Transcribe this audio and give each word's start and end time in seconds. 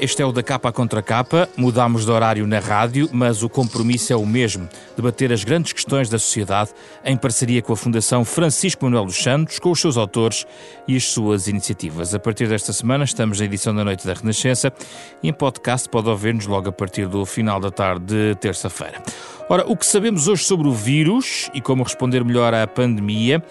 Este 0.00 0.22
é 0.22 0.24
o 0.24 0.30
da 0.30 0.44
capa 0.44 0.70
contra 0.70 1.02
capa. 1.02 1.48
Mudámos 1.56 2.04
de 2.04 2.10
horário 2.12 2.46
na 2.46 2.60
rádio, 2.60 3.08
mas 3.12 3.42
o 3.42 3.48
compromisso 3.48 4.12
é 4.12 4.16
o 4.16 4.24
mesmo: 4.24 4.68
debater 4.96 5.32
as 5.32 5.42
grandes 5.42 5.72
questões 5.72 6.08
da 6.08 6.18
sociedade 6.18 6.70
em 7.04 7.16
parceria 7.16 7.60
com 7.60 7.72
a 7.72 7.76
Fundação 7.76 8.24
Francisco 8.24 8.84
Manuel 8.84 9.06
dos 9.06 9.20
Santos, 9.20 9.58
com 9.58 9.72
os 9.72 9.80
seus 9.80 9.96
autores 9.96 10.46
e 10.86 10.96
as 10.96 11.04
suas 11.04 11.48
iniciativas. 11.48 12.14
A 12.14 12.18
partir 12.20 12.48
desta 12.48 12.72
semana, 12.72 13.02
estamos 13.02 13.40
na 13.40 13.46
edição 13.46 13.74
da 13.74 13.84
Noite 13.84 14.06
da 14.06 14.14
Renascença 14.14 14.72
e 15.20 15.28
em 15.28 15.32
podcast 15.32 15.88
pode 15.88 16.08
ouvir-nos 16.08 16.46
logo 16.46 16.68
a 16.68 16.72
partir 16.72 17.08
do 17.08 17.26
final 17.26 17.58
da 17.58 17.70
tarde 17.70 18.04
de 18.06 18.34
terça-feira. 18.36 19.02
Ora, 19.48 19.64
o 19.66 19.76
que 19.76 19.84
sabemos 19.84 20.28
hoje 20.28 20.44
sobre 20.44 20.68
o 20.68 20.72
vírus 20.72 21.50
e 21.52 21.60
como 21.60 21.82
responder 21.82 22.24
melhor 22.24 22.54
à 22.54 22.66
pandemia. 22.68 23.42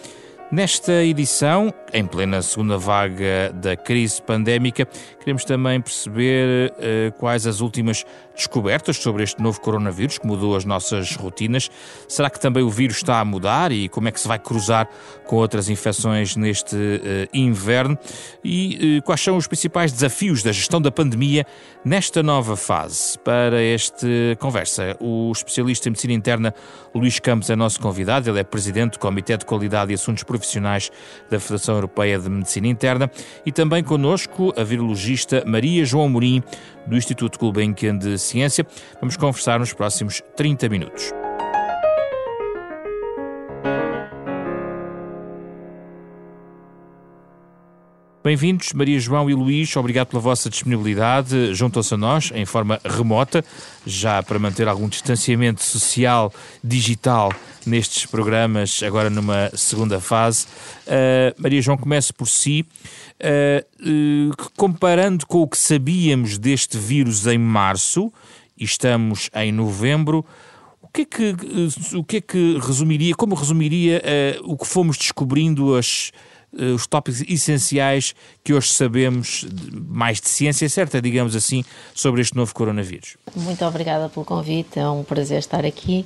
Nesta 0.50 1.04
edição, 1.04 1.74
em 1.94 2.06
plena 2.06 2.42
segunda 2.42 2.78
vaga 2.78 3.52
da 3.54 3.76
crise 3.76 4.22
pandémica, 4.22 4.88
queremos 5.20 5.44
também 5.44 5.82
perceber 5.82 6.72
uh, 6.72 7.12
quais 7.18 7.46
as 7.46 7.60
últimas 7.60 8.06
descobertas 8.38 8.98
sobre 8.98 9.24
este 9.24 9.42
novo 9.42 9.60
coronavírus 9.60 10.18
que 10.18 10.26
mudou 10.26 10.56
as 10.56 10.64
nossas 10.64 11.16
rotinas. 11.16 11.70
Será 12.08 12.30
que 12.30 12.40
também 12.40 12.64
o 12.64 12.70
vírus 12.70 12.98
está 12.98 13.20
a 13.20 13.26
mudar 13.26 13.72
e 13.72 13.90
como 13.90 14.08
é 14.08 14.12
que 14.12 14.20
se 14.20 14.28
vai 14.28 14.40
cruzar 14.40 14.88
com 15.26 15.36
outras 15.36 15.68
infecções 15.68 16.36
neste 16.36 16.76
uh, 16.76 17.28
inverno? 17.34 17.98
E 18.44 19.00
uh, 19.00 19.04
quais 19.04 19.20
são 19.20 19.36
os 19.36 19.48
principais 19.48 19.92
desafios 19.92 20.44
da 20.44 20.52
gestão 20.52 20.80
da 20.80 20.92
pandemia 20.92 21.46
nesta 21.84 22.22
nova 22.24 22.56
fase? 22.56 23.18
Para 23.20 23.62
esta 23.62 24.08
conversa, 24.40 24.96
o 25.00 25.32
especialista 25.32 25.90
em 25.90 25.92
medicina 25.92 26.14
interna 26.14 26.54
Luís 26.94 27.20
Campos 27.20 27.50
é 27.50 27.56
nosso 27.56 27.80
convidado. 27.80 28.30
Ele 28.30 28.40
é 28.40 28.44
presidente 28.44 28.94
do 28.94 29.00
Comitê 29.00 29.36
de 29.36 29.46
Qualidade 29.46 29.92
e 29.92 29.96
Assuntos 29.96 30.24
Profissionais 30.24 30.92
da 31.30 31.40
Federação 31.40 31.76
Europeia 31.76 32.20
de 32.20 32.30
Medicina 32.30 32.68
Interna 32.68 33.12
e 33.46 33.52
também 33.52 33.84
connosco 33.84 34.54
a 34.56 34.64
virologista 34.64 35.44
Maria 35.46 35.84
João 35.86 36.10
Morim, 36.10 36.44
do 36.88 36.98
Instituto 36.98 37.38
Gulbenkian 37.38 37.98
de 37.98 38.18
Ciência. 38.18 38.66
Vamos 39.00 39.18
conversar 39.18 39.60
nos 39.60 39.74
próximos 39.74 40.22
30 40.36 40.70
minutos. 40.70 41.27
Bem-vindos, 48.28 48.74
Maria 48.74 49.00
João 49.00 49.30
e 49.30 49.34
Luís, 49.34 49.74
obrigado 49.78 50.08
pela 50.08 50.22
vossa 50.22 50.50
disponibilidade. 50.50 51.54
Juntam-se 51.54 51.94
a 51.94 51.98
nós 51.98 52.30
em 52.36 52.44
forma 52.46 52.78
remota, 52.84 53.42
já 53.86 54.22
para 54.22 54.38
manter 54.38 54.68
algum 54.68 54.90
distanciamento 54.90 55.64
social 55.64 56.34
digital 56.62 57.32
nestes 57.66 58.06
programas, 58.06 58.84
agora 58.84 59.10
numa 59.10 59.50
segunda 59.56 60.02
fase. 60.02 60.46
Uh, 60.86 61.42
Maria 61.42 61.62
João, 61.62 61.78
comece 61.78 62.12
por 62.12 62.28
si. 62.28 62.66
Uh, 63.16 64.30
uh, 64.30 64.52
comparando 64.58 65.26
com 65.26 65.42
o 65.44 65.48
que 65.48 65.58
sabíamos 65.58 66.38
deste 66.38 66.78
vírus 66.78 67.26
em 67.28 67.38
março, 67.38 68.12
e 68.58 68.66
estamos 68.66 69.30
em 69.36 69.54
novembro, 69.54 70.26
o 70.82 70.90
que 70.90 71.04
é 71.04 71.06
que, 71.06 71.36
o 71.96 72.04
que, 72.04 72.18
é 72.18 72.22
que 72.22 72.60
resumiria, 72.60 73.16
como 73.16 73.36
resumiria 73.36 74.02
o 74.44 74.58
que 74.58 74.68
fomos 74.68 74.98
descobrindo 74.98 75.76
as 75.76 76.12
eh, 76.12 76.28
os 76.76 76.88
tópicos 76.88 77.22
essenciais 77.22 78.16
que 78.44 78.54
hoje 78.54 78.70
sabemos, 78.70 79.46
mais 79.72 80.20
de 80.20 80.30
ciência 80.30 80.68
certa, 80.68 81.02
digamos 81.02 81.36
assim, 81.36 81.64
sobre 81.94 82.22
este 82.22 82.36
novo 82.36 82.54
coronavírus. 82.54 83.18
Muito 83.36 83.64
obrigada 83.66 84.10
pelo 84.10 84.26
convite, 84.26 84.80
é 84.80 84.90
um 84.90 85.04
prazer 85.04 85.40
estar 85.40 85.66
aqui. 85.66 86.06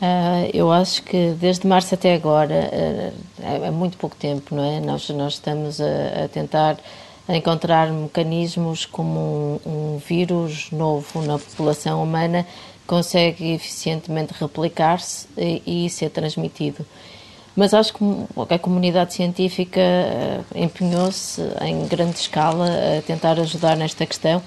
Uh, 0.00 0.50
eu 0.52 0.70
acho 0.70 1.02
que 1.02 1.34
desde 1.40 1.66
março 1.66 1.94
até 1.94 2.14
agora 2.14 2.70
uh, 2.70 3.42
é, 3.42 3.66
é, 3.66 3.70
muito 3.70 3.96
pouco 3.96 4.14
tempo, 4.14 4.54
não 4.54 4.62
é? 4.62 4.78
Nós, 4.78 5.08
nós 5.08 5.34
estamos 5.34 5.80
a, 5.80 6.24
a 6.24 6.28
tentar 6.28 6.76
encontrar 7.28 7.90
mecanismos 7.90 8.84
como 8.84 9.58
um, 9.64 9.94
um, 9.94 9.98
vírus 9.98 10.70
novo 10.70 11.22
na 11.22 11.38
população 11.38 12.02
humana 12.02 12.46
consegue 12.86 13.52
eficientemente 13.52 14.32
replicar-se 14.38 15.26
e, 15.36 15.86
e 15.86 15.90
ser 15.90 16.10
transmitido 16.10 16.86
mas 17.56 17.72
acho 17.72 17.94
que 17.94 18.04
a 18.50 18.58
comunidade 18.58 19.14
científica 19.14 19.80
eh, 19.80 20.40
empenhou-se 20.54 21.40
em 21.62 21.86
grande 21.86 22.18
escala 22.18 22.68
a 22.98 23.02
tentar 23.02 23.40
ajudar 23.40 23.76
nesta 23.76 24.04
questão 24.04 24.42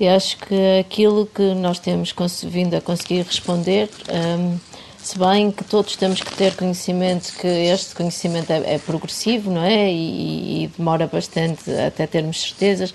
e 0.00 0.08
acho 0.08 0.38
que 0.38 0.78
aquilo 0.80 1.26
que 1.26 1.54
nós 1.54 1.78
temos 1.78 2.14
vindo 2.44 2.74
a 2.74 2.80
conseguir 2.80 3.22
responder, 3.22 3.90
um, 4.08 4.52
ehm, 4.52 4.58
se 4.96 5.18
bem 5.18 5.50
que 5.50 5.64
todos 5.64 5.96
temos 5.96 6.20
que 6.20 6.34
ter 6.36 6.54
conhecimento, 6.54 7.32
que 7.38 7.46
este 7.46 7.94
conhecimento 7.94 8.50
é, 8.50 8.74
é 8.74 8.78
progressivo, 8.78 9.50
não 9.50 9.62
é? 9.62 9.90
E, 9.90 10.64
e, 10.64 10.68
demora 10.76 11.06
bastante 11.06 11.70
até 11.70 12.06
termos 12.06 12.40
certezas, 12.40 12.92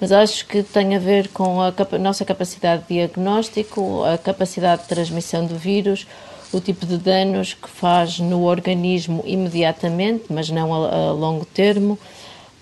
mas 0.00 0.12
acho 0.12 0.46
que 0.46 0.62
tem 0.62 0.94
a 0.94 0.98
ver 0.98 1.28
com 1.28 1.60
a 1.60 1.72
capa 1.72 1.98
nossa 1.98 2.24
capacidade 2.24 2.82
de 2.82 2.94
diagnóstico, 2.94 4.04
a 4.04 4.16
capacidade 4.16 4.82
de 4.82 4.88
transmissão 4.88 5.44
do 5.44 5.56
vírus, 5.56 6.06
o 6.52 6.60
tipo 6.60 6.86
de 6.86 6.96
danos 6.98 7.54
que 7.54 7.68
faz 7.68 8.18
no 8.18 8.44
organismo 8.44 9.22
imediatamente, 9.26 10.24
mas 10.30 10.50
não 10.50 10.72
a, 10.74 11.08
a 11.08 11.12
longo 11.12 11.44
termo. 11.44 11.98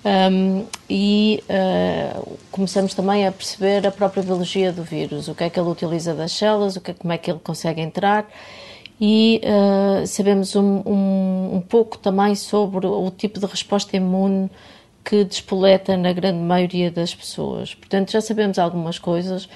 Um, 0.04 0.64
e 0.88 1.42
uh, 1.50 2.38
começamos 2.52 2.94
também 2.94 3.26
a 3.26 3.32
perceber 3.32 3.84
a 3.84 3.90
própria 3.90 4.22
biologia 4.22 4.72
do 4.72 4.84
vírus, 4.84 5.26
o 5.26 5.34
que 5.34 5.42
é 5.42 5.50
que 5.50 5.58
ele 5.58 5.68
utiliza 5.68 6.14
das 6.14 6.30
células, 6.30 6.76
o 6.76 6.80
que 6.80 6.92
é, 6.92 6.94
como 6.94 7.12
é 7.12 7.18
que 7.18 7.28
ele 7.28 7.40
consegue 7.40 7.80
entrar 7.80 8.24
e 9.00 9.40
uh, 9.44 10.06
sabemos 10.06 10.56
um, 10.56 10.82
um, 10.86 11.56
um, 11.56 11.60
pouco 11.60 11.98
também 11.98 12.34
sobre 12.34 12.86
o 12.86 13.10
tipo 13.10 13.38
de 13.38 13.46
resposta 13.46 13.96
imune 13.96 14.50
que 15.04 15.22
despoleta 15.22 15.96
na 15.96 16.12
grande 16.12 16.38
maioria 16.38 16.90
das 16.90 17.14
pessoas. 17.14 17.74
Portanto, 17.74 18.10
já 18.10 18.20
sabemos 18.20 18.58
algumas 18.58 18.98
coisas, 18.98 19.48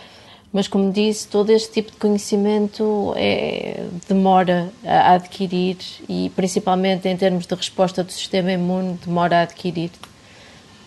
mas, 0.52 0.66
como 0.66 0.92
disse, 0.92 1.28
todo 1.28 1.50
este 1.50 1.70
tipo 1.70 1.92
de 1.92 1.96
conhecimento 1.96 3.14
é, 3.16 3.84
demora 4.08 4.72
a 4.84 5.14
adquirir 5.14 5.76
e, 6.08 6.30
principalmente 6.34 7.08
em 7.08 7.16
termos 7.16 7.46
de 7.46 7.54
resposta 7.54 8.02
do 8.02 8.10
sistema 8.10 8.50
imune, 8.50 8.98
demora 9.04 9.38
a 9.38 9.42
adquirir. 9.42 9.90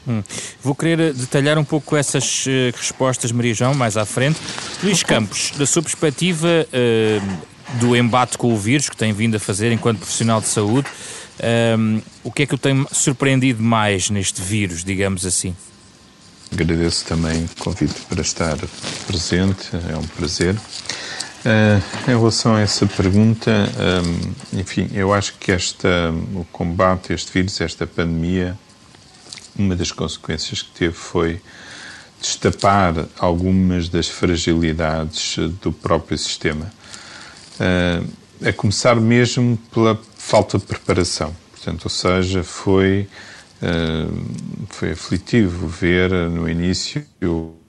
Hum. 0.05 0.21
Vou 0.61 0.75
querer 0.75 1.13
detalhar 1.13 1.57
um 1.57 1.63
pouco 1.63 1.95
essas 1.95 2.45
uh, 2.45 2.75
respostas, 2.75 3.31
Maria 3.31 3.53
João, 3.53 3.73
mais 3.73 3.95
à 3.95 4.05
frente. 4.05 4.37
Luís 4.83 5.01
Campos, 5.01 5.51
da 5.57 5.65
sua 5.65 5.81
perspectiva 5.81 6.47
uh, 6.67 7.79
do 7.79 7.95
embate 7.95 8.37
com 8.37 8.53
o 8.53 8.57
vírus 8.57 8.89
que 8.89 8.97
tem 8.97 9.13
vindo 9.13 9.37
a 9.37 9.39
fazer 9.39 9.71
enquanto 9.71 9.99
profissional 9.99 10.41
de 10.41 10.47
saúde, 10.47 10.87
o 12.23 12.31
que 12.31 12.43
é 12.43 12.45
que 12.45 12.53
o 12.53 12.57
tem 12.57 12.85
surpreendido 12.91 13.63
mais 13.63 14.09
neste 14.09 14.39
vírus, 14.41 14.83
digamos 14.83 15.25
assim? 15.25 15.55
Agradeço 16.53 17.05
também 17.05 17.45
o 17.45 17.63
convite 17.63 17.99
para 18.07 18.21
estar 18.21 18.55
presente, 19.07 19.71
é 19.91 19.97
um 19.97 20.05
prazer. 20.05 20.53
Uh, 20.53 21.81
em 22.07 22.15
relação 22.15 22.53
a 22.53 22.61
essa 22.61 22.85
pergunta, 22.85 23.51
um, 23.51 24.59
enfim, 24.59 24.87
eu 24.93 25.11
acho 25.11 25.33
que 25.39 25.51
esta, 25.51 26.13
o 26.35 26.45
combate 26.51 27.11
a 27.11 27.15
este 27.15 27.31
vírus, 27.33 27.59
esta 27.59 27.87
pandemia, 27.87 28.55
uma 29.55 29.75
das 29.75 29.91
consequências 29.91 30.61
que 30.61 30.69
teve 30.69 30.93
foi 30.93 31.41
destapar 32.21 33.07
algumas 33.17 33.89
das 33.89 34.07
fragilidades 34.07 35.37
do 35.59 35.71
próprio 35.71 36.19
sistema. 36.19 36.71
Uh, 37.55 38.47
a 38.47 38.53
começar 38.53 38.95
mesmo 38.95 39.57
pela 39.73 39.99
falta 40.15 40.59
de 40.59 40.65
preparação. 40.65 41.35
Portanto, 41.49 41.85
ou 41.85 41.89
seja, 41.89 42.43
foi 42.43 43.07
ah, 43.11 43.32
foi 44.69 44.91
aflitivo 44.91 45.67
ver 45.67 46.11
no 46.29 46.49
início 46.49 47.05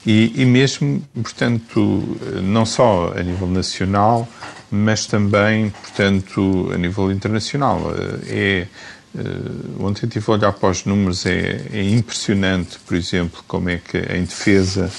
e, 0.05 0.33
e, 0.35 0.45
mesmo, 0.45 1.01
portanto, 1.13 2.03
não 2.43 2.65
só 2.65 3.13
a 3.15 3.23
nível 3.23 3.47
nacional, 3.47 4.27
mas 4.69 5.05
também, 5.05 5.69
portanto, 5.69 6.69
a 6.73 6.77
nível 6.77 7.11
internacional. 7.11 7.81
É, 8.27 8.67
uh, 9.15 9.85
ontem 9.85 10.07
tive 10.07 10.25
a 10.29 10.33
olhar 10.35 10.51
para 10.53 10.69
os 10.69 10.85
números, 10.85 11.25
é, 11.25 11.65
é 11.71 11.83
impressionante, 11.83 12.77
por 12.85 12.95
exemplo, 12.95 13.43
como 13.47 13.69
é 13.69 13.77
que 13.77 13.97
em 13.97 14.23
defesa 14.23 14.91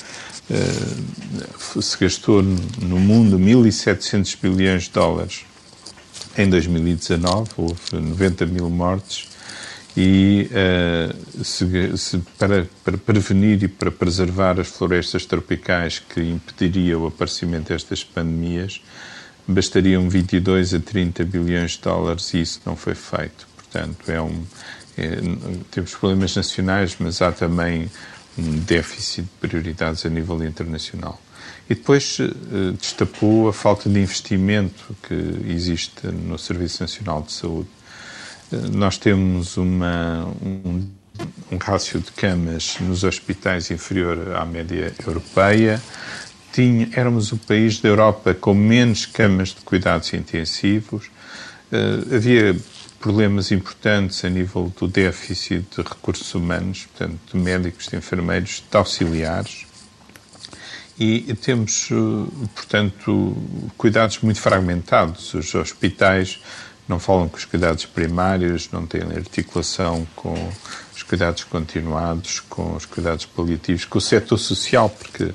se 1.81 1.99
gastou 1.99 2.43
no 2.43 3.01
mundo 3.01 3.39
1.700 3.39 4.37
bilhões 4.41 4.85
de 4.85 4.91
dólares 4.91 5.45
em 6.39 6.49
2019, 6.49 7.51
houve 7.57 7.81
90 7.93 8.47
mil 8.47 8.69
mortes, 8.71 9.29
e 9.97 10.51
uh, 10.51 11.45
se, 11.45 11.97
se, 11.97 12.19
para, 12.39 12.69
para, 12.85 12.99
prevenir 12.99 13.63
e 13.63 13.69
para 13.69 13.91
preservar 13.91 14.61
as 14.61 14.69
florestas 14.69 15.25
tropicais 15.25 15.99
que 15.99 16.21
impediriam 16.21 17.03
o 17.03 17.07
aparecimento 17.07 17.69
destas 17.69 18.05
pandemias, 18.05 18.83
bastariam 19.49 20.09
22 20.09 20.75
a 20.75 20.81
30 20.81 21.25
bilhões 21.25 21.73
de 21.73 21.81
dólares 21.81 22.35
e 22.35 22.43
isso 22.43 22.61
não 22.67 22.77
foi 22.77 22.95
feito. 22.95 23.49
Portanto, 23.57 24.11
é 24.11 24.21
um, 24.21 24.45
é, 24.99 25.17
temos 25.71 25.95
problemas 25.95 26.37
nacionais, 26.37 26.97
mas 26.99 27.23
há 27.23 27.33
também 27.33 27.91
um 28.37 28.59
déficit 28.59 29.23
de 29.23 29.49
prioridades 29.49 30.05
a 30.05 30.11
nível 30.11 30.45
internacional. 30.45 31.19
E 31.71 31.75
depois 31.75 32.19
uh, 32.19 32.73
destapou 32.73 33.49
a 33.49 33.53
falta 33.53 33.89
de 33.89 33.99
investimento 33.99 34.95
que 35.03 35.51
existe 35.51 36.07
no 36.07 36.39
Serviço 36.39 36.83
Nacional 36.83 37.23
de 37.23 37.33
Saúde 37.33 37.69
nós 38.73 38.99
temos 38.99 39.57
uma, 39.57 40.25
um 40.43 40.87
um 41.51 41.57
rácio 41.57 42.01
de 42.01 42.11
camas 42.13 42.77
nos 42.81 43.05
hospitais 43.05 43.71
inferior 43.71 44.35
à 44.37 44.45
média 44.45 44.93
europeia. 45.07 45.81
Tinha, 46.53 46.89
éramos 46.93 47.33
o 47.33 47.37
país 47.37 47.81
da 47.81 47.89
Europa 47.89 48.35
com 48.35 48.55
menos 48.55 49.07
camas 49.07 49.51
de 49.51 49.61
cuidados 49.61 50.13
intensivos. 50.13 51.07
Uh, 51.71 52.15
havia 52.15 52.57
problemas 53.01 53.53
importantes 53.53 54.25
a 54.25 54.31
nível 54.31 54.73
do 54.79 54.89
déficit 54.89 55.65
de 55.77 55.83
recursos 55.83 56.35
humanos, 56.35 56.87
portanto, 56.87 57.19
de 57.33 57.39
médicos, 57.39 57.89
de 57.89 57.97
enfermeiros, 57.97 58.65
de 58.69 58.77
auxiliares. 58.77 59.67
E 60.99 61.35
temos, 61.35 61.91
eh, 61.91 62.47
portanto, 62.55 63.37
cuidados 63.77 64.19
muito 64.21 64.41
fragmentados. 64.41 65.35
Os 65.35 65.55
hospitais 65.55 66.41
não 66.89 66.99
falam 66.99 67.29
com 67.29 67.37
os 67.37 67.45
cuidados 67.45 67.85
primários, 67.85 68.71
não 68.71 68.87
têm 68.87 69.03
articulação 69.03 70.07
com 70.15 70.35
os 70.95 71.03
cuidados 71.03 71.45
continuados, 71.45 72.41
com 72.41 72.75
os 72.77 72.87
cuidados 72.87 73.27
paliativos, 73.27 73.85
com 73.85 73.99
o 73.99 74.01
setor 74.01 74.39
social, 74.39 74.89
porque 74.89 75.33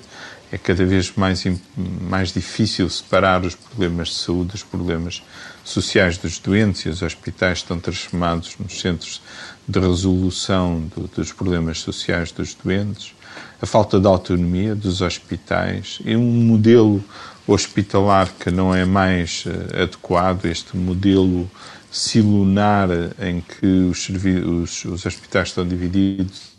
é 0.51 0.57
cada 0.57 0.85
vez 0.85 1.13
mais, 1.15 1.43
mais 1.77 2.33
difícil 2.33 2.89
separar 2.89 3.45
os 3.45 3.55
problemas 3.55 4.09
de 4.09 4.15
saúde 4.15 4.51
dos 4.51 4.63
problemas 4.63 5.23
sociais 5.63 6.17
dos 6.17 6.39
doentes 6.39 6.81
e 6.81 6.89
os 6.89 7.01
hospitais 7.01 7.59
estão 7.59 7.79
transformados 7.79 8.57
nos 8.59 8.79
centros 8.79 9.21
de 9.67 9.79
resolução 9.79 10.81
do, 10.95 11.07
dos 11.07 11.31
problemas 11.31 11.79
sociais 11.79 12.31
dos 12.31 12.53
doentes, 12.53 13.13
a 13.61 13.65
falta 13.65 13.99
de 13.99 14.07
autonomia 14.07 14.75
dos 14.75 15.01
hospitais 15.01 15.99
e 16.03 16.15
um 16.15 16.21
modelo 16.21 17.01
hospitalar 17.47 18.31
que 18.39 18.51
não 18.51 18.73
é 18.73 18.85
mais 18.85 19.45
uh, 19.45 19.83
adequado, 19.83 20.45
este 20.45 20.77
modelo 20.77 21.49
silunar 21.91 22.87
em 23.19 23.41
que 23.41 23.65
os, 23.65 24.07
os, 24.09 24.85
os 24.85 25.05
hospitais 25.05 25.49
estão 25.49 25.67
divididos, 25.67 26.51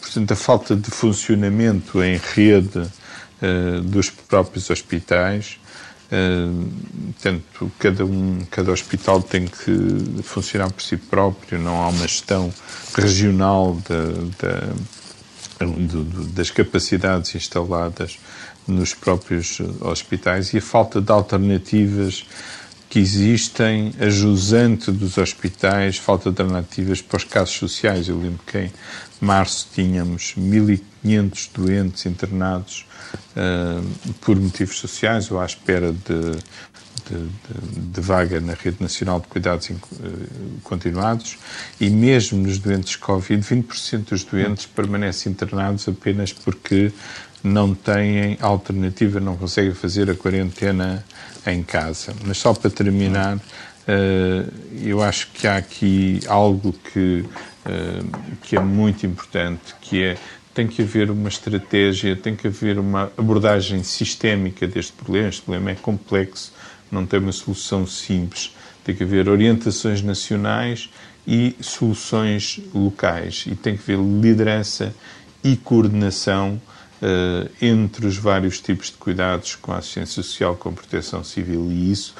portanto, 0.00 0.32
a 0.32 0.36
falta 0.36 0.74
de 0.74 0.90
funcionamento 0.90 2.02
em 2.02 2.18
rede 2.34 2.78
uh, 2.78 3.80
dos 3.82 4.08
próprios 4.08 4.70
hospitais. 4.70 5.58
Uh, 6.10 6.70
portanto, 7.12 7.72
cada, 7.78 8.04
um, 8.04 8.40
cada 8.50 8.72
hospital 8.72 9.22
tem 9.22 9.46
que 9.46 10.22
funcionar 10.22 10.70
por 10.70 10.82
si 10.82 10.96
próprio, 10.96 11.58
não 11.58 11.82
há 11.82 11.88
uma 11.88 12.06
gestão 12.06 12.52
regional 12.94 13.78
das 16.34 16.50
capacidades 16.50 17.34
instaladas 17.34 18.18
nos 18.66 18.94
próprios 18.94 19.60
hospitais 19.80 20.52
e 20.52 20.58
a 20.58 20.62
falta 20.62 21.00
de 21.00 21.10
alternativas 21.10 22.24
que 22.92 22.98
existem, 22.98 23.94
a 23.98 24.10
jusante 24.10 24.92
dos 24.92 25.16
hospitais, 25.16 25.96
falta 25.96 26.30
de 26.30 26.42
alternativas 26.42 27.00
para 27.00 27.16
os 27.16 27.24
casos 27.24 27.54
sociais. 27.54 28.06
Eu 28.06 28.20
lembro 28.20 28.40
que 28.46 28.58
em 28.58 28.72
março 29.18 29.66
tínhamos 29.72 30.34
1.500 30.36 31.48
doentes 31.54 32.04
internados 32.04 32.84
uh, 33.34 34.12
por 34.20 34.38
motivos 34.38 34.78
sociais 34.78 35.30
ou 35.30 35.40
à 35.40 35.46
espera 35.46 35.90
de, 35.90 36.32
de, 37.08 37.16
de, 37.16 37.92
de, 37.94 38.00
vaga 38.02 38.38
na 38.42 38.52
Rede 38.52 38.82
Nacional 38.82 39.20
de 39.20 39.26
Cuidados 39.28 39.70
uh, 39.70 39.78
Continuados 40.62 41.38
e 41.80 41.88
mesmo 41.88 42.42
nos 42.42 42.58
doentes 42.58 42.96
Covid, 42.96 43.42
20% 43.42 44.10
dos 44.10 44.22
doentes 44.22 44.66
permanecem 44.66 45.32
internados 45.32 45.88
apenas 45.88 46.30
porque 46.30 46.92
não 47.42 47.74
têm 47.74 48.38
alternativa, 48.40 49.18
não 49.18 49.36
conseguem 49.36 49.74
fazer 49.74 50.10
a 50.10 50.14
quarentena 50.14 51.04
em 51.46 51.62
casa. 51.62 52.14
Mas 52.24 52.38
só 52.38 52.54
para 52.54 52.70
terminar, 52.70 53.38
eh, 53.86 54.46
eu 54.82 55.02
acho 55.02 55.28
que 55.32 55.46
há 55.46 55.56
aqui 55.56 56.20
algo 56.28 56.72
que, 56.72 57.24
eh, 57.66 58.02
que 58.42 58.56
é 58.56 58.60
muito 58.60 59.04
importante, 59.06 59.74
que 59.80 60.02
é 60.02 60.16
tem 60.54 60.66
que 60.66 60.82
haver 60.82 61.10
uma 61.10 61.28
estratégia, 61.28 62.14
tem 62.14 62.36
que 62.36 62.46
haver 62.46 62.78
uma 62.78 63.10
abordagem 63.16 63.82
sistémica 63.82 64.66
deste 64.66 64.92
problema. 64.92 65.28
Este 65.28 65.42
problema 65.42 65.70
é 65.70 65.74
complexo, 65.74 66.52
não 66.90 67.06
tem 67.06 67.20
uma 67.20 67.32
solução 67.32 67.86
simples. 67.86 68.54
Tem 68.84 68.94
que 68.94 69.02
haver 69.02 69.28
orientações 69.28 70.02
nacionais 70.02 70.90
e 71.26 71.56
soluções 71.60 72.60
locais. 72.74 73.44
E 73.46 73.54
tem 73.54 73.76
que 73.76 73.82
haver 73.92 74.04
liderança 74.04 74.94
e 75.42 75.56
coordenação 75.56 76.60
uh, 77.02 77.50
entre 77.60 78.06
os 78.06 78.16
vários 78.16 78.60
tipos 78.60 78.86
de 78.86 78.92
cuidados 78.92 79.56
com 79.56 79.72
a 79.72 79.78
assistência 79.78 80.22
social, 80.22 80.56
com 80.56 80.68
a 80.68 80.72
proteção 80.72 81.24
civil, 81.24 81.68
e 81.70 81.90
isso 81.90 82.14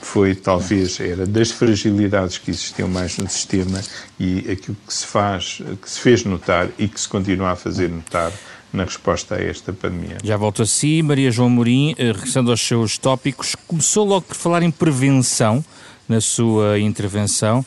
foi 0.00 0.34
talvez 0.34 1.00
era 1.00 1.26
das 1.26 1.50
fragilidades 1.50 2.38
que 2.38 2.50
existiam 2.50 2.88
mais 2.88 3.16
no 3.16 3.28
sistema 3.28 3.80
e 4.20 4.50
aquilo 4.50 4.76
que 4.86 4.92
se 4.92 5.06
faz, 5.06 5.62
que 5.80 5.90
se 5.90 6.00
fez 6.00 6.24
notar 6.24 6.68
e 6.78 6.86
que 6.86 7.00
se 7.00 7.08
continua 7.08 7.50
a 7.50 7.56
fazer 7.56 7.88
notar 7.88 8.32
na 8.72 8.84
resposta 8.84 9.36
a 9.36 9.42
esta 9.42 9.72
pandemia. 9.72 10.18
Já 10.22 10.36
volto 10.36 10.62
a 10.62 10.66
si, 10.66 11.02
Maria 11.02 11.30
João 11.30 11.48
Mourim, 11.48 11.94
eh, 11.96 12.12
regressando 12.12 12.50
aos 12.50 12.60
seus 12.60 12.98
tópicos, 12.98 13.56
começou 13.66 14.06
logo 14.06 14.22
por 14.22 14.36
falar 14.36 14.62
em 14.62 14.70
prevenção 14.70 15.64
na 16.08 16.20
sua 16.20 16.78
intervenção. 16.78 17.64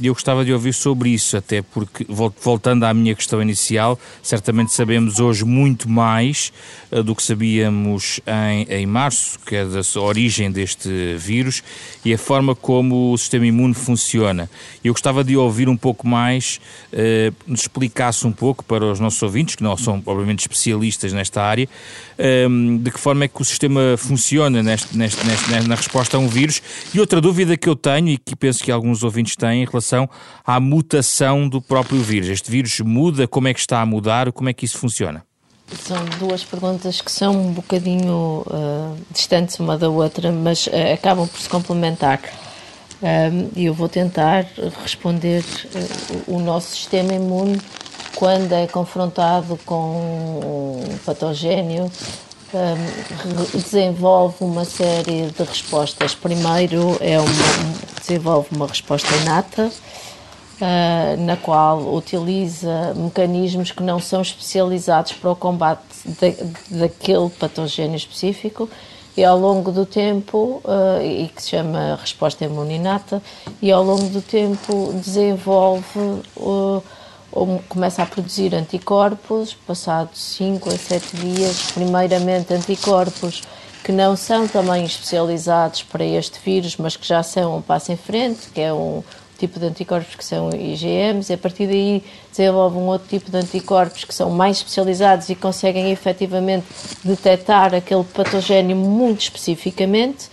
Eu 0.00 0.12
gostava 0.12 0.44
de 0.44 0.52
ouvir 0.52 0.74
sobre 0.74 1.10
isso, 1.10 1.36
até 1.36 1.62
porque, 1.62 2.06
voltando 2.40 2.84
à 2.84 2.92
minha 2.92 3.14
questão 3.14 3.40
inicial, 3.40 3.98
certamente 4.22 4.72
sabemos 4.72 5.18
hoje 5.20 5.44
muito 5.44 5.88
mais 5.88 6.52
uh, 6.90 7.02
do 7.02 7.14
que 7.14 7.22
sabíamos 7.22 8.20
em, 8.26 8.66
em 8.68 8.86
março, 8.86 9.38
que 9.46 9.56
é 9.56 9.64
da 9.64 9.80
origem 10.00 10.50
deste 10.50 11.16
vírus 11.16 11.62
e 12.04 12.12
a 12.12 12.18
forma 12.18 12.54
como 12.54 13.12
o 13.12 13.18
sistema 13.18 13.46
imune 13.46 13.74
funciona. 13.74 14.50
Eu 14.82 14.92
gostava 14.92 15.22
de 15.22 15.36
ouvir 15.36 15.68
um 15.68 15.76
pouco 15.76 16.06
mais, 16.06 16.60
uh, 16.92 17.34
nos 17.46 17.62
explicasse 17.62 18.26
um 18.26 18.32
pouco 18.32 18.64
para 18.64 18.84
os 18.84 19.00
nossos 19.00 19.22
ouvintes, 19.22 19.54
que 19.54 19.62
não 19.62 19.76
são, 19.76 20.02
obviamente, 20.04 20.40
especialistas 20.40 21.12
nesta 21.12 21.42
área, 21.42 21.68
de 22.82 22.90
que 22.90 22.98
forma 22.98 23.24
é 23.24 23.28
que 23.28 23.40
o 23.40 23.44
sistema 23.44 23.96
funciona 23.96 24.62
neste, 24.62 24.96
neste, 24.96 25.24
neste, 25.26 25.68
na 25.68 25.74
resposta 25.74 26.16
a 26.16 26.20
um 26.20 26.28
vírus. 26.28 26.62
E 26.94 27.00
outra 27.00 27.20
dúvida 27.20 27.56
que 27.56 27.68
eu 27.68 27.74
tenho 27.74 28.08
e 28.10 28.18
que 28.18 28.36
penso 28.36 28.62
que 28.62 28.70
alguns 28.70 29.02
ouvintes 29.02 29.21
ouvintes 29.22 29.36
têm 29.36 29.62
em 29.62 29.64
relação 29.64 30.08
à 30.44 30.58
mutação 30.58 31.48
do 31.48 31.62
próprio 31.62 32.02
vírus. 32.02 32.28
Este 32.28 32.50
vírus 32.50 32.80
muda, 32.80 33.26
como 33.28 33.48
é 33.48 33.54
que 33.54 33.60
está 33.60 33.80
a 33.80 33.86
mudar, 33.86 34.32
como 34.32 34.48
é 34.48 34.52
que 34.52 34.64
isso 34.64 34.78
funciona? 34.78 35.24
São 35.78 36.04
duas 36.18 36.44
perguntas 36.44 37.00
que 37.00 37.10
são 37.10 37.32
um 37.32 37.52
bocadinho 37.52 38.44
uh, 38.46 38.96
distantes 39.10 39.58
uma 39.58 39.78
da 39.78 39.88
outra, 39.88 40.30
mas 40.30 40.66
uh, 40.66 40.92
acabam 40.92 41.26
por 41.26 41.40
se 41.40 41.48
complementar. 41.48 42.20
E 43.56 43.64
eu 43.64 43.74
vou 43.74 43.88
tentar 43.88 44.46
responder 44.80 45.42
uh, 45.42 46.34
o 46.36 46.38
nosso 46.38 46.76
sistema 46.76 47.12
imune 47.14 47.60
quando 48.14 48.52
é 48.52 48.66
confrontado 48.66 49.58
com 49.64 50.84
um 50.84 50.98
patogénio 52.52 53.46
desenvolve 53.54 54.36
uma 54.40 54.64
série 54.64 55.30
de 55.30 55.42
respostas. 55.42 56.14
Primeiro 56.14 56.96
é 57.00 57.18
uma, 57.18 58.00
desenvolve 58.00 58.48
uma 58.54 58.66
resposta 58.66 59.08
inata, 59.16 59.70
uh, 60.60 61.20
na 61.22 61.36
qual 61.36 61.94
utiliza 61.94 62.92
mecanismos 62.94 63.70
que 63.70 63.82
não 63.82 63.98
são 63.98 64.20
especializados 64.20 65.12
para 65.14 65.30
o 65.30 65.36
combate 65.36 65.82
de, 66.04 66.36
daquele 66.70 67.30
patogênio 67.30 67.96
específico 67.96 68.68
e 69.16 69.24
ao 69.24 69.38
longo 69.38 69.70
do 69.70 69.84
tempo, 69.84 70.62
uh, 70.64 71.02
e 71.02 71.28
que 71.28 71.42
se 71.42 71.50
chama 71.50 71.98
resposta 72.00 72.44
imuninata, 72.44 73.22
e 73.60 73.70
ao 73.70 73.82
longo 73.82 74.08
do 74.08 74.22
tempo 74.22 74.92
desenvolve 74.94 75.98
uh, 76.36 76.82
ou 77.32 77.62
começa 77.68 78.02
a 78.02 78.06
produzir 78.06 78.54
anticorpos, 78.54 79.54
passados 79.66 80.20
5 80.20 80.68
a 80.68 80.76
7 80.76 81.16
dias, 81.16 81.72
primeiramente 81.72 82.52
anticorpos 82.52 83.42
que 83.82 83.90
não 83.90 84.14
são 84.14 84.46
também 84.46 84.84
especializados 84.84 85.82
para 85.82 86.04
este 86.04 86.38
vírus, 86.44 86.76
mas 86.76 86.96
que 86.96 87.06
já 87.06 87.22
são 87.22 87.56
um 87.56 87.62
passo 87.62 87.90
em 87.90 87.96
frente, 87.96 88.48
que 88.54 88.60
é 88.60 88.72
um 88.72 89.02
tipo 89.38 89.58
de 89.58 89.66
anticorpos 89.66 90.14
que 90.14 90.24
são 90.24 90.50
IgMs, 90.50 91.32
e 91.32 91.34
a 91.34 91.38
partir 91.38 91.66
daí 91.66 92.04
desenvolve 92.30 92.76
um 92.76 92.86
outro 92.86 93.08
tipo 93.08 93.28
de 93.28 93.36
anticorpos 93.36 94.04
que 94.04 94.14
são 94.14 94.30
mais 94.30 94.58
especializados 94.58 95.28
e 95.30 95.34
conseguem 95.34 95.90
efetivamente 95.90 96.66
detectar 97.02 97.74
aquele 97.74 98.04
patogénio 98.04 98.76
muito 98.76 99.22
especificamente. 99.22 100.30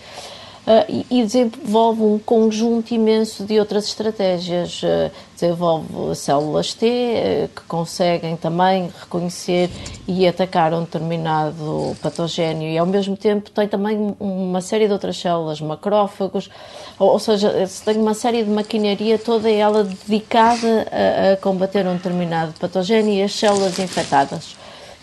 Uh, 0.66 1.04
e, 1.10 1.24
desenvolve 1.24 2.02
um 2.02 2.18
conjunto 2.18 2.92
imenso 2.92 3.44
de 3.44 3.58
outras 3.58 3.86
estratégias. 3.86 4.82
Uh, 4.82 5.10
desenvolve 5.34 6.14
células 6.14 6.74
T 6.74 6.86
uh, 6.86 7.48
que 7.48 7.62
conseguem 7.62 8.36
também 8.36 8.92
reconhecer 9.00 9.70
e 10.06 10.28
atacar 10.28 10.74
um 10.74 10.82
determinado 10.82 11.96
patogénio 12.02 12.68
e 12.68 12.76
ao 12.76 12.84
mesmo 12.84 13.16
tempo 13.16 13.50
tem 13.50 13.66
também 13.66 14.14
uma 14.20 14.60
série 14.60 14.86
de 14.86 14.92
outras 14.92 15.16
células, 15.16 15.62
macrófagos, 15.62 16.50
ou, 16.98 17.12
ou 17.12 17.18
seja, 17.18 17.66
tem 17.84 17.96
uma 17.96 18.14
série 18.14 18.44
de 18.44 18.50
maquinaria 18.50 19.18
toda 19.18 19.50
ela 19.50 19.82
dedicada 19.82 20.86
a, 20.92 21.32
a 21.32 21.36
combater 21.38 21.86
um 21.86 21.94
determinado 21.94 22.52
patogénio 22.60 23.14
e 23.14 23.22
as 23.22 23.32
células 23.32 23.78
infectadas, 23.78 24.56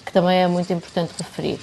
que 0.05 0.13
também 0.13 0.37
é 0.37 0.47
muito 0.47 0.71
importante 0.71 1.13
referir. 1.17 1.59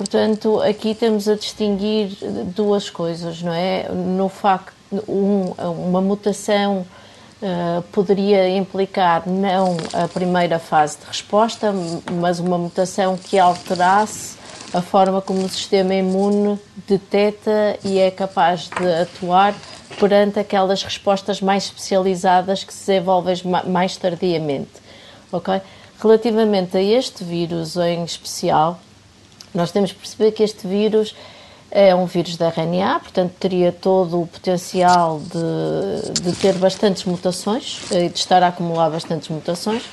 Portanto, 0.00 0.62
aqui 0.62 0.94
temos 0.94 1.28
a 1.28 1.34
distinguir 1.34 2.16
duas 2.56 2.88
coisas, 2.88 3.42
não 3.42 3.52
é? 3.52 3.86
No 3.90 4.30
facto, 4.30 4.72
um, 5.06 5.52
uma 5.88 6.00
mutação 6.00 6.86
uh, 7.42 7.82
poderia 7.92 8.48
implicar 8.48 9.28
não 9.28 9.76
a 9.92 10.08
primeira 10.08 10.58
fase 10.58 10.96
de 11.00 11.04
resposta, 11.04 11.74
mas 12.12 12.40
uma 12.40 12.56
mutação 12.56 13.14
que 13.18 13.38
alterasse 13.38 14.38
a 14.72 14.80
forma 14.80 15.20
como 15.20 15.44
o 15.44 15.48
sistema 15.50 15.94
imune 15.94 16.58
detecta 16.88 17.78
e 17.84 17.98
é 17.98 18.10
capaz 18.10 18.70
de 18.70 19.02
atuar 19.02 19.54
perante 19.98 20.38
aquelas 20.38 20.82
respostas 20.82 21.42
mais 21.42 21.64
especializadas 21.64 22.64
que 22.64 22.72
se 22.72 22.86
desenvolvem 22.86 23.34
mais 23.66 23.98
tardiamente. 23.98 24.80
Okay? 25.30 25.60
Relativamente 26.00 26.78
a 26.78 26.82
este 26.82 27.22
vírus 27.22 27.76
em 27.76 28.02
especial, 28.02 28.80
nós 29.54 29.70
temos 29.70 29.92
que 29.92 29.98
perceber 29.98 30.32
que 30.32 30.42
este 30.42 30.66
vírus 30.66 31.14
é 31.70 31.94
um 31.94 32.06
vírus 32.06 32.36
de 32.36 32.44
RNA, 32.44 33.00
portanto 33.00 33.32
teria 33.38 33.70
todo 33.70 34.22
o 34.22 34.26
potencial 34.26 35.20
de, 35.20 36.20
de 36.20 36.36
ter 36.36 36.54
bastantes 36.54 37.04
mutações 37.04 37.80
e 37.92 38.08
de 38.08 38.18
estar 38.18 38.42
a 38.42 38.48
acumular 38.48 38.90
bastantes 38.90 39.28
mutações, 39.28 39.84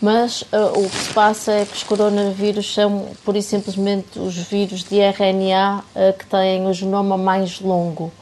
mas 0.00 0.42
uh, 0.42 0.76
o 0.76 0.90
que 0.90 0.96
se 0.96 1.12
passa 1.14 1.52
é 1.52 1.64
que 1.64 1.76
os 1.76 1.82
coronavírus 1.82 2.74
são, 2.74 3.08
por 3.24 3.36
e 3.36 3.42
simplesmente, 3.42 4.18
os 4.18 4.36
vírus 4.36 4.82
de 4.82 4.98
RNA 4.98 5.84
uh, 5.94 6.18
que 6.18 6.26
têm 6.26 6.66
o 6.66 6.72
genoma 6.72 7.16
mais 7.16 7.60
longo. 7.60 8.12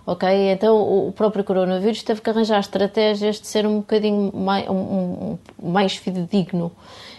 Ok? 0.05 0.25
Então 0.49 0.77
o 0.77 1.11
próprio 1.11 1.43
coronavírus 1.43 2.01
teve 2.01 2.21
que 2.21 2.29
arranjar 2.29 2.61
estratégias 2.61 3.41
de 3.41 3.47
ser 3.47 3.67
um 3.67 3.79
bocadinho 3.79 4.31
mais, 4.33 4.69
um, 4.69 4.73
um, 4.73 5.37
mais 5.61 5.97
fidedigno 5.97 6.71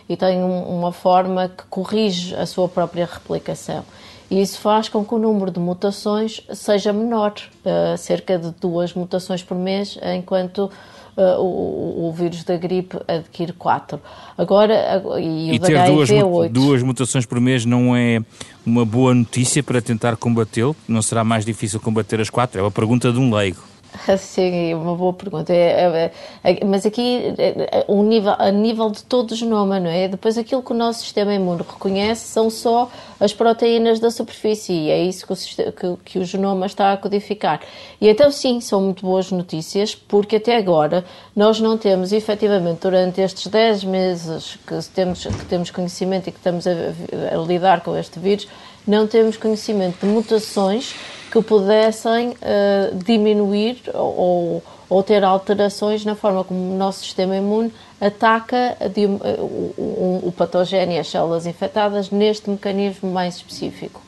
e 0.09 0.17
tem 0.17 0.43
um, 0.43 0.79
uma 0.79 0.91
forma 0.91 1.51
que 1.51 1.65
corrige 1.65 2.35
a 2.35 2.47
sua 2.47 2.67
própria 2.67 3.05
replicação. 3.05 3.85
E 4.31 4.41
isso 4.41 4.61
faz 4.61 4.89
com 4.89 5.05
que 5.05 5.15
o 5.15 5.19
número 5.19 5.51
de 5.51 5.59
mutações 5.59 6.41
seja 6.55 6.93
menor, 6.93 7.35
uh, 7.65 7.99
cerca 7.99 8.39
de 8.39 8.53
duas 8.61 8.95
mutações 8.95 9.43
por 9.43 9.57
mês, 9.57 9.99
enquanto 10.17 10.71
uh, 11.17 11.41
o, 11.41 12.09
o, 12.09 12.13
vírus 12.13 12.45
da 12.45 12.57
gripe 12.57 12.97
adquire 13.09 13.53
quatro. 13.53 14.01
Agora, 14.39 15.03
e, 15.19 15.55
e 15.55 15.59
ter 15.59 15.77
HIV, 15.77 16.21
duas, 16.21 16.51
duas 16.51 16.83
mutações 16.83 17.27
por 17.27 17.41
mês 17.41 17.65
não 17.65 17.97
é 17.97 18.23
uma 18.65 18.85
boa 18.85 19.13
notícia 19.13 19.63
para 19.63 19.83
tentar 19.83 20.17
combatê-lo? 20.17 20.77
Não 20.87 21.03
será 21.03 21.25
mais 21.25 21.45
difícil 21.45 21.81
combater 21.81 22.21
as 22.21 22.31
quatro? 22.31 22.61
É 22.61 22.63
uma 22.63 22.71
pergunta 22.71 23.13
de 23.13 23.19
um 23.19 23.35
leigo. 23.35 23.70
Sim, 24.19 24.75
uma 24.75 24.95
boa 24.95 25.13
pergunta. 25.13 25.53
É, 25.53 26.13
é, 26.45 26.53
é, 26.53 26.65
mas 26.65 26.87
aqui, 26.87 27.35
um 27.89 28.03
nível, 28.03 28.35
a 28.39 28.51
nível 28.51 28.91
de 28.91 29.03
todo 29.03 29.33
o 29.33 29.35
genoma, 29.35 29.81
não 29.81 29.91
é? 29.91 30.09
Depois, 30.09 30.39
aquilo 30.39 30.63
que 30.63 30.73
o 30.73 30.77
nosso 30.77 31.01
sistema 31.01 31.35
imune 31.35 31.63
reconhece 31.63 32.27
são 32.27 32.51
só 32.51 32.91
as 33.19 33.33
proteínas 33.33 34.01
da 34.01 34.11
superfície 34.11 34.73
e 34.73 34.91
é 34.91 35.03
isso 35.03 35.27
que 35.27 35.33
o, 35.33 35.73
que, 35.73 36.03
que 36.05 36.19
o 36.19 36.25
genoma 36.25 36.67
está 36.67 36.93
a 36.93 36.97
codificar. 36.97 37.61
E 38.01 38.09
então, 38.09 38.31
sim, 38.31 38.61
são 38.61 38.81
muito 38.81 39.05
boas 39.05 39.31
notícias, 39.31 39.95
porque 39.95 40.37
até 40.37 40.57
agora 40.57 41.05
nós 41.35 41.61
não 41.61 41.77
temos, 41.77 42.13
efetivamente, 42.13 42.81
durante 42.83 43.21
estes 43.21 43.47
10 43.47 43.85
meses 43.85 44.59
que 44.67 44.83
temos, 44.95 45.25
que 45.25 45.45
temos 45.47 45.71
conhecimento 45.71 46.29
e 46.29 46.33
que 46.33 46.39
estamos 46.39 46.67
a, 46.67 46.71
a 46.71 47.37
lidar 47.47 47.81
com 47.83 47.97
este 47.97 48.19
vírus, 48.19 48.49
não 48.87 49.07
temos 49.07 49.37
conhecimento 49.37 50.01
de 50.01 50.07
mutações 50.07 50.95
que 51.31 51.41
pudessem 51.43 52.31
uh, 52.31 52.95
diminuir 53.05 53.83
ou, 53.95 54.63
ou 54.89 55.03
ter 55.03 55.23
alterações 55.23 56.05
na 56.05 56.15
forma 56.15 56.43
como 56.43 56.73
o 56.73 56.77
nosso 56.77 57.01
sistema 57.01 57.37
imune 57.37 57.73
ataca 58.01 58.77
de, 58.93 59.07
uh, 59.07 59.19
o, 59.79 60.23
o 60.27 60.33
patogênio 60.33 60.97
e 60.97 60.99
as 60.99 61.09
células 61.09 61.47
infectadas 61.47 62.11
neste 62.11 62.51
mecanismo 62.51 63.11
mais 63.11 63.37
específico. 63.37 64.01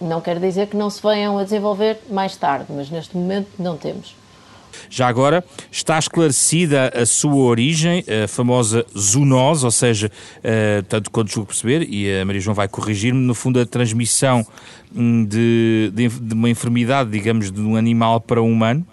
Não 0.00 0.20
quer 0.20 0.38
dizer 0.38 0.68
que 0.68 0.76
não 0.76 0.88
se 0.88 1.02
venham 1.02 1.36
a 1.36 1.44
desenvolver 1.44 2.00
mais 2.08 2.34
tarde, 2.36 2.66
mas 2.70 2.88
neste 2.90 3.14
momento 3.16 3.48
não 3.58 3.76
temos. 3.76 4.14
Já 4.88 5.08
agora, 5.08 5.44
está 5.70 5.98
esclarecida 5.98 6.92
a 6.94 7.06
sua 7.06 7.34
origem, 7.34 8.04
a 8.24 8.28
famosa 8.28 8.84
zoonose, 8.96 9.64
ou 9.64 9.70
seja, 9.70 10.10
uh, 10.38 10.82
tanto 10.84 11.10
quanto 11.10 11.30
julgo 11.30 11.48
perceber, 11.48 11.86
e 11.88 12.20
a 12.20 12.24
Maria 12.24 12.40
João 12.40 12.54
vai 12.54 12.68
corrigir-me, 12.68 13.20
no 13.20 13.34
fundo 13.34 13.60
a 13.60 13.66
transmissão 13.66 14.46
hum, 14.94 15.24
de, 15.24 15.92
de, 15.94 16.08
de, 16.08 16.34
uma 16.34 16.48
enfermidade, 16.48 17.10
digamos, 17.10 17.50
de 17.50 17.60
um 17.60 17.76
animal 17.76 18.20
para 18.20 18.42
um 18.42 18.50
humano? 18.50 18.86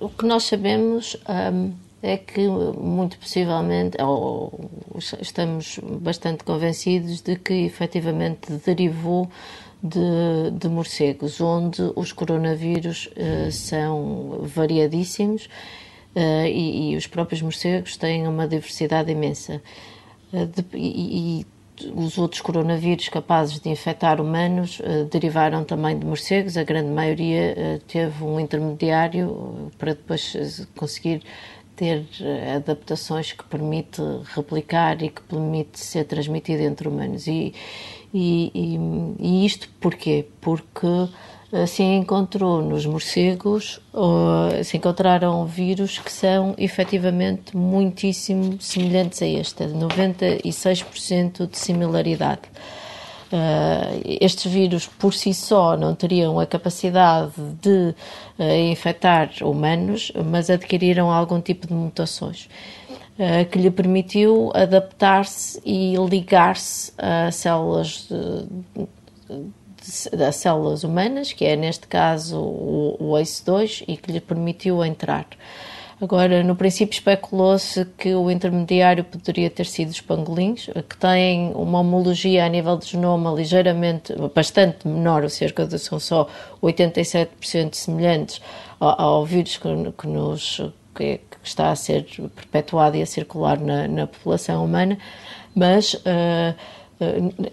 O 0.00 0.08
que 0.08 0.26
nós 0.26 0.44
sabemos 0.44 1.16
um, 1.28 1.72
é 2.02 2.16
que, 2.16 2.46
muito 2.46 3.18
possivelmente, 3.18 3.96
ou, 4.02 4.70
estamos 5.20 5.78
bastante 6.00 6.44
convencidos 6.44 7.20
de 7.20 7.36
que 7.36 7.54
efetivamente 7.64 8.52
derivou 8.64 9.30
de, 9.82 10.50
de 10.52 10.68
morcegos, 10.68 11.40
onde 11.40 11.80
os 11.96 12.12
coronavírus 12.12 13.08
uh, 13.16 13.50
são 13.50 14.40
variadíssimos 14.42 15.46
uh, 16.14 16.46
e, 16.46 16.92
e, 16.92 16.96
os 16.96 17.06
próprios 17.06 17.40
morcegos 17.40 17.96
têm 17.96 18.28
uma 18.28 18.46
diversidade 18.46 19.10
imensa. 19.10 19.62
Uh, 20.32 20.46
de, 20.46 20.64
e, 20.74 21.46
os 21.94 22.18
outros 22.18 22.42
coronavírus 22.42 23.08
capazes 23.08 23.58
de 23.58 23.70
infectar 23.70 24.20
humanos 24.20 24.82
derivaram 25.10 25.64
também 25.64 25.98
de 25.98 26.04
morcegos, 26.04 26.58
a 26.58 26.62
grande 26.62 26.90
maioria 26.90 27.80
teve 27.88 28.22
um 28.22 28.38
intermediário 28.38 29.70
para 29.78 29.94
depois 29.94 30.68
conseguir 30.76 31.22
ter 31.74 32.04
adaptações 32.54 33.32
que 33.32 33.42
permite 33.44 34.02
replicar 34.34 35.02
e 35.02 35.08
que 35.08 35.22
permite 35.22 35.80
ser 35.80 36.04
transmitido 36.04 36.60
entre 36.64 36.86
humanos. 36.86 37.26
E, 37.26 37.54
e, 38.12 38.50
e, 38.54 38.78
e 39.18 39.46
isto 39.46 39.68
porquê? 39.80 40.26
Porque 40.40 40.86
eh, 41.52 41.66
se 41.66 41.82
encontrou 41.82 42.62
nos 42.62 42.86
morcegos, 42.86 43.80
se 44.64 44.76
encontraram 44.76 45.44
vírus 45.46 45.98
que 45.98 46.10
são 46.10 46.54
efetivamente 46.58 47.56
muitíssimo 47.56 48.60
semelhantes 48.60 49.22
a 49.22 49.26
este, 49.26 49.64
96% 49.64 51.48
de 51.48 51.58
similaridade. 51.58 52.42
Uh, 53.32 54.18
estes 54.20 54.50
vírus 54.50 54.88
por 54.88 55.14
si 55.14 55.32
só 55.32 55.76
não 55.76 55.94
teriam 55.94 56.40
a 56.40 56.46
capacidade 56.46 57.30
de 57.62 57.94
infectar 58.72 59.30
humanos, 59.42 60.10
mas 60.26 60.50
adquiriram 60.50 61.12
algum 61.12 61.40
tipo 61.40 61.68
de 61.68 61.72
mutações. 61.72 62.48
Eh, 63.22 63.44
que 63.44 63.58
lhe 63.58 63.70
permitiu 63.70 64.50
adaptar-se 64.54 65.60
e 65.62 65.94
ligar-se 66.08 66.90
a 66.96 67.30
células 67.30 68.08
das 70.10 70.36
células 70.36 70.84
humanas, 70.84 71.30
que 71.30 71.44
é 71.44 71.54
neste 71.54 71.86
caso 71.86 72.38
o, 72.40 72.96
o 72.98 73.12
ACE2, 73.12 73.84
e 73.86 73.98
que 73.98 74.10
lhe 74.10 74.22
permitiu 74.22 74.82
entrar. 74.82 75.26
Agora, 76.00 76.42
no 76.42 76.56
princípio 76.56 76.94
especulou-se 76.94 77.84
que 77.98 78.14
o 78.14 78.30
intermediário 78.30 79.04
poderia 79.04 79.50
ter 79.50 79.66
sido 79.66 79.90
os 79.90 80.00
pangolim,s 80.00 80.72
que 80.88 80.96
têm 80.96 81.52
uma 81.54 81.80
homologia 81.80 82.46
a 82.46 82.48
nível 82.48 82.78
de 82.78 82.86
genoma 82.86 83.30
ligeiramente, 83.32 84.14
bastante 84.34 84.88
menor, 84.88 85.24
ou 85.24 85.28
cerca 85.28 85.66
de 85.66 85.78
são 85.78 86.00
só 86.00 86.26
87% 86.62 87.74
semelhantes 87.74 88.40
ao, 88.78 88.98
ao 88.98 89.26
vírus 89.26 89.58
que, 89.58 89.68
que 89.98 90.06
nos 90.06 90.62
que, 90.94 91.20
que 91.42 91.48
está 91.48 91.70
a 91.70 91.76
ser 91.76 92.06
perpetuado 92.34 92.96
e 92.96 93.02
a 93.02 93.06
circular 93.06 93.58
na, 93.58 93.88
na 93.88 94.06
população 94.06 94.64
humana, 94.64 94.98
mas 95.54 95.94
uh, 95.94 96.54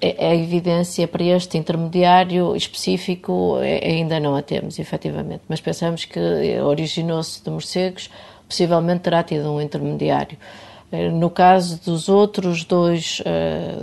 a 0.01 0.36
evidência 0.36 1.08
para 1.08 1.24
este 1.24 1.58
intermediário 1.58 2.56
específico 2.56 3.58
ainda 3.82 4.20
não 4.20 4.36
a 4.36 4.41
temos, 4.41 4.77
efetivamente. 4.77 5.44
Mas 5.48 5.62
pensamos 5.62 6.03
que 6.03 6.20
originou-se 6.60 7.41
de 7.41 7.50
morcegos, 7.50 8.10
possivelmente 8.48 9.01
terá 9.01 9.24
tido 9.24 9.50
um 9.50 9.62
intermediário. 9.62 10.38
No 11.13 11.29
caso 11.29 11.82
dos 11.84 12.08
outros 12.08 12.63
dois, 12.63 13.22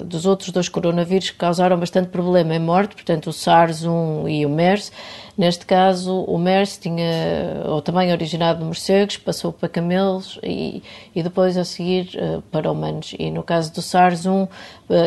dos 0.04 0.26
outros 0.26 0.50
dois 0.50 0.68
coronavírus 0.68 1.30
que 1.30 1.36
causaram 1.36 1.78
bastante 1.78 2.08
problema 2.08 2.54
em 2.54 2.58
morte, 2.58 2.94
portanto 2.94 3.28
o 3.28 3.32
SARS-1 3.32 4.30
e 4.30 4.44
o 4.44 4.50
MERS, 4.50 4.90
Neste 5.36 5.66
caso, 5.66 6.22
o 6.22 6.38
MERS 6.38 6.78
tinha 6.78 7.64
o 7.66 7.82
tamanho 7.82 8.12
originado 8.12 8.60
de 8.60 8.64
morcegos, 8.64 9.16
passou 9.16 9.52
para 9.52 9.68
camelos 9.68 10.38
e, 10.44 10.80
e 11.12 11.24
depois 11.24 11.56
a 11.56 11.64
seguir 11.64 12.10
uh, 12.14 12.40
para 12.52 12.70
humanos. 12.70 13.16
E 13.18 13.32
no 13.32 13.42
caso 13.42 13.74
do 13.74 13.80
SARS-1, 13.80 14.44
uh, 14.44 14.48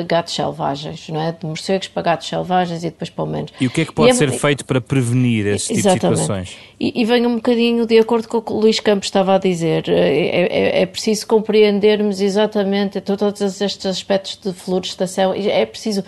gatos 0.05 0.35
selvagens, 0.35 1.07
não 1.07 1.21
é? 1.21 1.31
De 1.31 1.45
morcegos 1.45 1.87
para 1.87 2.03
gatos 2.03 2.27
selvagens 2.27 2.83
e 2.83 2.89
depois 2.89 3.09
para 3.09 3.23
humanos. 3.23 3.53
E 3.59 3.67
o 3.67 3.69
que 3.69 3.81
é 3.81 3.85
que 3.85 3.93
pode 3.93 4.11
é, 4.11 4.13
ser 4.13 4.29
feito 4.31 4.65
para 4.65 4.81
prevenir 4.81 5.47
esse 5.47 5.67
tipo 5.67 5.79
exatamente. 5.79 6.15
de 6.15 6.19
situações? 6.19 6.57
E, 6.77 7.01
e 7.01 7.05
vem 7.05 7.25
um 7.25 7.35
bocadinho 7.35 7.85
de 7.85 7.97
acordo 7.97 8.27
com 8.27 8.37
o 8.37 8.41
que 8.41 8.51
o 8.51 8.59
Luís 8.59 8.81
Campos 8.81 9.07
estava 9.07 9.35
a 9.35 9.37
dizer. 9.37 9.87
É, 9.87 10.79
é, 10.79 10.81
é 10.81 10.85
preciso 10.85 11.25
compreendermos 11.25 12.19
exatamente 12.19 12.99
todos 12.99 13.61
estes 13.61 13.85
aspectos 13.85 14.37
de 14.43 14.51
florestação. 14.51 15.33
É 15.33 15.65
preciso, 15.65 16.03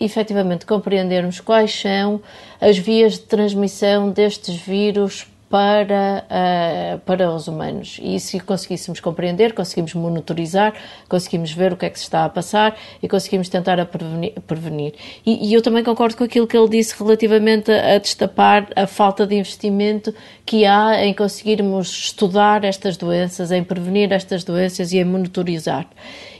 efetivamente, 0.00 0.66
compreendermos 0.66 1.38
quais 1.38 1.72
são 1.72 2.20
as 2.60 2.76
vias 2.76 3.14
de 3.14 3.20
transmissão 3.20 4.10
destes 4.10 4.54
vírus 4.54 5.26
para, 5.50 6.24
uh, 6.30 7.00
para 7.00 7.28
os 7.28 7.48
humanos. 7.48 7.98
E 8.00 8.20
se 8.20 8.38
conseguíssemos 8.38 9.00
compreender, 9.00 9.52
conseguimos 9.52 9.92
monitorizar, 9.94 10.72
conseguimos 11.08 11.50
ver 11.50 11.72
o 11.72 11.76
que 11.76 11.86
é 11.86 11.90
que 11.90 11.98
se 11.98 12.04
está 12.04 12.24
a 12.24 12.28
passar 12.28 12.78
e 13.02 13.08
conseguimos 13.08 13.48
tentar 13.48 13.80
a 13.80 13.84
prevenir. 13.84 14.34
prevenir. 14.46 14.94
E, 15.26 15.48
e, 15.48 15.52
eu 15.52 15.60
também 15.60 15.82
concordo 15.82 16.16
com 16.16 16.22
aquilo 16.22 16.46
que 16.46 16.56
ele 16.56 16.68
disse 16.68 16.94
relativamente 16.96 17.72
a, 17.72 17.96
a 17.96 17.98
destapar 17.98 18.68
a 18.76 18.86
falta 18.86 19.26
de 19.26 19.34
investimento 19.34 20.14
que 20.46 20.64
há 20.64 21.04
em 21.04 21.12
conseguirmos 21.12 21.88
estudar 21.88 22.62
estas 22.62 22.96
doenças, 22.96 23.50
em 23.50 23.64
prevenir 23.64 24.12
estas 24.12 24.44
doenças 24.44 24.92
e 24.92 24.98
em 24.98 25.04
monitorizar. 25.04 25.88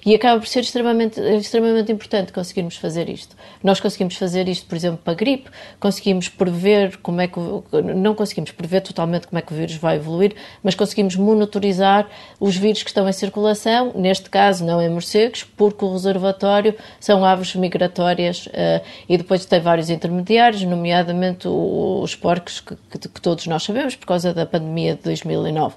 E 0.04 0.14
acaba 0.14 0.40
por 0.40 0.46
ser 0.46 0.60
extremamente, 0.60 1.20
extremamente 1.20 1.92
importante 1.92 2.32
conseguirmos 2.32 2.76
fazer 2.76 3.08
isto. 3.08 3.36
Nós 3.62 3.80
conseguimos 3.80 4.14
fazer 4.16 4.48
isto, 4.48 4.66
por 4.66 4.74
exemplo, 4.74 5.00
para 5.02 5.12
a 5.12 5.16
gripe, 5.16 5.50
conseguimos 5.78 6.28
prever 6.28 6.96
como 6.98 7.20
é 7.20 7.26
que. 7.26 7.38
Não 7.94 8.14
conseguimos 8.14 8.50
prever 8.50 8.80
totalmente 8.80 8.99
como 9.26 9.38
é 9.38 9.42
que 9.42 9.52
o 9.52 9.56
vírus 9.56 9.76
vai 9.76 9.96
evoluir, 9.96 10.34
mas 10.62 10.74
conseguimos 10.74 11.16
monitorizar 11.16 12.06
os 12.38 12.56
vírus 12.56 12.82
que 12.82 12.90
estão 12.90 13.08
em 13.08 13.12
circulação, 13.12 13.92
neste 13.94 14.28
caso 14.28 14.64
não 14.64 14.80
em 14.80 14.88
morcegos, 14.88 15.44
porque 15.44 15.84
o 15.84 15.92
reservatório 15.92 16.74
são 16.98 17.24
aves 17.24 17.54
migratórias 17.54 18.46
uh, 18.46 18.84
e 19.08 19.16
depois 19.16 19.44
tem 19.44 19.60
vários 19.60 19.90
intermediários, 19.90 20.62
nomeadamente 20.62 21.48
os 21.48 22.14
porcos 22.14 22.60
que, 22.60 22.76
que, 22.90 23.08
que 23.08 23.20
todos 23.20 23.46
nós 23.46 23.62
sabemos 23.62 23.96
por 23.96 24.06
causa 24.06 24.32
da 24.34 24.46
pandemia 24.46 24.94
de 24.94 25.02
2009. 25.02 25.76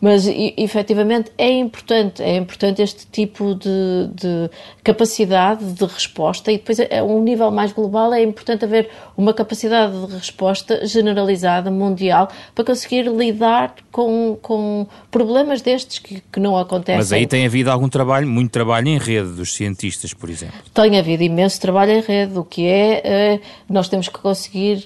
Mas 0.00 0.26
e, 0.26 0.54
efetivamente 0.56 1.30
é 1.36 1.50
importante, 1.50 2.22
é 2.22 2.36
importante 2.36 2.80
este 2.80 3.06
tipo 3.06 3.54
de, 3.54 4.08
de 4.14 4.50
capacidade 4.82 5.64
de 5.72 5.84
resposta 5.84 6.50
e 6.50 6.56
depois 6.56 6.80
a 6.80 6.86
é, 6.88 7.02
um 7.02 7.22
nível 7.22 7.50
mais 7.50 7.72
global 7.72 8.12
é 8.14 8.22
importante 8.22 8.64
haver 8.64 8.88
uma 9.16 9.34
capacidade 9.34 10.06
de 10.06 10.14
resposta 10.14 10.86
generalizada, 10.86 11.70
mundial, 11.70 12.30
para 12.54 12.64
conseguir 12.64 13.02
lidar 13.02 13.74
com, 13.92 14.38
com 14.40 14.86
problemas 15.10 15.60
destes 15.60 15.98
que, 15.98 16.22
que 16.32 16.40
não 16.40 16.56
acontecem. 16.56 16.96
Mas 16.96 17.12
aí 17.12 17.26
tem 17.26 17.44
havido 17.44 17.70
algum 17.70 17.88
trabalho, 17.88 18.26
muito 18.26 18.50
trabalho 18.50 18.88
em 18.88 18.98
rede 18.98 19.30
dos 19.32 19.54
cientistas, 19.54 20.14
por 20.14 20.30
exemplo. 20.30 20.56
Tem 20.72 20.98
havido 20.98 21.22
imenso 21.22 21.60
trabalho 21.60 21.92
em 21.92 22.00
rede, 22.00 22.38
o 22.38 22.44
que 22.44 22.66
é, 22.66 23.02
eh, 23.04 23.40
nós 23.68 23.88
temos 23.88 24.08
que 24.08 24.18
conseguir 24.18 24.84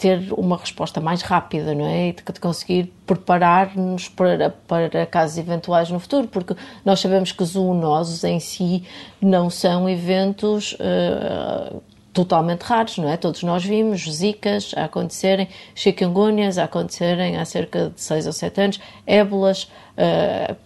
ter 0.00 0.32
uma 0.32 0.56
resposta 0.56 0.98
mais 0.98 1.20
rápida, 1.20 1.74
não 1.74 1.84
é? 1.86 2.08
E 2.08 2.12
de 2.12 2.40
conseguir 2.40 2.90
preparar-nos 3.06 4.08
para, 4.08 4.48
para 4.66 5.04
casos 5.04 5.36
eventuais 5.36 5.90
no 5.90 6.00
futuro, 6.00 6.26
porque 6.26 6.56
nós 6.84 7.00
sabemos 7.00 7.32
que 7.32 7.44
zoonoses 7.44 8.24
em 8.24 8.40
si 8.40 8.82
não 9.20 9.50
são 9.50 9.86
eventos 9.86 10.72
uh, 10.72 11.82
totalmente 12.14 12.62
raros, 12.62 12.96
não 12.96 13.10
é? 13.10 13.18
Todos 13.18 13.42
nós 13.42 13.62
vimos 13.62 14.10
zicas 14.10 14.72
a 14.74 14.84
acontecerem, 14.84 15.48
chikungunhas 15.74 16.56
a 16.56 16.64
acontecerem 16.64 17.36
há 17.36 17.44
cerca 17.44 17.90
de 17.94 18.00
6 18.00 18.26
ou 18.26 18.32
7 18.32 18.60
anos, 18.60 18.80
ébolas, 19.06 19.64
uh, 19.98 20.56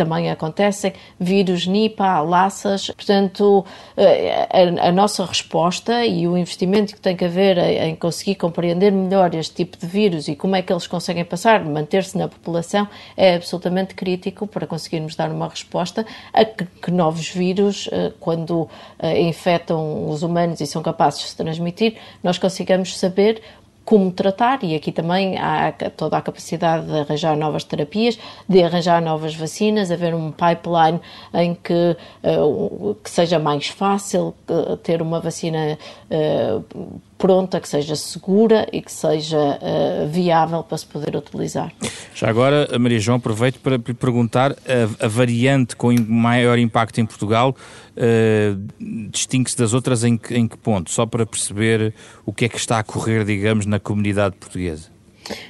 também 0.00 0.30
acontecem, 0.30 0.94
vírus 1.18 1.66
Nipah, 1.66 2.22
laças. 2.22 2.86
Portanto, 2.86 3.66
eh, 3.94 4.48
a, 4.50 4.88
a, 4.88 4.92
nossa 4.92 5.26
resposta 5.26 6.06
e 6.06 6.26
o 6.26 6.38
investimento 6.38 6.94
que 6.94 7.00
tem 7.02 7.14
que 7.14 7.26
haver 7.26 7.58
em 7.58 7.94
conseguir 7.94 8.36
compreender 8.36 8.90
melhor 8.90 9.34
este 9.34 9.56
tipo 9.56 9.76
de 9.76 9.86
vírus 9.86 10.26
e 10.26 10.34
como 10.34 10.56
é 10.56 10.62
que 10.62 10.72
eles 10.72 10.86
conseguem 10.86 11.22
passar, 11.22 11.62
manter-se 11.62 12.16
na 12.16 12.28
população, 12.28 12.88
é 13.14 13.34
absolutamente 13.34 13.94
crítico 13.94 14.46
para 14.46 14.66
conseguirmos 14.66 15.14
dar 15.14 15.30
uma 15.30 15.46
resposta 15.46 16.06
a 16.32 16.46
que, 16.46 16.64
que 16.64 16.90
novos 16.90 17.28
vírus, 17.28 17.86
eh, 17.92 18.10
quando 18.18 18.66
eh, 18.98 19.20
infectam 19.20 20.08
os 20.08 20.22
humanos 20.22 20.62
e 20.62 20.66
são 20.66 20.82
capazes 20.82 21.20
de 21.20 21.26
se 21.26 21.36
transmitir, 21.36 21.98
nós 22.22 22.38
consigamos 22.38 22.96
saber 22.96 23.42
como 23.84 24.12
tratar, 24.12 24.62
e 24.62 24.74
aqui 24.74 24.92
também 24.92 25.36
há 25.38 25.72
toda 25.96 26.16
a 26.16 26.22
capacidade 26.22 26.86
de 26.86 27.00
arranjar 27.00 27.36
novas 27.36 27.64
terapias, 27.64 28.18
de 28.48 28.62
arranjar 28.62 29.02
novas 29.02 29.34
vacinas, 29.34 29.90
haver 29.90 30.14
um 30.14 30.30
pipeline 30.30 31.00
em 31.34 31.54
que, 31.54 31.96
uh, 32.22 32.94
que 33.02 33.10
seja 33.10 33.38
mais 33.38 33.68
fácil 33.68 34.34
uh, 34.48 34.76
ter 34.76 35.02
uma 35.02 35.18
vacina 35.20 35.78
uh, 36.10 37.00
pronta, 37.20 37.60
que 37.60 37.68
seja 37.68 37.94
segura 37.94 38.66
e 38.72 38.80
que 38.80 38.90
seja 38.90 39.36
uh, 39.36 40.08
viável 40.08 40.62
para 40.62 40.78
se 40.78 40.86
poder 40.86 41.14
utilizar. 41.14 41.70
Já 42.14 42.28
agora, 42.28 42.66
Maria 42.78 42.98
João, 42.98 43.18
aproveito 43.18 43.60
para 43.60 43.76
lhe 43.76 43.94
perguntar, 43.94 44.52
a, 44.52 45.04
a, 45.04 45.08
variante 45.08 45.76
com 45.76 45.94
maior 46.08 46.58
impacto 46.58 46.98
em 46.98 47.04
Portugal 47.04 47.54
uh, 47.94 49.08
distingue-se 49.10 49.56
das 49.56 49.74
outras 49.74 50.02
em 50.02 50.16
que, 50.16 50.34
em 50.34 50.48
que 50.48 50.56
ponto? 50.56 50.90
Só 50.90 51.04
para 51.04 51.26
perceber 51.26 51.94
o 52.24 52.32
que 52.32 52.46
é 52.46 52.48
que 52.48 52.56
está 52.56 52.78
a 52.78 52.82
correr, 52.82 53.24
digamos, 53.24 53.66
na 53.66 53.78
comunidade 53.78 54.36
portuguesa. 54.36 54.88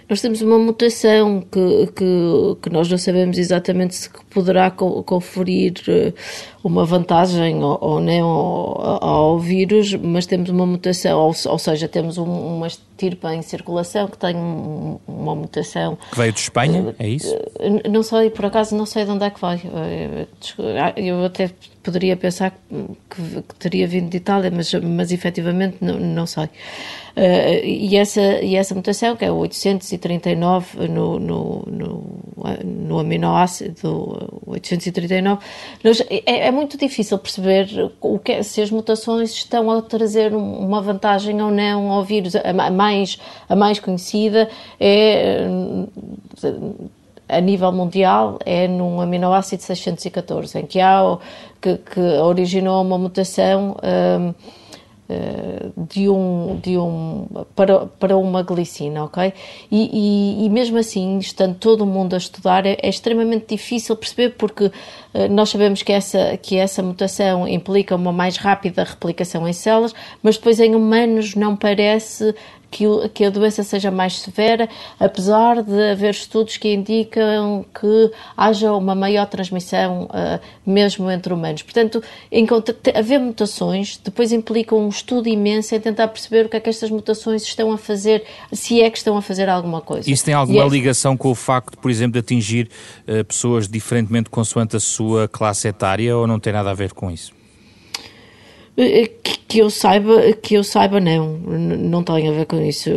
Nós 0.09 0.21
temos 0.21 0.43
uma 0.43 0.59
mutação 0.59 1.41
que, 1.41 1.87
que, 1.95 2.57
que 2.63 2.71
nós 2.71 2.89
não 2.89 2.99
sabemos 2.99 3.39
exatamente 3.39 3.95
se 3.95 4.11
poderá 4.31 4.71
conferir 4.71 5.75
eh, 5.89 6.13
uma 6.63 6.85
vantagem 6.85 7.63
ou, 7.63 7.79
ou 7.81 8.01
não 8.01 8.27
ao, 8.27 9.05
ao, 9.05 9.39
vírus, 9.39 9.95
mas 9.95 10.27
temos 10.27 10.51
uma 10.51 10.67
mutação, 10.67 11.19
ou, 11.19 11.35
ou 11.47 11.59
seja, 11.59 11.89
temos 11.89 12.19
um, 12.19 12.61
estirpa 13.01 13.35
em 13.35 13.41
circulação 13.43 14.07
que 14.07 14.19
tem 14.19 14.37
uma 14.37 15.35
mutação. 15.35 15.97
Que 16.11 16.19
veio 16.19 16.33
de 16.33 16.41
Espanha, 16.41 16.95
é 16.99 17.09
isso? 17.09 17.35
Eh, 17.59 17.89
não 17.89 18.03
sei, 18.03 18.29
por 18.31 18.45
acaso 18.45 18.77
não 18.77 18.85
sei 18.85 19.05
de 19.05 19.11
onde 19.11 19.25
é 19.25 19.31
que 19.31 19.41
vai. 19.41 19.61
Eh, 19.65 20.27
eu 20.97 21.25
até 21.25 21.51
poderia 21.83 22.17
pensar 22.17 22.51
que, 22.51 23.43
que 23.43 23.55
teria 23.59 23.87
vindo 23.87 24.11
de 24.11 24.19
Itália, 24.19 24.51
mas, 24.51 24.73
mas 24.75 25.11
efetivamente 25.11 25.79
não, 25.81 25.99
não 25.99 26.27
sei. 26.27 26.45
Uh, 27.17 27.65
e, 27.65 27.97
essa, 27.97 28.21
e 28.21 28.55
essa 28.55 28.75
mutação, 28.75 29.17
que 29.17 29.25
é 29.25 29.33
o 29.33 29.37
839 29.37 30.89
no, 30.89 31.19
no, 31.19 31.65
no, 31.67 32.05
no 32.65 32.99
aminoácido 32.99 34.41
839, 34.47 35.43
nós, 35.83 36.01
é, 36.09 36.47
é, 36.47 36.51
muito 36.51 36.79
difícil 36.79 37.19
perceber 37.19 37.93
o 38.01 38.19
que, 38.19 38.43
se 38.45 38.63
as 38.63 38.71
mutações 38.71 39.33
estão 39.33 39.71
a 39.71 39.83
trazer 39.83 40.33
uma 40.35 40.81
vantagem 40.81 41.43
ou 41.43 41.51
não 41.51 41.91
ao 41.91 42.05
vírus. 42.05 42.37
A 42.37 42.71
mais, 42.91 43.19
a 43.49 43.57
mais 43.57 43.79
conhecida 43.79 44.49
é 44.79 45.47
a 47.29 47.41
nível 47.41 47.71
mundial 47.71 48.39
é 48.45 48.67
num 48.67 49.01
aminoácido 49.01 49.63
614, 49.63 50.59
em 50.59 50.67
que 50.67 50.81
há 50.81 51.01
que, 51.61 51.77
que 51.77 52.01
originou 52.01 52.83
uma 52.83 52.99
mutação 52.99 53.77
um, 53.83 54.35
eh, 55.13 55.71
de 55.77 56.09
um, 56.09 56.61
de 56.63 56.79
um 56.79 57.27
para, 57.57 57.87
para 57.87 58.17
uma 58.17 58.45
glicina, 58.45 59.03
ok? 59.03 59.33
E, 59.69 59.91
e, 59.93 60.47
e, 60.47 60.49
mesmo 60.49 60.79
assim, 60.79 61.19
estando 61.19 61.57
todo 61.57 61.81
o 61.81 61.87
mundo 61.87 62.15
a 62.15 62.17
estudar, 62.17 62.65
é, 62.65 62.77
é 62.81 62.89
extremamente 62.89 63.47
difícil 63.49 63.97
perceber 63.97 64.37
porque 64.39 64.67
uh, 64.67 64.73
nós 65.29 65.49
sabemos 65.49 65.83
que 65.83 65.93
essa, 65.93 66.37
que 66.37 66.57
essa 66.57 66.81
mutação 66.81 67.49
implica 67.49 67.97
uma 67.97 68.13
mais 68.13 68.37
rápida 68.37 68.85
replicação 68.85 69.49
em 69.49 69.53
células, 69.53 69.93
mas 70.23 70.37
depois 70.37 70.61
em 70.61 70.77
humanos 70.77 71.35
não 71.35 71.57
parece 71.57 72.33
que, 72.71 72.85
que 73.13 73.25
a 73.25 73.31
doença 73.31 73.63
seja 73.63 73.91
mais 73.91 74.21
severa, 74.21 74.69
apesar 74.99 75.63
de 75.63 75.91
haver 75.91 76.11
estudos 76.11 76.57
que 76.57 76.73
indicam 76.73 77.65
que 77.79 78.13
haja 78.37 78.73
uma 78.73 78.95
maior 78.95 79.27
transmissão 79.27 80.05
uh, 80.05 80.41
mesmo 80.65 81.11
entre 81.11 81.33
humanos. 81.33 81.63
Portanto, 81.63 82.03
haver 82.95 83.19
mutações 83.19 83.99
depois 84.03 84.33
implica 84.33 84.75
um 84.75 84.89
estudo 84.89 85.29
imenso 85.29 85.75
em 85.75 85.81
tentar 85.81 86.09
perceber 86.09 86.47
o 86.47 86.49
que 86.49 86.57
é 86.57 86.61
que 86.61 86.71
estas 86.71 86.91
mutações 86.91 87.43
estão 87.43 87.73
a 87.73 87.79
fazer, 87.79 88.25
se 88.53 88.81
é 88.81 88.89
que 88.89 88.99
estão 88.99 89.17
a 89.17 89.23
fazer 89.23 89.49
alguma 89.49 89.81
coisa. 89.81 90.11
Isso 90.11 90.25
tem 90.25 90.35
alguma 90.35 90.65
é... 90.65 90.69
ligação 90.69 91.17
com 91.17 91.31
o 91.31 91.35
facto, 91.35 91.77
por 91.79 91.91
exemplo, 91.91 92.13
de 92.13 92.19
atingir 92.21 92.71
uh, 93.09 93.25
pessoas 93.25 93.69
diferentemente 93.69 94.31
consoante 94.31 94.77
a 94.77 94.81
sua 94.81 95.27
classe 95.27 95.67
etária 95.67 96.17
ou 96.17 96.27
não 96.27 96.39
tem 96.39 96.53
nada 96.53 96.71
a 96.71 96.75
ver 96.75 96.93
com 96.93 97.11
isso? 97.11 97.40
Eh, 98.83 99.11
que, 99.47 99.59
eu 99.59 99.69
saiba, 99.69 100.33
que 100.33 100.55
eu 100.55 100.65
saiba 100.65 100.99
não, 101.01 101.37
não 101.37 102.03
tem 102.03 102.29
a 102.29 102.33
ver 102.33 102.47
com 102.47 102.59
isso. 102.63 102.91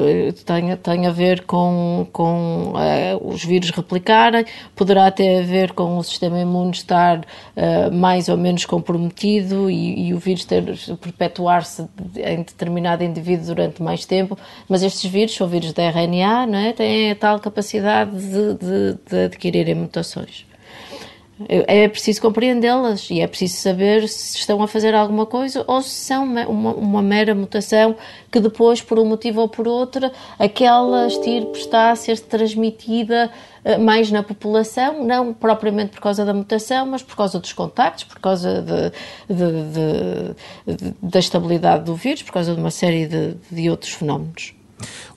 Tem, 0.46 0.74
tem 0.78 1.08
a 1.08 1.12
ver 1.12 1.44
com, 1.44 2.08
com 2.14 2.72
uh, 2.72 3.28
os 3.28 3.44
vírus 3.44 3.70
replicarem, 3.72 4.46
poderá 4.78 5.12
ter 5.12 5.40
a 5.40 5.42
ver 5.42 5.74
com 5.74 5.98
o 5.98 6.04
sistema 6.04 6.40
imune 6.40 6.72
estar 6.72 7.20
uh, 7.20 7.92
mais 7.92 8.30
ou 8.30 8.38
menos 8.38 8.66
comprometido 8.66 9.70
e, 9.70 10.08
e 10.08 10.14
o 10.14 10.20
vírus 10.20 10.46
ter 10.46 10.64
perpetuar-se 11.02 11.86
em 12.16 12.38
determinado 12.38 13.04
indivíduo 13.04 13.48
durante 13.48 13.84
mais 13.84 14.06
tempo, 14.06 14.38
mas 14.70 14.84
estes 14.84 15.12
vírus 15.12 15.36
são 15.36 15.48
vírus 15.48 15.74
de 15.74 15.82
RNA, 15.82 16.46
não 16.46 16.60
é? 16.60 16.72
têm 16.72 17.12
a 17.12 17.16
tal 17.16 17.40
capacidade 17.42 18.12
de, 18.12 18.54
de, 18.54 18.98
de 19.10 19.26
adquirirem 19.26 19.76
mutações. 19.76 20.46
É 21.50 21.88
preciso 21.88 22.22
compreendê-las 22.22 23.10
e 23.10 23.20
é 23.20 23.26
preciso 23.26 23.56
saber 23.56 24.08
se 24.08 24.38
estão 24.38 24.62
a 24.62 24.68
fazer 24.68 24.94
alguma 24.94 25.26
coisa 25.26 25.66
ou 25.68 25.82
se 25.82 25.90
são 25.90 26.26
uma, 26.26 26.46
uma, 26.48 27.02
mera 27.02 27.34
mutação 27.34 27.96
que 28.32 28.40
depois, 28.40 28.84
por 28.84 29.00
um 29.00 29.06
motivo 29.06 29.42
ou 29.42 29.50
por 29.50 29.68
outro, 29.68 30.12
aquela 30.38 31.08
estirpe 31.08 31.58
está 31.58 31.90
a 31.90 31.96
ser 31.96 32.20
transmitida 32.20 33.32
eh, 33.66 33.80
mais 33.80 34.12
na 34.12 34.22
população, 34.22 35.04
não 35.04 35.34
propriamente 35.34 35.94
por 35.94 36.02
causa 36.02 36.24
da 36.24 36.36
mutação, 36.36 36.86
mas 36.86 37.02
por 37.02 37.16
causa 37.16 37.40
dos 37.40 37.52
contactos, 37.52 38.04
por 38.04 38.20
causa 38.20 38.62
de, 38.62 39.36
de, 39.36 40.76
de, 40.76 40.94
da 41.02 41.18
estabilidade 41.18 41.84
do 41.86 41.96
vírus, 41.96 42.22
por 42.22 42.34
causa 42.34 42.54
de 42.54 42.60
uma 42.60 42.72
série 42.72 43.08
de, 43.08 43.34
de 43.52 43.70
outros 43.72 43.92
fenómenos. 43.92 44.54